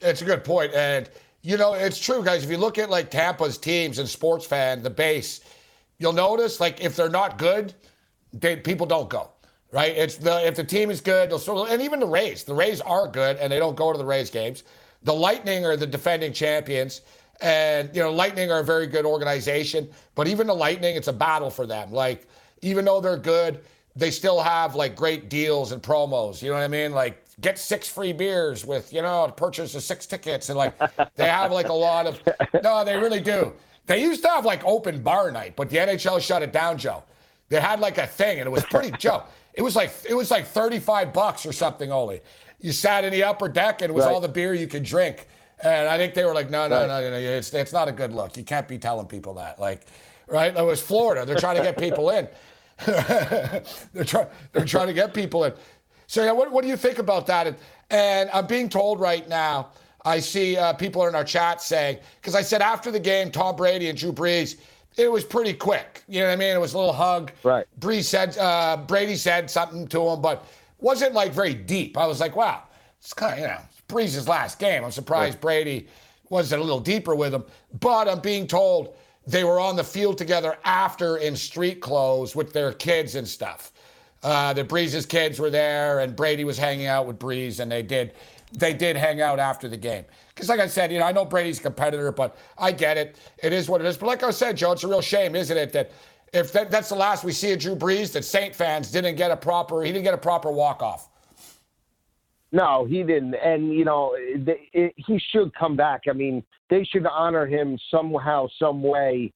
It's 0.00 0.22
a 0.22 0.24
good 0.24 0.44
point, 0.44 0.72
and 0.74 1.10
you 1.42 1.56
know, 1.56 1.74
it's 1.74 1.98
true, 1.98 2.24
guys. 2.24 2.44
If 2.44 2.50
you 2.50 2.56
look 2.56 2.78
at 2.78 2.88
like 2.88 3.10
Tampa's 3.10 3.58
teams 3.58 3.98
and 3.98 4.08
sports 4.08 4.46
fan, 4.46 4.82
the 4.82 4.90
base, 4.90 5.40
you'll 5.98 6.12
notice 6.12 6.60
like 6.60 6.82
if 6.82 6.94
they're 6.94 7.08
not 7.08 7.36
good, 7.36 7.74
they, 8.32 8.56
people 8.56 8.86
don't 8.86 9.10
go 9.10 9.32
right? 9.72 9.96
It's 9.96 10.16
the 10.16 10.46
if 10.46 10.54
the 10.54 10.64
team 10.64 10.90
is 10.90 11.00
good, 11.00 11.30
they'll 11.30 11.38
still, 11.38 11.64
and 11.64 11.82
even 11.82 11.98
the 11.98 12.06
Rays. 12.06 12.44
The 12.44 12.54
Rays 12.54 12.80
are 12.82 13.08
good, 13.08 13.38
and 13.38 13.52
they 13.52 13.58
don't 13.58 13.74
go 13.74 13.90
to 13.90 13.98
the 13.98 14.04
Rays 14.04 14.30
games. 14.30 14.62
The 15.02 15.14
Lightning 15.14 15.66
are 15.66 15.76
the 15.76 15.86
defending 15.86 16.32
champions, 16.32 17.00
and 17.42 17.94
you 17.94 18.00
know 18.00 18.12
Lightning 18.12 18.50
are 18.50 18.60
a 18.60 18.64
very 18.64 18.86
good 18.86 19.04
organization. 19.04 19.90
But 20.14 20.28
even 20.28 20.46
the 20.46 20.54
Lightning, 20.54 20.96
it's 20.96 21.08
a 21.08 21.12
battle 21.12 21.50
for 21.50 21.66
them. 21.66 21.92
Like 21.92 22.26
even 22.62 22.84
though 22.84 23.00
they're 23.00 23.16
good, 23.16 23.60
they 23.96 24.10
still 24.10 24.40
have 24.40 24.74
like 24.74 24.96
great 24.96 25.28
deals 25.28 25.72
and 25.72 25.82
promos. 25.82 26.42
You 26.42 26.48
know 26.48 26.54
what 26.54 26.62
I 26.62 26.68
mean? 26.68 26.92
Like 26.92 27.24
get 27.40 27.58
six 27.58 27.88
free 27.88 28.12
beers 28.12 28.64
with 28.64 28.92
you 28.92 29.02
know 29.02 29.32
purchase 29.36 29.74
of 29.74 29.82
six 29.82 30.06
tickets, 30.06 30.48
and 30.48 30.56
like 30.56 30.78
they 31.16 31.26
have 31.26 31.52
like 31.52 31.68
a 31.68 31.74
lot 31.74 32.06
of. 32.06 32.20
No, 32.62 32.84
they 32.84 32.96
really 32.96 33.20
do. 33.20 33.52
They 33.86 34.00
used 34.00 34.22
to 34.22 34.28
have 34.28 34.44
like 34.44 34.62
open 34.64 35.02
bar 35.02 35.32
night, 35.32 35.56
but 35.56 35.68
the 35.68 35.78
NHL 35.78 36.20
shut 36.20 36.42
it 36.42 36.52
down, 36.52 36.78
Joe. 36.78 37.02
They 37.48 37.60
had 37.60 37.80
like 37.80 37.98
a 37.98 38.06
thing, 38.06 38.38
and 38.38 38.46
it 38.46 38.50
was 38.50 38.64
pretty 38.64 38.92
Joe. 38.92 39.24
It 39.54 39.62
was 39.62 39.74
like 39.74 39.92
it 40.08 40.14
was 40.14 40.30
like 40.30 40.46
35 40.46 41.12
bucks 41.12 41.44
or 41.44 41.52
something 41.52 41.90
only. 41.90 42.20
You 42.60 42.70
sat 42.72 43.04
in 43.04 43.12
the 43.12 43.24
upper 43.24 43.48
deck 43.48 43.82
and 43.82 43.90
it 43.90 43.92
was 43.92 44.04
right. 44.04 44.14
all 44.14 44.20
the 44.20 44.28
beer 44.28 44.54
you 44.54 44.68
could 44.68 44.84
drink. 44.84 45.26
And 45.62 45.88
I 45.88 45.96
think 45.96 46.14
they 46.14 46.24
were 46.24 46.34
like, 46.34 46.50
no, 46.50 46.68
no, 46.68 46.86
no, 46.86 47.00
no, 47.00 47.10
no, 47.10 47.16
it's 47.16 47.52
it's 47.54 47.72
not 47.72 47.88
a 47.88 47.92
good 47.92 48.12
look. 48.12 48.36
You 48.36 48.44
can't 48.44 48.66
be 48.66 48.78
telling 48.78 49.06
people 49.06 49.34
that. 49.34 49.58
Like, 49.58 49.86
right? 50.26 50.56
It 50.56 50.62
was 50.62 50.80
Florida. 50.82 51.24
They're 51.24 51.38
trying 51.38 51.56
to 51.56 51.62
get 51.62 51.78
people 51.78 52.10
in. 52.10 52.28
they're 52.86 54.04
trying 54.04 54.26
they're 54.52 54.64
trying 54.64 54.88
to 54.88 54.92
get 54.92 55.14
people 55.14 55.44
in. 55.44 55.52
So 56.06 56.24
yeah, 56.24 56.32
what 56.32 56.50
what 56.50 56.62
do 56.62 56.68
you 56.68 56.76
think 56.76 56.98
about 56.98 57.26
that? 57.28 57.46
And, 57.46 57.56
and 57.90 58.30
I'm 58.32 58.46
being 58.46 58.68
told 58.68 59.00
right 59.00 59.28
now. 59.28 59.70
I 60.04 60.18
see 60.18 60.56
uh, 60.56 60.72
people 60.72 61.06
in 61.06 61.14
our 61.14 61.22
chat 61.22 61.60
saying 61.60 61.98
because 62.16 62.34
I 62.34 62.42
said 62.42 62.60
after 62.60 62.90
the 62.90 62.98
game, 62.98 63.30
Tom 63.30 63.54
Brady 63.54 63.88
and 63.88 63.96
Drew 63.96 64.12
Brees 64.12 64.56
it 64.96 65.10
was 65.10 65.24
pretty 65.24 65.54
quick. 65.54 66.02
You 66.08 66.20
know 66.20 66.26
what 66.26 66.32
I 66.32 66.36
mean? 66.36 66.54
It 66.54 66.60
was 66.60 66.74
a 66.74 66.78
little 66.78 66.92
hug. 66.92 67.32
Right. 67.42 67.66
Brees 67.80 68.04
said, 68.04 68.36
uh, 68.38 68.76
Brady 68.86 69.16
said 69.16 69.50
something 69.50 69.86
to 69.88 70.08
him, 70.08 70.20
but 70.20 70.46
wasn't 70.80 71.14
like 71.14 71.32
very 71.32 71.54
deep. 71.54 71.96
I 71.96 72.06
was 72.06 72.20
like, 72.20 72.36
wow, 72.36 72.64
it's 72.98 73.14
kind 73.14 73.34
of, 73.34 73.38
you 73.38 73.46
know, 73.46 73.60
Brees' 73.92 74.26
last 74.26 74.58
game. 74.58 74.84
I'm 74.84 74.90
surprised 74.90 75.34
right. 75.34 75.40
Brady 75.40 75.88
wasn't 76.28 76.60
a 76.60 76.64
little 76.64 76.80
deeper 76.80 77.14
with 77.14 77.34
him. 77.34 77.44
But 77.80 78.08
I'm 78.08 78.20
being 78.20 78.46
told 78.46 78.96
they 79.26 79.44
were 79.44 79.60
on 79.60 79.76
the 79.76 79.84
field 79.84 80.18
together 80.18 80.58
after 80.64 81.18
in 81.18 81.36
street 81.36 81.80
clothes 81.80 82.34
with 82.34 82.52
their 82.52 82.72
kids 82.72 83.14
and 83.14 83.28
stuff. 83.28 83.72
Uh, 84.22 84.52
the 84.52 84.64
Brees's 84.64 85.06
kids 85.06 85.38
were 85.38 85.50
there, 85.50 86.00
and 86.00 86.14
Brady 86.14 86.44
was 86.44 86.56
hanging 86.56 86.86
out 86.86 87.06
with 87.06 87.18
Brees, 87.18 87.60
and 87.60 87.70
they 87.70 87.82
did 87.82 88.14
they 88.58 88.74
did 88.74 88.96
hang 88.96 89.22
out 89.22 89.38
after 89.38 89.66
the 89.66 89.76
game. 89.76 90.04
Because, 90.34 90.48
like 90.48 90.60
I 90.60 90.66
said, 90.66 90.92
you 90.92 90.98
know, 90.98 91.06
I 91.06 91.12
know 91.12 91.24
Brady's 91.24 91.58
a 91.58 91.62
competitor, 91.62 92.12
but 92.12 92.36
I 92.58 92.72
get 92.72 92.98
it. 92.98 93.16
It 93.42 93.52
is 93.52 93.68
what 93.68 93.80
it 93.80 93.86
is. 93.86 93.96
But 93.96 94.06
like 94.06 94.22
I 94.22 94.30
said, 94.30 94.58
Joe, 94.58 94.72
it's 94.72 94.84
a 94.84 94.88
real 94.88 95.00
shame, 95.00 95.34
isn't 95.34 95.56
it, 95.56 95.72
that 95.72 95.92
if 96.32 96.52
that, 96.52 96.70
that's 96.70 96.88
the 96.88 96.94
last 96.94 97.24
we 97.24 97.32
see 97.32 97.52
of 97.52 97.60
Drew 97.60 97.76
Brees, 97.76 98.12
that 98.12 98.24
Saint 98.24 98.54
fans 98.54 98.90
didn't 98.90 99.16
get 99.16 99.30
a 99.30 99.36
proper 99.36 99.82
he 99.82 99.92
didn't 99.92 100.04
get 100.04 100.14
a 100.14 100.18
proper 100.18 100.50
walk 100.50 100.82
off. 100.82 101.08
No, 102.52 102.84
he 102.84 103.02
didn't, 103.02 103.34
and 103.34 103.72
you 103.72 103.84
know 103.84 104.12
it, 104.14 104.60
it, 104.74 104.92
he 104.96 105.20
should 105.30 105.54
come 105.54 105.74
back. 105.74 106.02
I 106.08 106.12
mean, 106.12 106.44
they 106.68 106.84
should 106.84 107.06
honor 107.06 107.46
him 107.46 107.78
somehow, 107.90 108.46
some 108.58 108.82
way. 108.82 109.32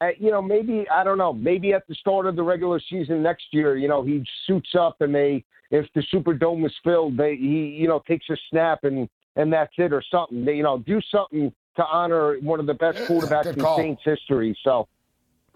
Uh, 0.00 0.08
you 0.18 0.30
know, 0.30 0.42
maybe 0.42 0.86
I 0.92 1.02
don't 1.02 1.18
know. 1.18 1.32
Maybe 1.32 1.72
at 1.72 1.86
the 1.88 1.94
start 1.94 2.26
of 2.26 2.36
the 2.36 2.42
regular 2.42 2.80
season 2.90 3.22
next 3.22 3.46
year, 3.52 3.76
you 3.76 3.88
know, 3.88 4.02
he 4.02 4.22
suits 4.46 4.74
up 4.78 5.00
and 5.00 5.14
they 5.14 5.44
if 5.70 5.86
the 5.94 6.02
Superdome 6.12 6.64
is 6.64 6.72
filled, 6.84 7.16
they 7.16 7.36
he 7.36 7.76
you 7.78 7.88
know 7.88 8.02
takes 8.06 8.28
a 8.30 8.36
snap 8.50 8.84
and 8.84 9.08
and 9.36 9.52
that's 9.52 9.72
it 9.78 9.92
or 9.92 10.02
something. 10.10 10.44
They, 10.44 10.54
you 10.54 10.62
know, 10.62 10.78
do 10.78 11.00
something 11.10 11.52
to 11.76 11.86
honor 11.86 12.38
one 12.40 12.60
of 12.60 12.66
the 12.66 12.74
best 12.74 12.98
quarterbacks 12.98 13.56
in 13.56 13.64
Saints 13.76 14.02
history. 14.04 14.58
So, 14.64 14.88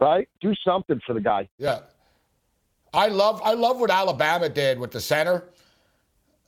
right, 0.01 0.29
do 0.40 0.55
something 0.64 1.01
for 1.07 1.14
the 1.14 1.20
guy. 1.20 1.48
Yeah, 1.59 1.81
I 2.94 3.09
love 3.09 3.40
I 3.44 3.55
love 3.55 3.81
what 3.81 3.90
Alabama 3.90 4.48
did 4.48 4.79
with 4.79 4.92
the 4.92 5.01
center, 5.01 5.44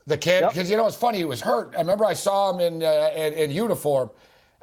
the 0.07 0.19
kid, 0.19 0.43
because 0.43 0.57
yep. 0.57 0.67
you 0.69 0.77
know 0.77 0.87
it's 0.87 0.97
funny 0.97 1.19
he 1.19 1.25
was 1.25 1.41
hurt. 1.41 1.75
I 1.75 1.81
remember 1.81 2.05
I 2.05 2.15
saw 2.15 2.53
him 2.53 2.61
in 2.61 2.83
uh, 2.83 3.11
in, 3.17 3.33
in 3.35 3.51
uniform. 3.51 4.11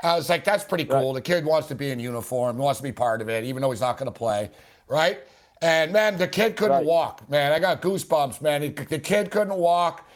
I 0.04 0.16
was 0.16 0.30
like, 0.30 0.44
that's 0.44 0.64
pretty 0.64 0.86
cool. 0.86 1.14
Right. 1.14 1.16
The 1.16 1.22
kid 1.22 1.46
wants 1.46 1.68
to 1.68 1.76
be 1.76 1.92
in 1.92 2.00
uniform, 2.00 2.58
wants 2.58 2.80
to 2.80 2.84
be 2.84 2.92
part 2.92 3.22
of 3.22 3.30
it, 3.30 3.44
even 3.44 3.62
though 3.62 3.70
he's 3.70 3.82
not 3.82 3.98
going 3.98 4.12
to 4.12 4.18
play, 4.18 4.50
right? 4.88 5.20
And 5.62 5.94
man, 5.94 6.18
the 6.18 6.28
kid 6.28 6.56
couldn't 6.56 6.78
right. 6.78 6.86
walk. 6.86 7.30
Man, 7.30 7.52
I 7.52 7.60
got 7.60 7.82
goosebumps, 7.82 8.42
man. 8.42 8.64
He, 8.64 8.70
the 8.70 8.98
kid 8.98 9.30
couldn't 9.30 9.56
walk. 9.56 10.08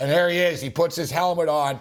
And 0.00 0.10
there 0.10 0.28
he 0.28 0.38
is. 0.38 0.60
He 0.60 0.70
puts 0.70 0.96
his 0.96 1.10
helmet 1.10 1.48
on. 1.48 1.78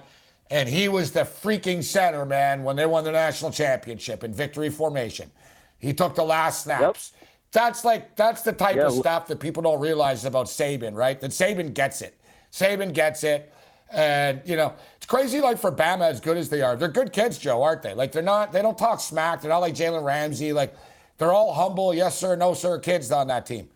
And 0.49 0.67
he 0.67 0.87
was 0.87 1.11
the 1.11 1.21
freaking 1.21 1.83
center, 1.83 2.25
man, 2.25 2.63
when 2.63 2.75
they 2.75 2.85
won 2.85 3.03
the 3.05 3.11
national 3.11 3.51
championship 3.51 4.23
in 4.23 4.33
victory 4.33 4.69
formation. 4.69 5.31
He 5.79 5.93
took 5.93 6.15
the 6.15 6.23
last 6.23 6.63
snaps. 6.63 7.13
Yep. 7.13 7.29
That's 7.53 7.85
like 7.85 8.15
that's 8.15 8.41
the 8.41 8.51
type 8.51 8.75
yeah. 8.75 8.87
of 8.87 8.93
stuff 8.93 9.27
that 9.27 9.39
people 9.39 9.63
don't 9.63 9.79
realize 9.79 10.25
about 10.25 10.47
Saban, 10.47 10.95
right? 10.95 11.19
That 11.19 11.31
Saban 11.31 11.73
gets 11.73 12.01
it. 12.01 12.19
Saban 12.53 12.93
gets 12.93 13.23
it. 13.23 13.51
And, 13.91 14.41
you 14.45 14.55
know, 14.55 14.73
it's 14.95 15.05
crazy 15.05 15.41
like 15.41 15.57
for 15.57 15.71
Bama 15.71 16.09
as 16.09 16.19
good 16.19 16.37
as 16.37 16.49
they 16.49 16.61
are. 16.61 16.75
They're 16.75 16.87
good 16.87 17.11
kids, 17.11 17.37
Joe, 17.37 17.61
aren't 17.61 17.81
they? 17.81 17.93
Like 17.93 18.11
they're 18.11 18.23
not 18.23 18.51
they 18.51 18.61
don't 18.61 18.77
talk 18.77 18.99
smack. 18.99 19.41
They're 19.41 19.49
not 19.49 19.59
like 19.59 19.75
Jalen 19.75 20.03
Ramsey. 20.03 20.53
Like 20.53 20.75
they're 21.17 21.33
all 21.33 21.53
humble, 21.53 21.93
yes 21.93 22.17
sir, 22.17 22.35
no 22.35 22.53
sir 22.53 22.79
kids 22.79 23.11
on 23.11 23.27
that 23.27 23.45
team. 23.45 23.69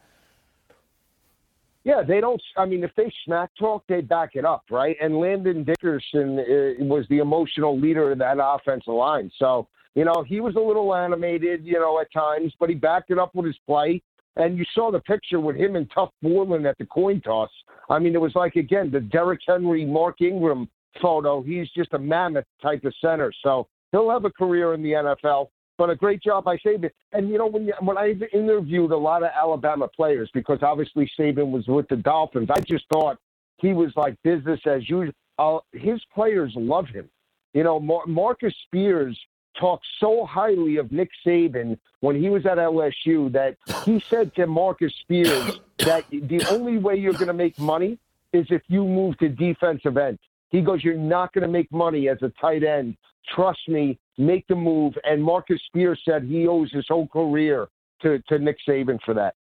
Yeah, 1.84 2.02
they 2.02 2.20
don't. 2.20 2.42
I 2.58 2.66
mean, 2.66 2.84
if 2.84 2.92
they 2.98 3.12
smack 3.24 3.50
talk, 3.58 3.84
they 3.88 4.02
back 4.02 4.32
it 4.34 4.44
up, 4.44 4.64
right? 4.70 4.98
And 5.02 5.20
Landon 5.20 5.64
Dickerson 5.64 6.40
uh, 6.40 6.84
was 6.84 7.06
the 7.10 7.20
emotional 7.20 7.80
leader 7.80 8.12
of 8.12 8.18
that 8.18 8.40
offensive 8.42 8.94
line. 8.94 9.32
So, 9.40 9.70
you 9.96 10.04
know, 10.04 10.22
he 10.28 10.42
was 10.42 10.56
a 10.56 10.60
little 10.60 10.94
animated, 10.94 11.64
you 11.64 11.80
know, 11.80 12.00
at 12.02 12.12
times, 12.12 12.54
but 12.60 12.68
he 12.68 12.76
backed 12.76 13.10
it 13.10 13.18
up 13.18 13.34
with 13.34 13.46
his 13.46 13.58
play. 13.66 14.02
And 14.38 14.58
you 14.58 14.66
saw 14.74 14.92
the 14.92 15.00
picture 15.02 15.40
with 15.40 15.56
him 15.56 15.76
and 15.76 15.90
Tough 15.94 16.12
Borland 16.22 16.66
at 16.66 16.78
the 16.78 16.86
coin 16.86 17.22
toss. 17.22 17.50
I 17.90 18.00
mean, 18.00 18.16
it 18.16 18.22
was 18.22 18.36
like, 18.36 18.56
again, 18.56 18.92
the 18.92 19.00
Derrick 19.00 19.42
Henry, 19.48 19.86
Mark 19.86 20.22
Ingram 20.22 20.70
photo. 21.02 21.42
He's 21.42 21.70
just 21.76 21.94
a 21.94 22.00
mammoth 22.00 22.46
type 22.62 22.84
of 22.86 22.94
center. 23.02 23.32
So 23.44 23.68
he'll 23.92 24.10
have 24.10 24.26
a 24.26 24.32
career 24.32 24.74
in 24.74 24.82
the 24.82 24.92
NFL 24.92 25.48
but 25.78 25.90
a 25.90 25.96
great 25.96 26.22
job 26.22 26.44
by 26.44 26.58
Saban. 26.58 26.90
And 27.14 27.30
you 27.30 27.38
know, 27.38 27.48
when 27.48 27.66
you, 27.66 27.74
when 27.82 27.98
I 27.98 28.14
interviewed 28.34 28.92
a 28.92 28.98
lot 28.98 29.24
of 29.24 29.30
Alabama 29.36 29.88
players, 29.88 30.30
because 30.34 30.60
obviously 30.62 31.10
Saban 31.18 31.52
was 31.52 31.68
with 31.68 31.88
the 31.88 31.98
Dolphins, 31.98 32.50
I 32.52 32.60
just 32.62 32.86
thought 32.92 33.18
he 33.58 33.74
was 33.74 33.92
like 33.96 34.16
business 34.24 34.60
as 34.66 34.90
usual. 34.90 35.14
Uh, 35.40 35.60
his 35.74 36.02
players 36.14 36.52
love 36.56 36.88
him. 36.88 37.10
You 37.54 37.64
know, 37.64 37.80
Mar- 37.80 38.08
Marcus 38.08 38.54
Spears 38.66 39.18
talked 39.60 39.86
so 40.00 40.26
highly 40.26 40.78
of 40.78 40.92
Nick 40.92 41.10
Saban 41.26 41.78
when 42.00 42.16
he 42.22 42.30
was 42.30 42.46
at 42.46 42.58
LSU 42.58 43.32
that 43.34 43.58
he 43.84 44.04
said 44.10 44.34
to 44.36 44.48
Marcus 44.48 44.94
Spears 45.02 45.60
that 45.80 46.06
the 46.10 46.46
only 46.50 46.78
way 46.78 46.96
you're 46.96 47.14
going 47.14 47.28
to 47.28 47.34
make 47.34 47.58
money 47.60 47.98
is 48.34 48.46
if 48.50 48.62
you 48.68 48.86
move 48.86 49.18
to 49.20 49.30
defensive 49.30 49.98
end. 49.98 50.20
He 50.50 50.62
goes, 50.62 50.84
You're 50.84 50.96
not 50.96 51.34
going 51.34 51.44
to 51.44 51.48
make 51.48 51.72
money 51.72 52.10
as 52.10 52.18
a 52.22 52.32
tight 52.42 52.64
end. 52.64 52.98
Trust 53.36 53.68
me, 53.68 54.00
make 54.18 54.48
the 54.48 54.56
move. 54.56 54.94
And 55.04 55.24
Marcus 55.24 55.62
Spears 55.68 56.02
said 56.06 56.24
he 56.24 56.48
owes 56.48 56.72
his 56.72 56.86
whole 56.88 57.08
career 57.08 57.68
to, 58.02 58.20
to 58.30 58.40
Nick 58.40 58.58
Saban 58.68 59.00
for 59.04 59.14
that. 59.14 59.36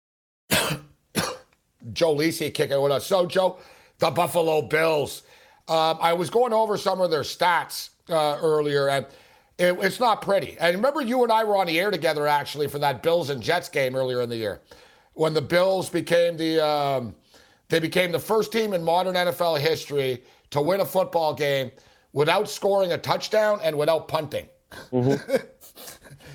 Joe 1.94 2.16
Lisi 2.16 2.54
kicking 2.54 2.82
with 2.82 2.92
us. 2.92 3.06
So, 3.06 3.26
Joe, 3.26 3.60
the 4.00 4.12
Buffalo 4.12 4.62
Bills. 4.62 5.24
Um, 5.68 5.98
I 6.02 6.14
was 6.14 6.30
going 6.30 6.54
over 6.54 6.78
some 6.78 7.02
of 7.02 7.12
their 7.12 7.22
stats 7.22 7.90
uh, 8.10 8.40
earlier, 8.42 8.90
and 8.90 9.06
it, 9.58 9.78
it's 9.82 10.00
not 10.00 10.22
pretty. 10.22 10.58
And 10.60 10.76
remember, 10.76 11.02
you 11.02 11.24
and 11.24 11.32
I 11.32 11.44
were 11.44 11.58
on 11.58 11.68
the 11.68 11.80
air 11.80 11.92
together 11.92 12.28
actually 12.28 12.68
for 12.68 12.80
that 12.80 13.02
Bills 13.02 13.30
and 13.30 13.42
Jets 13.42 13.70
game 13.70 13.96
earlier 13.96 14.22
in 14.22 14.30
the 14.30 14.38
year, 14.38 14.62
when 15.14 15.34
the 15.34 15.42
Bills 15.42 15.90
became 15.90 16.38
the 16.38 16.66
um, 16.66 17.16
they 17.70 17.80
became 17.80 18.12
the 18.12 18.20
first 18.20 18.52
team 18.52 18.74
in 18.74 18.84
modern 18.84 19.16
NFL 19.16 19.60
history 19.60 20.24
to 20.52 20.62
win 20.62 20.80
a 20.80 20.86
football 20.86 21.34
game 21.34 21.72
without 22.14 22.50
scoring 22.50 22.94
a 22.94 22.98
touchdown 22.98 23.60
and 23.64 23.78
without 23.78 24.08
punting. 24.08 24.48
Mm-hmm. 24.92 25.36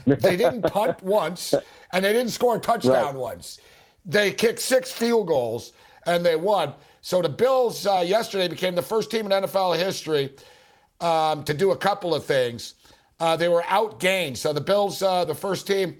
they 0.06 0.36
didn't 0.36 0.62
punt 0.62 1.02
once, 1.02 1.54
and 1.92 2.04
they 2.04 2.12
didn't 2.12 2.32
score 2.32 2.56
a 2.56 2.60
touchdown 2.60 3.06
right. 3.06 3.14
once. 3.14 3.60
They 4.04 4.32
kicked 4.32 4.58
six 4.58 4.90
field 4.90 5.28
goals, 5.28 5.72
and 6.06 6.26
they 6.26 6.36
won. 6.36 6.74
So 7.02 7.22
the 7.22 7.28
Bills 7.28 7.86
uh, 7.86 8.02
yesterday 8.04 8.48
became 8.48 8.74
the 8.74 8.82
first 8.82 9.10
team 9.10 9.26
in 9.26 9.32
NFL 9.32 9.78
history 9.78 10.34
um, 11.00 11.44
to 11.44 11.54
do 11.54 11.70
a 11.70 11.76
couple 11.76 12.14
of 12.14 12.24
things. 12.24 12.74
Uh, 13.22 13.36
they 13.36 13.46
were 13.46 13.62
outgained. 13.62 14.36
So 14.36 14.52
the 14.52 14.60
Bills, 14.60 15.00
uh, 15.00 15.24
the 15.24 15.34
first 15.34 15.64
team 15.64 15.96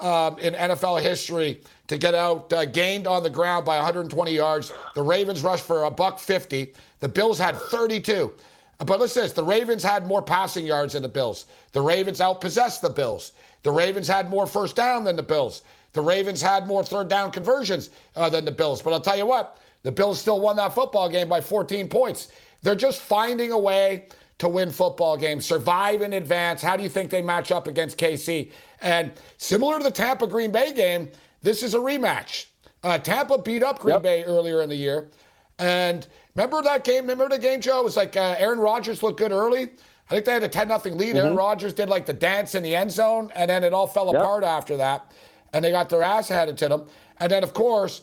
um, 0.00 0.38
in 0.38 0.54
NFL 0.54 1.02
history 1.02 1.60
to 1.88 1.98
get 1.98 2.14
out 2.14 2.50
uh, 2.50 2.64
gained 2.64 3.06
on 3.06 3.22
the 3.22 3.28
ground 3.28 3.66
by 3.66 3.76
120 3.76 4.32
yards. 4.32 4.72
The 4.94 5.02
Ravens 5.02 5.42
rushed 5.42 5.66
for 5.66 5.84
a 5.84 5.90
buck 5.90 6.18
50. 6.18 6.72
The 7.00 7.08
Bills 7.10 7.38
had 7.38 7.56
32. 7.56 8.32
But 8.78 9.00
listen 9.00 9.22
this 9.22 9.32
the 9.32 9.44
Ravens 9.44 9.82
had 9.82 10.06
more 10.06 10.22
passing 10.22 10.64
yards 10.64 10.94
than 10.94 11.02
the 11.02 11.10
Bills. 11.10 11.44
The 11.72 11.82
Ravens 11.82 12.20
outpossessed 12.20 12.80
the 12.80 12.88
Bills. 12.88 13.32
The 13.64 13.70
Ravens 13.70 14.08
had 14.08 14.30
more 14.30 14.46
first 14.46 14.74
down 14.74 15.04
than 15.04 15.16
the 15.16 15.22
Bills. 15.22 15.60
The 15.92 16.00
Ravens 16.00 16.40
had 16.40 16.66
more 16.66 16.82
third 16.82 17.08
down 17.08 17.32
conversions 17.32 17.90
uh, 18.16 18.30
than 18.30 18.46
the 18.46 18.50
Bills. 18.50 18.80
But 18.80 18.94
I'll 18.94 19.00
tell 19.02 19.18
you 19.18 19.26
what, 19.26 19.58
the 19.82 19.92
Bills 19.92 20.18
still 20.18 20.40
won 20.40 20.56
that 20.56 20.74
football 20.74 21.10
game 21.10 21.28
by 21.28 21.42
14 21.42 21.88
points. 21.88 22.28
They're 22.62 22.74
just 22.74 23.02
finding 23.02 23.52
a 23.52 23.58
way 23.58 24.06
to 24.42 24.48
win 24.48 24.70
football 24.70 25.16
games, 25.16 25.44
survive 25.44 26.02
in 26.02 26.12
advance. 26.12 26.62
How 26.62 26.76
do 26.76 26.82
you 26.82 26.88
think 26.88 27.10
they 27.10 27.22
match 27.22 27.50
up 27.50 27.66
against 27.66 27.98
KC? 27.98 28.52
And 28.80 29.12
similar 29.38 29.78
to 29.78 29.84
the 29.84 29.90
Tampa 29.90 30.26
Green 30.26 30.52
Bay 30.52 30.72
game, 30.72 31.10
this 31.42 31.62
is 31.62 31.74
a 31.74 31.78
rematch. 31.78 32.46
Uh, 32.84 32.98
Tampa 32.98 33.38
beat 33.38 33.62
up 33.62 33.78
Green 33.78 33.94
yep. 33.94 34.02
Bay 34.02 34.24
earlier 34.24 34.62
in 34.62 34.68
the 34.68 34.76
year. 34.76 35.08
And 35.58 36.06
Remember 36.34 36.62
that 36.62 36.84
game? 36.84 37.02
Remember 37.02 37.28
the 37.28 37.38
game, 37.38 37.60
Joe? 37.60 37.80
It 37.80 37.84
was 37.84 37.96
like 37.96 38.16
uh, 38.16 38.34
Aaron 38.38 38.58
Rodgers 38.58 39.02
looked 39.02 39.18
good 39.18 39.32
early. 39.32 39.70
I 40.10 40.14
think 40.14 40.24
they 40.24 40.32
had 40.32 40.42
a 40.42 40.48
10 40.48 40.68
0 40.68 40.96
lead. 40.96 41.08
Mm-hmm. 41.08 41.16
Aaron 41.18 41.36
Rodgers 41.36 41.72
did 41.74 41.88
like 41.88 42.06
the 42.06 42.12
dance 42.12 42.54
in 42.54 42.62
the 42.62 42.74
end 42.74 42.90
zone, 42.90 43.30
and 43.34 43.50
then 43.50 43.64
it 43.64 43.72
all 43.72 43.86
fell 43.86 44.06
yep. 44.06 44.22
apart 44.22 44.44
after 44.44 44.76
that. 44.78 45.12
And 45.52 45.64
they 45.64 45.70
got 45.70 45.88
their 45.88 46.02
ass 46.02 46.28
handed 46.28 46.56
to 46.58 46.68
them. 46.68 46.86
And 47.18 47.30
then, 47.30 47.42
of 47.42 47.52
course, 47.52 48.02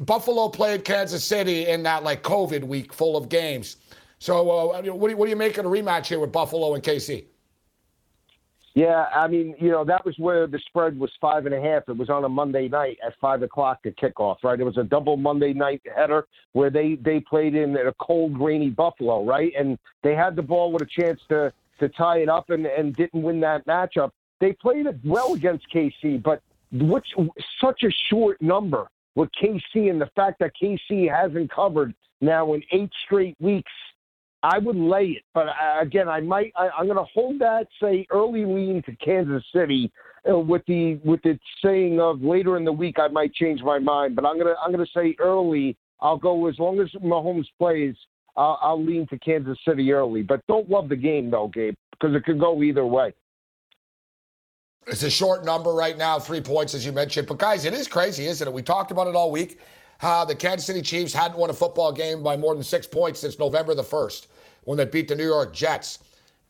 Buffalo 0.00 0.48
played 0.48 0.84
Kansas 0.84 1.24
City 1.24 1.68
in 1.68 1.84
that 1.84 2.02
like 2.02 2.22
COVID 2.22 2.64
week 2.64 2.92
full 2.92 3.16
of 3.16 3.28
games. 3.28 3.76
So, 4.20 4.50
uh, 4.50 4.66
what, 4.66 4.84
do 4.84 4.90
you, 4.90 4.94
what 4.94 5.24
do 5.24 5.30
you 5.30 5.36
make 5.36 5.56
of 5.56 5.64
the 5.64 5.70
rematch 5.70 6.06
here 6.06 6.20
with 6.20 6.30
Buffalo 6.30 6.74
and 6.74 6.82
KC? 6.84 7.24
Yeah, 8.74 9.06
I 9.14 9.26
mean, 9.26 9.56
you 9.58 9.70
know, 9.70 9.82
that 9.84 10.04
was 10.04 10.16
where 10.18 10.46
the 10.46 10.60
spread 10.66 10.98
was 10.98 11.10
five 11.20 11.46
and 11.46 11.54
a 11.54 11.60
half. 11.60 11.88
It 11.88 11.96
was 11.96 12.08
on 12.08 12.24
a 12.24 12.28
Monday 12.28 12.68
night 12.68 12.98
at 13.04 13.14
five 13.20 13.42
o'clock 13.42 13.82
to 13.82 13.90
kickoff, 13.92 14.36
right? 14.44 14.60
It 14.60 14.64
was 14.64 14.76
a 14.76 14.84
double 14.84 15.16
Monday 15.16 15.52
night 15.52 15.82
header 15.96 16.28
where 16.52 16.70
they 16.70 16.94
they 16.94 17.18
played 17.18 17.56
in 17.56 17.76
a 17.76 17.92
cold, 17.94 18.38
rainy 18.38 18.70
Buffalo, 18.70 19.24
right? 19.24 19.52
And 19.58 19.76
they 20.02 20.14
had 20.14 20.36
the 20.36 20.42
ball 20.42 20.70
with 20.70 20.82
a 20.82 20.86
chance 20.86 21.18
to 21.30 21.52
to 21.80 21.88
tie 21.88 22.18
it 22.18 22.28
up 22.28 22.50
and, 22.50 22.66
and 22.66 22.94
didn't 22.94 23.22
win 23.22 23.40
that 23.40 23.66
matchup. 23.66 24.10
They 24.38 24.52
played 24.52 24.86
it 24.86 24.98
well 25.04 25.34
against 25.34 25.66
KC, 25.74 26.22
but 26.22 26.40
what's 26.70 27.08
such 27.60 27.82
a 27.82 27.90
short 28.08 28.40
number 28.40 28.88
with 29.14 29.30
KC 29.42 29.90
and 29.90 30.00
the 30.00 30.10
fact 30.14 30.38
that 30.40 30.52
KC 30.62 31.10
hasn't 31.12 31.50
covered 31.50 31.94
now 32.20 32.52
in 32.52 32.62
eight 32.72 32.90
straight 33.04 33.36
weeks. 33.40 33.72
I 34.42 34.58
would 34.58 34.76
lay 34.76 35.06
it, 35.06 35.22
but 35.34 35.48
uh, 35.48 35.80
again, 35.80 36.08
I 36.08 36.20
might. 36.20 36.52
I, 36.56 36.70
am 36.78 36.86
going 36.86 36.96
to 36.96 37.04
hold 37.12 37.38
that 37.40 37.66
say 37.80 38.06
early 38.10 38.46
lean 38.46 38.82
to 38.86 38.96
Kansas 38.96 39.44
City 39.54 39.92
uh, 40.28 40.38
with 40.38 40.62
the 40.66 40.98
with 41.04 41.20
the 41.22 41.38
saying 41.62 42.00
of 42.00 42.22
later 42.22 42.56
in 42.56 42.64
the 42.64 42.72
week 42.72 42.98
I 42.98 43.08
might 43.08 43.34
change 43.34 43.62
my 43.62 43.78
mind. 43.78 44.16
But 44.16 44.24
I'm 44.24 44.38
gonna 44.38 44.54
I'm 44.64 44.70
gonna 44.70 44.86
say 44.94 45.14
early. 45.18 45.76
I'll 46.00 46.16
go 46.16 46.46
as 46.46 46.58
long 46.58 46.80
as 46.80 46.88
Mahomes 47.02 47.46
plays. 47.58 47.94
I'll, 48.36 48.58
I'll 48.62 48.82
lean 48.82 49.06
to 49.08 49.18
Kansas 49.18 49.58
City 49.66 49.92
early, 49.92 50.22
but 50.22 50.40
don't 50.46 50.70
love 50.70 50.88
the 50.88 50.96
game 50.96 51.30
though, 51.30 51.48
Gabe, 51.48 51.74
because 51.90 52.14
it 52.14 52.24
could 52.24 52.40
go 52.40 52.62
either 52.62 52.86
way. 52.86 53.12
It's 54.86 55.02
a 55.02 55.10
short 55.10 55.44
number 55.44 55.74
right 55.74 55.98
now, 55.98 56.18
three 56.18 56.40
points, 56.40 56.74
as 56.74 56.86
you 56.86 56.92
mentioned. 56.92 57.28
But, 57.28 57.38
guys, 57.38 57.66
it 57.66 57.74
is 57.74 57.86
crazy, 57.86 58.24
isn't 58.26 58.48
it? 58.48 58.52
We 58.52 58.62
talked 58.62 58.90
about 58.90 59.08
it 59.08 59.14
all 59.14 59.30
week 59.30 59.60
the 60.00 60.34
Kansas 60.34 60.66
City 60.66 60.82
Chiefs 60.82 61.12
hadn't 61.12 61.38
won 61.38 61.50
a 61.50 61.54
football 61.54 61.92
game 61.92 62.22
by 62.22 62.36
more 62.36 62.54
than 62.54 62.64
six 62.64 62.86
points 62.86 63.20
since 63.20 63.38
November 63.38 63.74
the 63.74 63.82
1st 63.82 64.26
when 64.64 64.78
they 64.78 64.84
beat 64.84 65.08
the 65.08 65.16
New 65.16 65.26
York 65.26 65.52
Jets. 65.52 65.98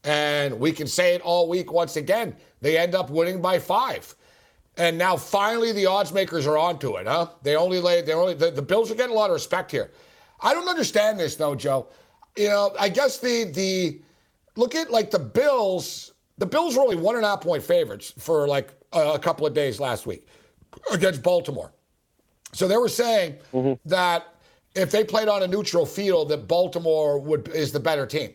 And 0.05 0.59
we 0.59 0.72
can 0.72 0.86
say 0.86 1.14
it 1.14 1.20
all 1.22 1.48
week 1.48 1.72
once 1.72 1.96
again. 1.96 2.36
They 2.61 2.78
end 2.78 2.94
up 2.94 3.11
winning 3.11 3.40
by 3.40 3.59
five. 3.59 4.14
And 4.76 4.96
now 4.96 5.16
finally 5.16 5.72
the 5.72 5.86
odds 5.86 6.12
makers 6.12 6.46
are 6.46 6.57
onto 6.57 6.96
it, 6.96 7.07
huh? 7.07 7.28
They 7.42 7.57
only 7.57 7.80
lay 7.80 8.01
they 8.03 8.14
only 8.14 8.34
the, 8.34 8.51
the 8.51 8.62
Bills 8.62 8.90
are 8.90 8.94
getting 8.94 9.14
a 9.14 9.18
lot 9.18 9.30
of 9.30 9.34
respect 9.34 9.70
here. 9.70 9.90
I 10.40 10.55
don't 10.55 10.68
understand 10.68 11.20
this 11.20 11.36
though, 11.36 11.55
Joe. 11.55 11.88
You 12.36 12.48
know, 12.48 12.74
I 12.78 12.88
guess 12.88 13.18
the 13.18 13.44
the 13.44 14.01
look 14.57 14.74
at 14.74 14.90
like 14.90 15.11
the 15.11 15.18
Bills 15.18 16.12
the 16.38 16.46
Bills 16.46 16.76
were 16.76 16.82
only 16.82 16.96
one 16.96 17.16
and 17.16 17.24
a 17.24 17.28
half 17.28 17.42
point 17.42 17.62
favorites 17.62 18.14
for 18.16 18.48
like 18.48 18.70
a, 18.92 19.14
a 19.14 19.18
couple 19.18 19.46
of 19.46 19.53
days 19.53 19.80
last 19.80 20.07
week 20.07 20.26
against 20.92 21.22
Baltimore. 21.22 21.72
So 22.53 22.66
they 22.66 22.76
were 22.76 22.88
saying 22.88 23.36
mm-hmm. 23.53 23.74
that 23.88 24.34
if 24.74 24.90
they 24.90 25.05
played 25.05 25.28
on 25.28 25.42
a 25.42 25.46
neutral 25.46 25.86
field, 25.86 26.28
that 26.30 26.48
Baltimore 26.48 27.18
would 27.18 27.48
is 27.48 27.72
the 27.72 27.80
better 27.80 28.07
team. 28.07 28.32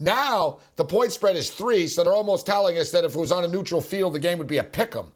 Now 0.00 0.58
the 0.76 0.84
point 0.84 1.12
spread 1.12 1.36
is 1.36 1.50
three, 1.50 1.86
so 1.86 2.04
they're 2.04 2.12
almost 2.12 2.46
telling 2.46 2.78
us 2.78 2.90
that 2.92 3.04
if 3.04 3.14
it 3.14 3.18
was 3.18 3.32
on 3.32 3.44
a 3.44 3.48
neutral 3.48 3.80
field, 3.80 4.14
the 4.14 4.18
game 4.18 4.38
would 4.38 4.46
be 4.46 4.58
a 4.58 4.64
pick 4.64 4.94
'em. 4.96 5.12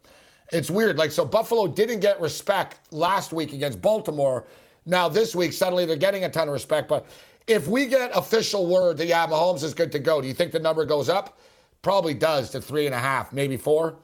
It's 0.53 0.71
weird. 0.71 0.99
Like 0.99 1.13
so, 1.13 1.25
Buffalo 1.25 1.67
didn't 1.67 2.01
get 2.01 2.21
respect 2.21 2.81
last 2.93 3.33
week 3.33 3.53
against 3.53 3.81
Baltimore. 3.81 4.45
Now 4.85 5.09
this 5.09 5.35
week, 5.35 5.53
suddenly 5.53 5.87
they're 5.87 5.97
getting 5.97 6.25
a 6.25 6.29
ton 6.29 6.49
of 6.49 6.53
respect. 6.53 6.89
But 6.89 7.07
if 7.47 7.69
we 7.69 7.87
get 7.87 8.11
official 8.15 8.67
word 8.67 8.99
that 8.99 9.07
yeah, 9.07 9.27
Mahomes 9.27 9.63
is 9.63 9.75
good 9.75 9.93
to 9.93 9.99
go, 9.99 10.21
do 10.21 10.29
you 10.29 10.35
think 10.35 10.53
the 10.53 10.59
number 10.59 10.85
goes 10.85 11.09
up? 11.09 11.39
probably 11.83 12.15
does 12.15 12.51
to 12.51 12.61
three 12.61 12.87
and 12.87 12.95
a 12.95 12.99
half, 12.99 13.33
maybe 13.33 13.57
four. 13.57 13.97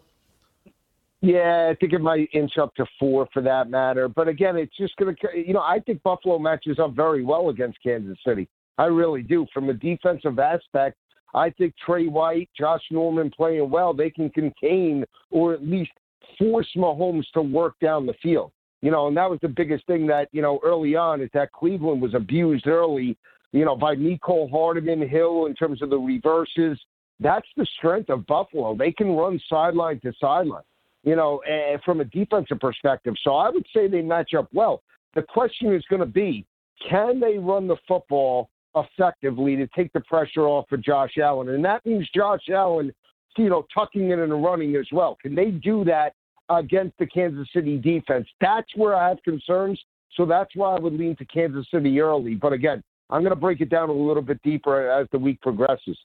Yeah, 1.20 1.68
I 1.70 1.74
think 1.74 1.92
it 1.92 2.00
might 2.00 2.28
inch 2.32 2.58
up 2.58 2.74
to 2.76 2.86
four 2.98 3.28
for 3.32 3.42
that 3.42 3.68
matter. 3.68 4.08
But 4.08 4.28
again, 4.28 4.56
it's 4.56 4.76
just 4.76 4.94
going 4.96 5.16
to, 5.16 5.28
you 5.36 5.52
know, 5.52 5.60
I 5.60 5.80
think 5.80 6.02
Buffalo 6.02 6.38
matches 6.38 6.78
up 6.78 6.94
very 6.94 7.24
well 7.24 7.48
against 7.48 7.82
Kansas 7.82 8.18
City. 8.24 8.48
I 8.78 8.84
really 8.84 9.22
do. 9.22 9.46
From 9.52 9.68
a 9.68 9.74
defensive 9.74 10.38
aspect, 10.38 10.96
I 11.34 11.50
think 11.50 11.74
Trey 11.84 12.06
White, 12.06 12.48
Josh 12.56 12.82
Norman 12.90 13.30
playing 13.30 13.68
well, 13.68 13.92
they 13.92 14.10
can 14.10 14.30
contain 14.30 15.04
or 15.30 15.52
at 15.52 15.66
least 15.66 15.90
force 16.38 16.68
Mahomes 16.76 17.24
to 17.34 17.42
work 17.42 17.74
down 17.80 18.06
the 18.06 18.14
field. 18.22 18.52
You 18.80 18.92
know, 18.92 19.08
and 19.08 19.16
that 19.16 19.28
was 19.28 19.40
the 19.42 19.48
biggest 19.48 19.84
thing 19.88 20.06
that, 20.06 20.28
you 20.30 20.40
know, 20.40 20.60
early 20.62 20.94
on 20.94 21.20
is 21.20 21.30
that 21.34 21.50
Cleveland 21.50 22.00
was 22.00 22.14
abused 22.14 22.68
early, 22.68 23.16
you 23.50 23.64
know, 23.64 23.74
by 23.74 23.96
Mecole 23.96 24.48
Hardman 24.50 25.08
Hill 25.08 25.46
in 25.46 25.54
terms 25.54 25.82
of 25.82 25.90
the 25.90 25.98
reverses. 25.98 26.78
That's 27.18 27.48
the 27.56 27.66
strength 27.76 28.08
of 28.08 28.24
Buffalo. 28.26 28.76
They 28.76 28.92
can 28.92 29.16
run 29.16 29.40
sideline 29.48 29.98
to 30.00 30.12
sideline, 30.20 30.62
you 31.05 31.16
know, 31.16 31.40
from 31.84 32.01
a 32.01 32.05
defensive 32.05 32.61
perspective. 32.61 33.14
So 33.22 33.34
I 33.34 33.51
would 33.51 33.66
say 33.74 33.88
they 33.88 34.03
match 34.03 34.34
up 34.34 34.49
well. 34.53 34.82
The 35.14 35.22
question 35.22 35.74
is 35.74 35.84
going 35.88 36.01
to 36.01 36.07
be 36.07 36.46
can 36.88 37.18
they 37.18 37.38
run 37.38 37.66
the 37.66 37.76
football 37.86 38.51
effectively 38.76 39.57
to 39.57 39.66
take 39.68 39.92
the 39.92 40.01
pressure 40.01 40.46
off 40.46 40.70
of 40.70 40.82
Josh 40.82 41.18
Allen? 41.18 41.49
And 41.51 41.64
that 41.64 41.84
means 41.84 42.09
Josh 42.14 42.49
Allen, 42.51 42.92
you 43.36 43.49
know, 43.49 43.66
tucking 43.74 44.11
in 44.11 44.20
and 44.20 44.44
running 44.44 44.76
as 44.76 44.86
well. 44.92 45.16
Can 45.20 45.34
they 45.34 45.51
do 45.51 45.84
that 45.84 46.14
against 46.51 46.96
the 46.99 47.07
Kansas 47.07 47.49
City 47.53 47.78
defense? 47.78 48.28
That's 48.40 48.68
where 48.76 48.94
I 48.94 49.09
have 49.09 49.22
concerns. 49.24 49.82
So 50.14 50.24
that's 50.24 50.55
why 50.55 50.76
I 50.76 50.78
would 50.78 50.94
lean 50.94 51.16
to 51.16 51.24
Kansas 51.24 51.66
City 51.72 52.01
early. 52.01 52.34
But 52.34 52.53
again, 52.53 52.82
I'm 53.11 53.22
going 53.22 53.34
to 53.34 53.36
break 53.36 53.61
it 53.61 53.70
down 53.70 53.88
a 53.88 53.92
little 53.92 54.22
bit 54.22 54.40
deeper 54.42 54.90
as 54.90 55.07
the 55.12 55.18
week 55.18 55.40
progresses. 55.40 55.99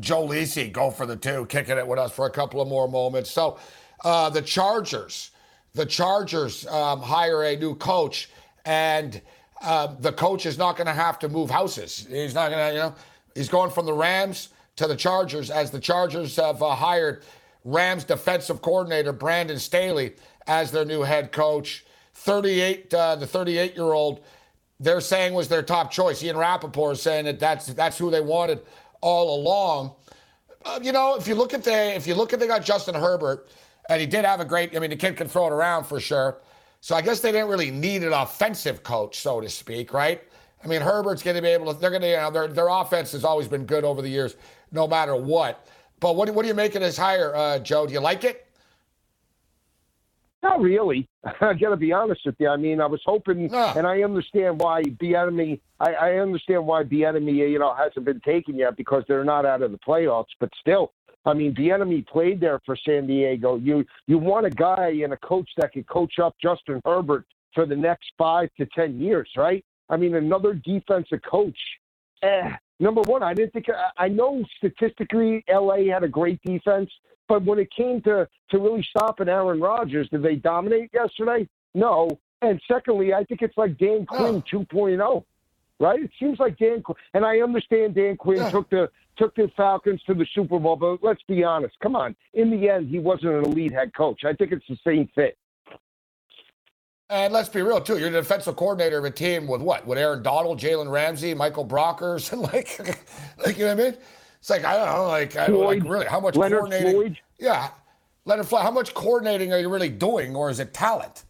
Joe 0.00 0.26
Lisi 0.26 0.72
go 0.72 0.90
for 0.90 1.06
the 1.06 1.16
two, 1.16 1.46
kicking 1.46 1.76
it 1.76 1.86
with 1.86 1.98
us 1.98 2.12
for 2.12 2.26
a 2.26 2.30
couple 2.30 2.60
of 2.60 2.68
more 2.68 2.88
moments. 2.88 3.30
So 3.30 3.58
uh, 4.04 4.30
the 4.30 4.42
Chargers, 4.42 5.30
the 5.74 5.86
Chargers 5.86 6.66
um, 6.66 7.00
hire 7.00 7.44
a 7.44 7.56
new 7.56 7.74
coach, 7.74 8.30
and 8.64 9.20
uh, 9.60 9.94
the 10.00 10.12
coach 10.12 10.46
is 10.46 10.58
not 10.58 10.76
going 10.76 10.86
to 10.86 10.92
have 10.92 11.18
to 11.20 11.28
move 11.28 11.50
houses. 11.50 12.06
He's 12.10 12.34
not 12.34 12.50
going 12.50 12.68
to, 12.68 12.74
you 12.74 12.80
know, 12.80 12.94
he's 13.34 13.48
going 13.48 13.70
from 13.70 13.86
the 13.86 13.92
Rams 13.92 14.48
to 14.76 14.86
the 14.86 14.96
Chargers 14.96 15.50
as 15.50 15.70
the 15.70 15.80
Chargers 15.80 16.36
have 16.36 16.62
uh, 16.62 16.74
hired 16.74 17.24
Rams 17.64 18.04
defensive 18.04 18.62
coordinator 18.62 19.12
Brandon 19.12 19.58
Staley 19.58 20.14
as 20.46 20.70
their 20.70 20.84
new 20.84 21.02
head 21.02 21.32
coach. 21.32 21.84
38, 22.14 22.92
uh, 22.92 23.16
the 23.16 23.26
38 23.26 23.74
year 23.74 23.92
old, 23.92 24.20
they're 24.80 25.00
saying 25.00 25.32
was 25.34 25.48
their 25.48 25.62
top 25.62 25.90
choice. 25.90 26.22
Ian 26.22 26.36
Rapoport 26.36 26.94
is 26.94 27.02
saying 27.02 27.26
that 27.26 27.38
that's 27.38 27.66
that's 27.66 27.98
who 27.98 28.10
they 28.10 28.20
wanted 28.20 28.60
all 29.02 29.40
along. 29.40 29.92
Uh, 30.64 30.80
you 30.82 30.92
know, 30.92 31.16
if 31.16 31.28
you 31.28 31.34
look 31.34 31.52
at 31.52 31.62
the 31.64 31.94
if 31.94 32.06
you 32.06 32.14
look 32.14 32.32
at 32.32 32.40
they 32.40 32.46
got 32.46 32.64
Justin 32.64 32.94
Herbert, 32.94 33.48
and 33.88 34.00
he 34.00 34.06
did 34.06 34.24
have 34.24 34.40
a 34.40 34.44
great. 34.44 34.74
I 34.74 34.78
mean, 34.78 34.90
the 34.90 34.96
kid 34.96 35.16
can 35.16 35.28
throw 35.28 35.46
it 35.46 35.52
around 35.52 35.84
for 35.84 36.00
sure. 36.00 36.38
So 36.80 36.96
I 36.96 37.02
guess 37.02 37.20
they 37.20 37.30
didn't 37.30 37.48
really 37.48 37.70
need 37.70 38.02
an 38.02 38.12
offensive 38.12 38.82
coach, 38.82 39.20
so 39.20 39.40
to 39.40 39.48
speak, 39.48 39.92
right? 39.92 40.22
I 40.64 40.66
mean, 40.66 40.80
Herbert's 40.80 41.22
going 41.22 41.36
to 41.36 41.42
be 41.42 41.48
able 41.48 41.72
to. 41.72 41.78
They're 41.78 41.90
going 41.90 42.02
to. 42.02 42.08
You 42.08 42.16
know, 42.16 42.30
their 42.30 42.48
their 42.48 42.68
offense 42.68 43.12
has 43.12 43.24
always 43.24 43.48
been 43.48 43.66
good 43.66 43.84
over 43.84 44.00
the 44.00 44.08
years, 44.08 44.36
no 44.70 44.86
matter 44.86 45.16
what. 45.16 45.66
But 46.00 46.16
what 46.16 46.30
what 46.30 46.42
do 46.42 46.48
you 46.48 46.54
make 46.54 46.74
of 46.74 46.80
this 46.80 46.96
hire, 46.96 47.34
uh, 47.34 47.58
Joe? 47.58 47.86
Do 47.86 47.92
you 47.92 48.00
like 48.00 48.24
it? 48.24 48.46
Not 50.42 50.60
really. 50.60 51.08
I 51.40 51.54
got 51.54 51.70
to 51.70 51.76
be 51.76 51.92
honest 51.92 52.22
with 52.26 52.34
you. 52.38 52.48
I 52.48 52.56
mean, 52.56 52.80
I 52.80 52.86
was 52.86 53.00
hoping, 53.04 53.46
no. 53.46 53.72
and 53.76 53.86
I 53.86 54.02
understand 54.02 54.60
why 54.60 54.82
Bieniemy. 54.82 55.60
I, 55.78 55.92
I 55.94 56.14
understand 56.16 56.66
why 56.66 56.82
Bieniemy, 56.82 57.50
you 57.50 57.58
know, 57.58 57.74
hasn't 57.74 58.04
been 58.04 58.20
taken 58.20 58.56
yet 58.56 58.76
because 58.76 59.04
they're 59.06 59.24
not 59.24 59.46
out 59.46 59.62
of 59.62 59.70
the 59.70 59.78
playoffs. 59.78 60.26
But 60.40 60.50
still, 60.60 60.92
I 61.24 61.34
mean, 61.34 61.54
Bieniemy 61.54 62.06
played 62.08 62.40
there 62.40 62.60
for 62.66 62.76
San 62.76 63.06
Diego. 63.06 63.56
You 63.56 63.84
you 64.06 64.18
want 64.18 64.46
a 64.46 64.50
guy 64.50 65.00
and 65.02 65.12
a 65.12 65.18
coach 65.18 65.48
that 65.58 65.72
can 65.72 65.84
coach 65.84 66.18
up 66.18 66.34
Justin 66.42 66.80
Herbert 66.84 67.24
for 67.54 67.66
the 67.66 67.76
next 67.76 68.12
five 68.18 68.48
to 68.58 68.66
ten 68.66 69.00
years, 69.00 69.30
right? 69.36 69.64
I 69.88 69.96
mean, 69.96 70.14
another 70.14 70.54
defensive 70.54 71.20
coach. 71.28 71.58
Eh, 72.22 72.50
number 72.82 73.00
one, 73.02 73.22
I 73.22 73.32
didn't 73.32 73.52
think. 73.52 73.66
I 73.96 74.08
know 74.08 74.44
statistically, 74.58 75.44
LA 75.48 75.92
had 75.92 76.02
a 76.02 76.08
great 76.08 76.42
defense, 76.42 76.90
but 77.28 77.44
when 77.44 77.58
it 77.58 77.70
came 77.74 78.02
to, 78.02 78.28
to 78.50 78.58
really 78.58 78.86
stopping 78.90 79.28
Aaron 79.28 79.60
Rodgers, 79.60 80.08
did 80.10 80.22
they 80.22 80.36
dominate 80.36 80.90
yesterday? 80.92 81.48
No. 81.74 82.18
And 82.42 82.60
secondly, 82.66 83.14
I 83.14 83.24
think 83.24 83.40
it's 83.40 83.56
like 83.56 83.78
Dan 83.78 84.04
Quinn 84.04 84.42
oh. 84.52 84.56
2.0, 84.56 85.24
right? 85.78 86.02
It 86.02 86.10
seems 86.18 86.40
like 86.40 86.58
Dan 86.58 86.82
Quinn, 86.82 86.96
and 87.14 87.24
I 87.24 87.38
understand 87.38 87.94
Dan 87.94 88.16
Quinn 88.16 88.38
yeah. 88.38 88.50
took 88.50 88.68
the 88.68 88.90
took 89.16 89.34
the 89.36 89.50
Falcons 89.56 90.02
to 90.06 90.14
the 90.14 90.26
Super 90.34 90.58
Bowl, 90.58 90.76
but 90.76 90.98
let's 91.02 91.22
be 91.28 91.44
honest. 91.44 91.74
Come 91.82 91.94
on. 91.94 92.16
In 92.32 92.50
the 92.50 92.68
end, 92.68 92.88
he 92.88 92.98
wasn't 92.98 93.34
an 93.34 93.44
elite 93.44 93.72
head 93.72 93.94
coach. 93.94 94.24
I 94.24 94.32
think 94.32 94.52
it's 94.52 94.66
the 94.68 94.78
same 94.84 95.08
fit. 95.14 95.36
And 97.12 97.30
let's 97.30 97.50
be 97.50 97.60
real 97.60 97.78
too. 97.78 97.98
You're 97.98 98.08
the 98.08 98.22
defensive 98.22 98.56
coordinator 98.56 98.96
of 98.96 99.04
a 99.04 99.10
team 99.10 99.46
with 99.46 99.60
what? 99.60 99.86
With 99.86 99.98
Aaron 99.98 100.22
Donald, 100.22 100.58
Jalen 100.58 100.90
Ramsey, 100.90 101.34
Michael 101.34 101.66
Brockers, 101.66 102.32
and 102.32 102.40
like, 102.52 102.78
like 103.44 103.58
you 103.58 103.66
know 103.66 103.74
what 103.74 103.84
I 103.84 103.90
mean? 103.90 103.96
It's 104.38 104.48
like 104.48 104.64
I 104.64 104.78
don't 104.78 104.86
know, 104.86 105.08
like, 105.08 105.36
I 105.36 105.48
don't, 105.48 105.62
like 105.62 105.84
really, 105.84 106.06
how 106.06 106.20
much 106.20 106.36
Leonard 106.36 106.60
coordinating? 106.60 106.92
Floyd. 106.92 107.18
Yeah, 107.38 107.68
Leonard 108.24 108.46
Floyd. 108.46 108.62
How 108.62 108.70
much 108.70 108.94
coordinating 108.94 109.52
are 109.52 109.58
you 109.58 109.68
really 109.68 109.90
doing, 109.90 110.34
or 110.34 110.48
is 110.48 110.58
it 110.58 110.72
talent? 110.72 111.24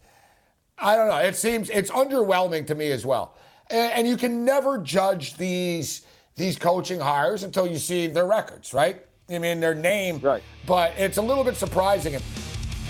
I 0.77 0.95
don't 0.95 1.09
know. 1.09 1.17
It 1.17 1.35
seems 1.35 1.69
it's 1.69 1.91
underwhelming 1.91 2.65
to 2.67 2.75
me 2.75 2.89
as 2.91 3.05
well. 3.05 3.35
And, 3.69 3.91
and 3.91 4.07
you 4.07 4.15
can 4.15 4.45
never 4.45 4.77
judge 4.77 5.35
these 5.35 6.05
these 6.37 6.57
coaching 6.57 7.01
hires 7.01 7.43
until 7.43 7.67
you 7.67 7.77
see 7.77 8.07
their 8.07 8.25
records, 8.25 8.73
right? 8.73 9.05
I 9.29 9.37
mean, 9.37 9.59
their 9.59 9.75
name. 9.75 10.19
Right. 10.19 10.43
But 10.65 10.93
it's 10.97 11.17
a 11.17 11.21
little 11.21 11.43
bit 11.43 11.57
surprising. 11.57 12.15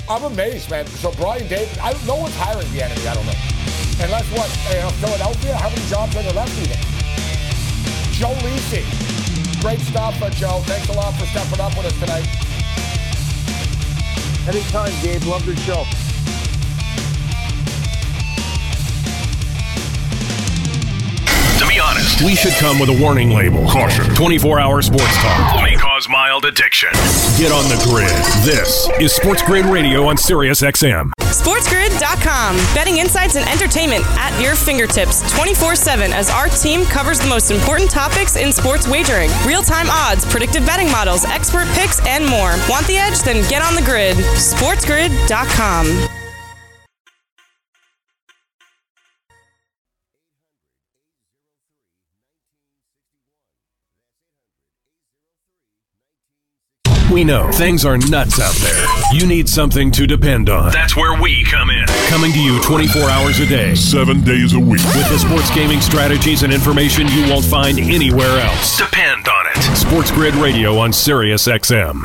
I'm 0.09 0.23
amazed, 0.23 0.69
man. 0.69 0.85
So 0.85 1.11
Brian 1.13 1.47
Davis, 1.47 1.77
I, 1.79 1.93
no 2.05 2.15
one's 2.15 2.35
hiring 2.35 2.67
Bieniemy. 2.67 3.07
I 3.07 3.13
don't 3.13 3.25
know. 3.25 3.39
Unless 4.03 4.27
what? 4.35 4.49
You 4.67 4.81
know, 4.81 4.89
Philadelphia. 4.99 5.55
How 5.55 5.69
many 5.69 5.81
jobs 5.87 6.15
are 6.15 6.23
there 6.23 6.33
left 6.33 6.51
even? 6.59 6.77
Joe 8.11 8.35
Lisi. 8.43 8.83
Great 9.61 9.79
stuff, 9.79 10.21
uh, 10.21 10.29
Joe. 10.31 10.59
Thanks 10.65 10.89
a 10.89 10.93
lot 10.93 11.13
for 11.15 11.25
stepping 11.27 11.59
up 11.61 11.75
with 11.77 11.85
us 11.85 11.97
tonight. 11.99 12.27
Anytime, 14.47 14.91
Gabe. 15.01 15.23
Love 15.23 15.45
your 15.45 15.55
show. 15.55 16.02
Be 21.73 21.79
honest, 21.79 22.21
we 22.21 22.35
should 22.35 22.53
come 22.53 22.79
with 22.79 22.89
a 22.89 23.01
warning 23.01 23.31
label. 23.31 23.67
Caution 23.67 24.05
24 24.15 24.59
hour 24.59 24.81
sports 24.81 25.15
talk 25.17 25.63
may 25.63 25.75
cause 25.75 26.07
mild 26.07 26.45
addiction. 26.45 26.89
Get 27.37 27.51
on 27.51 27.67
the 27.69 27.81
grid. 27.89 28.09
This 28.45 28.87
is 28.99 29.13
Sports 29.13 29.41
Grid 29.41 29.65
Radio 29.65 30.05
on 30.05 30.17
Sirius 30.17 30.61
XM. 30.61 31.11
SportsGrid.com. 31.19 32.55
Betting 32.75 32.97
insights 32.97 33.35
and 33.35 33.47
entertainment 33.49 34.03
at 34.17 34.39
your 34.41 34.55
fingertips 34.55 35.21
24 35.35 35.75
7 35.75 36.13
as 36.13 36.29
our 36.29 36.47
team 36.47 36.85
covers 36.85 37.19
the 37.19 37.27
most 37.27 37.49
important 37.49 37.89
topics 37.89 38.35
in 38.35 38.51
sports 38.51 38.87
wagering 38.87 39.31
real 39.45 39.63
time 39.63 39.87
odds, 39.89 40.25
predictive 40.25 40.65
betting 40.65 40.91
models, 40.91 41.25
expert 41.25 41.67
picks, 41.69 42.05
and 42.05 42.25
more. 42.25 42.55
Want 42.69 42.85
the 42.85 42.97
edge? 42.97 43.19
Then 43.21 43.47
get 43.49 43.63
on 43.63 43.75
the 43.75 43.81
grid. 43.81 44.17
SportsGrid.com. 44.17 46.22
We 57.13 57.23
know 57.23 57.51
things 57.51 57.85
are 57.85 57.95
nuts 57.95 58.39
out 58.39 58.55
there. 58.55 59.13
You 59.13 59.27
need 59.27 59.47
something 59.47 59.91
to 59.91 60.07
depend 60.07 60.49
on. 60.49 60.71
That's 60.71 60.95
where 60.95 61.21
we 61.21 61.43
come 61.43 61.69
in. 61.69 61.85
Coming 62.07 62.31
to 62.31 62.41
you 62.41 62.59
24 62.63 63.03
hours 63.03 63.39
a 63.39 63.45
day, 63.45 63.75
seven 63.75 64.21
days 64.23 64.53
a 64.53 64.59
week. 64.59 64.81
With 64.95 65.09
the 65.09 65.19
sports 65.19 65.53
gaming 65.53 65.79
strategies 65.79 66.41
and 66.41 66.51
information 66.51 67.07
you 67.09 67.29
won't 67.29 67.45
find 67.45 67.77
anywhere 67.77 68.39
else. 68.39 68.79
Depend 68.79 69.27
on 69.27 69.45
it. 69.45 69.77
Sports 69.77 70.09
Grid 70.09 70.33
Radio 70.35 70.79
on 70.79 70.91
Sirius 70.91 71.47
XM. 71.47 72.03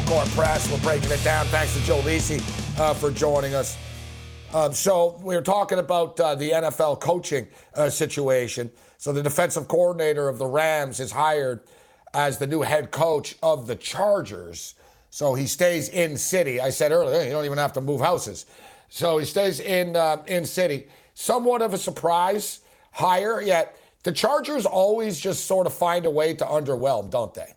Full 0.00 0.16
court 0.16 0.28
press. 0.30 0.68
We're 0.72 0.80
breaking 0.80 1.12
it 1.12 1.22
down. 1.22 1.46
Thanks 1.46 1.72
to 1.74 1.80
Joe 1.84 2.00
Lisi 2.00 2.40
uh, 2.80 2.94
for 2.94 3.12
joining 3.12 3.54
us. 3.54 3.76
Um, 4.52 4.72
so 4.72 5.20
we 5.22 5.36
were 5.36 5.42
talking 5.42 5.78
about 5.78 6.18
uh, 6.18 6.34
the 6.34 6.50
NFL 6.50 6.98
coaching 6.98 7.46
uh, 7.74 7.88
situation. 7.90 8.72
So 8.98 9.12
the 9.12 9.22
defensive 9.22 9.68
coordinator 9.68 10.28
of 10.28 10.38
the 10.38 10.46
Rams 10.46 10.98
is 10.98 11.12
hired 11.12 11.60
as 12.12 12.38
the 12.38 12.46
new 12.46 12.62
head 12.62 12.90
coach 12.90 13.36
of 13.40 13.68
the 13.68 13.76
Chargers. 13.76 14.74
So 15.10 15.34
he 15.34 15.46
stays 15.46 15.88
in 15.90 16.16
city. 16.16 16.60
I 16.60 16.70
said 16.70 16.90
earlier, 16.90 17.22
you 17.22 17.30
don't 17.30 17.44
even 17.44 17.58
have 17.58 17.74
to 17.74 17.80
move 17.80 18.00
houses. 18.00 18.46
So 18.88 19.18
he 19.18 19.24
stays 19.24 19.60
in 19.60 19.94
uh, 19.94 20.24
in 20.26 20.44
city. 20.44 20.88
Somewhat 21.14 21.62
of 21.62 21.72
a 21.72 21.78
surprise 21.78 22.62
hire, 22.90 23.40
yet 23.40 23.76
the 24.02 24.10
Chargers 24.12 24.66
always 24.66 25.20
just 25.20 25.44
sort 25.44 25.68
of 25.68 25.74
find 25.74 26.04
a 26.04 26.10
way 26.10 26.34
to 26.34 26.44
underwhelm, 26.44 27.10
don't 27.10 27.32
they? 27.32 27.54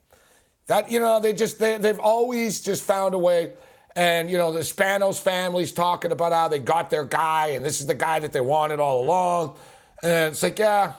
That 0.67 0.91
you 0.91 0.99
know, 0.99 1.19
they 1.19 1.33
just 1.33 1.59
they, 1.59 1.77
they've 1.77 1.99
always 1.99 2.61
just 2.61 2.83
found 2.83 3.13
a 3.13 3.17
way. 3.17 3.53
And 3.95 4.29
you 4.29 4.37
know, 4.37 4.51
the 4.51 4.59
Spanos 4.59 5.19
family's 5.19 5.71
talking 5.71 6.11
about 6.11 6.31
how 6.31 6.49
they 6.49 6.59
got 6.59 6.89
their 6.89 7.05
guy, 7.05 7.47
and 7.47 7.65
this 7.65 7.81
is 7.81 7.87
the 7.87 7.95
guy 7.95 8.19
that 8.19 8.31
they 8.31 8.41
wanted 8.41 8.79
all 8.79 9.03
along. 9.03 9.57
And 10.03 10.33
it's 10.33 10.43
like, 10.43 10.59
yeah, 10.59 10.93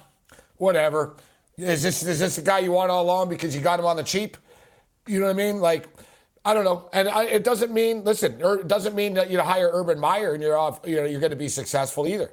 whatever. 0.57 1.15
Is 1.57 1.83
this 1.83 2.03
is 2.03 2.19
this 2.19 2.37
the 2.37 2.43
guy 2.43 2.61
you 2.61 2.73
want 2.73 2.91
all 2.91 3.05
along 3.05 3.29
because 3.29 3.55
you 3.55 3.61
got 3.61 3.79
him 3.79 3.87
on 3.87 3.97
the 3.97 4.03
cheap? 4.03 4.37
You 5.07 5.21
know 5.21 5.27
what 5.27 5.33
I 5.33 5.35
mean? 5.35 5.61
Like, 5.61 5.89
I 6.45 6.55
don't 6.55 6.65
know. 6.65 6.89
And 6.93 7.09
I, 7.09 7.25
it 7.25 7.45
doesn't 7.45 7.73
mean 7.73 8.05
listen, 8.05 8.41
er, 8.43 8.61
it 8.61 8.69
doesn't 8.69 8.95
mean 8.95 9.15
that 9.15 9.31
you 9.31 9.39
hire 9.41 9.71
Urban 9.73 9.99
Meyer 9.99 10.35
and 10.35 10.43
you're 10.43 10.57
off. 10.57 10.81
You 10.87 10.97
know, 10.97 11.05
you're 11.05 11.21
going 11.21 11.31
to 11.31 11.37
be 11.37 11.49
successful 11.49 12.07
either. 12.07 12.31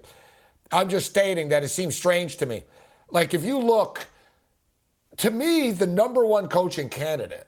I'm 0.72 0.90
just 0.90 1.10
stating 1.10 1.50
that 1.50 1.64
it 1.64 1.70
seems 1.70 1.96
strange 1.96 2.38
to 2.38 2.46
me. 2.46 2.64
Like 3.12 3.34
if 3.34 3.44
you 3.44 3.60
look 3.60 4.08
to 5.18 5.32
me, 5.32 5.72
the 5.72 5.88
number 5.88 6.26
one 6.26 6.48
coaching 6.48 6.90
candidate, 6.90 7.48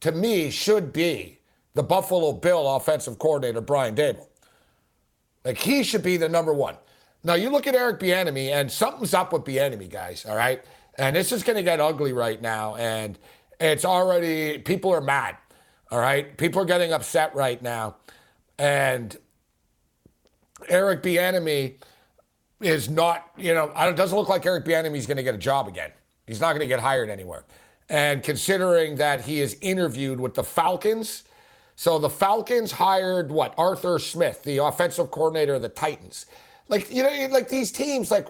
to 0.00 0.12
me, 0.12 0.50
should 0.50 0.92
be 0.92 1.40
the 1.74 1.82
Buffalo 1.82 2.32
Bill 2.32 2.76
offensive 2.76 3.18
coordinator, 3.18 3.60
Brian 3.60 3.94
Daboll. 3.94 4.28
Like, 5.44 5.58
he 5.58 5.82
should 5.82 6.02
be 6.02 6.16
the 6.16 6.28
number 6.28 6.52
one. 6.52 6.76
Now, 7.24 7.34
you 7.34 7.50
look 7.50 7.66
at 7.66 7.74
Eric 7.74 8.00
Bieniemy, 8.00 8.50
and 8.50 8.70
something's 8.70 9.14
up 9.14 9.32
with 9.32 9.44
Bieniemy, 9.44 9.90
guys, 9.90 10.24
all 10.24 10.36
right? 10.36 10.62
And 10.96 11.14
this 11.14 11.32
is 11.32 11.42
going 11.42 11.56
to 11.56 11.62
get 11.62 11.80
ugly 11.80 12.12
right 12.12 12.40
now, 12.40 12.76
and 12.76 13.18
it's 13.60 13.84
already, 13.84 14.58
people 14.58 14.92
are 14.92 15.00
mad, 15.00 15.36
all 15.90 15.98
right? 15.98 16.36
People 16.38 16.62
are 16.62 16.64
getting 16.64 16.92
upset 16.92 17.34
right 17.34 17.60
now. 17.60 17.96
And 18.58 19.16
Eric 20.68 21.02
Bieniemy 21.02 21.76
is 22.60 22.88
not, 22.88 23.30
you 23.36 23.54
know, 23.54 23.72
it 23.76 23.96
doesn't 23.96 24.16
look 24.16 24.28
like 24.28 24.44
Eric 24.46 24.64
Bieniemy 24.64 24.96
is 24.96 25.06
going 25.06 25.16
to 25.16 25.22
get 25.22 25.34
a 25.34 25.38
job 25.38 25.68
again. 25.68 25.90
He's 26.28 26.40
not 26.40 26.50
going 26.50 26.60
to 26.60 26.66
get 26.66 26.78
hired 26.78 27.08
anywhere. 27.08 27.44
And 27.88 28.22
considering 28.22 28.96
that 28.96 29.22
he 29.22 29.40
is 29.40 29.56
interviewed 29.60 30.20
with 30.20 30.34
the 30.34 30.44
Falcons, 30.44 31.24
so 31.74 31.98
the 31.98 32.10
Falcons 32.10 32.72
hired 32.72 33.30
what? 33.30 33.54
Arthur 33.56 33.98
Smith, 33.98 34.42
the 34.44 34.58
offensive 34.58 35.10
coordinator 35.10 35.54
of 35.54 35.62
the 35.62 35.68
Titans. 35.68 36.26
Like, 36.68 36.92
you 36.92 37.02
know, 37.02 37.28
like 37.30 37.48
these 37.48 37.72
teams, 37.72 38.10
like, 38.10 38.28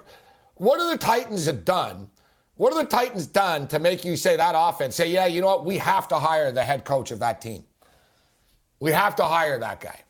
what 0.54 0.80
are 0.80 0.90
the 0.90 0.98
Titans 0.98 1.46
have 1.46 1.64
done? 1.64 2.08
What 2.56 2.72
are 2.72 2.82
the 2.82 2.88
Titans 2.88 3.26
done 3.26 3.66
to 3.68 3.78
make 3.78 4.04
you 4.04 4.16
say 4.16 4.36
that 4.36 4.54
offense, 4.56 4.96
say, 4.96 5.10
yeah, 5.10 5.26
you 5.26 5.40
know 5.40 5.46
what? 5.46 5.64
We 5.64 5.78
have 5.78 6.08
to 6.08 6.16
hire 6.16 6.52
the 6.52 6.62
head 6.62 6.84
coach 6.84 7.10
of 7.10 7.18
that 7.20 7.40
team. 7.40 7.64
We 8.80 8.92
have 8.92 9.16
to 9.16 9.24
hire 9.24 9.58
that 9.58 9.80
guy. 9.80 10.00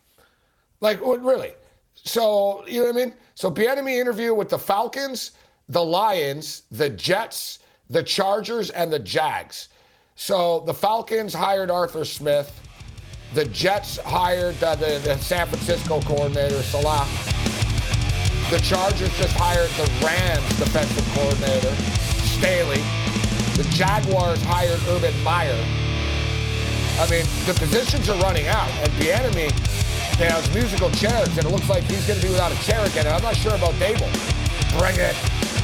Like, 0.80 1.01
really? 1.01 1.53
So, 1.95 2.66
you 2.66 2.80
know 2.80 2.93
what 2.93 2.97
I 2.97 3.05
mean? 3.07 3.14
So, 3.34 3.51
Bieniemy 3.51 3.99
interview 4.01 4.34
with 4.34 4.49
the 4.49 4.59
Falcons, 4.59 5.32
the 5.68 5.84
Lions, 5.84 6.62
the 6.70 6.91
Jets, 6.91 7.61
the 7.91 8.03
Chargers, 8.03 8.70
and 8.70 8.93
the 8.93 8.99
Jags. 8.99 9.68
So 10.14 10.61
the 10.66 10.74
Falcons 10.74 11.32
hired 11.32 11.70
Arthur 11.70 12.05
Smith. 12.05 12.61
The 13.34 13.45
Jets 13.47 13.99
hired 13.99 14.62
uh, 14.62 14.74
the, 14.74 15.01
the 15.05 15.16
San 15.18 15.47
Francisco 15.47 16.01
coordinator, 16.03 16.62
Salah. 16.62 17.07
The 18.51 18.59
Chargers 18.61 19.16
just 19.18 19.36
hired 19.36 19.68
the 19.70 19.84
Rams 20.05 20.59
defensive 20.59 21.07
coordinator, 21.14 21.74
Staley. 22.24 22.82
The 23.57 23.68
Jaguars 23.70 24.43
hired 24.43 24.80
Urban 24.89 25.14
Meyer. 25.22 25.64
I 26.99 27.09
mean, 27.11 27.24
the 27.47 27.55
positions 27.55 28.09
are 28.09 28.18
running 28.20 28.49
out, 28.49 28.70
and 28.82 28.93
you 29.05 29.11
know, 29.11 30.30
has 30.30 30.53
musical 30.53 30.91
chairs, 30.93 31.28
and 31.36 31.47
it 31.47 31.51
looks 31.51 31.68
like 31.68 31.84
he's 31.84 32.07
going 32.07 32.18
to 32.18 32.26
be 32.26 32.32
without 32.32 32.51
a 32.51 32.59
chair 32.64 32.84
again. 32.84 33.07
And 33.07 33.14
I'm 33.14 33.22
not 33.22 33.36
sure 33.36 33.55
about 33.55 33.74
Daboll. 33.74 34.11
Bring 34.78 34.97
it. 34.99 35.57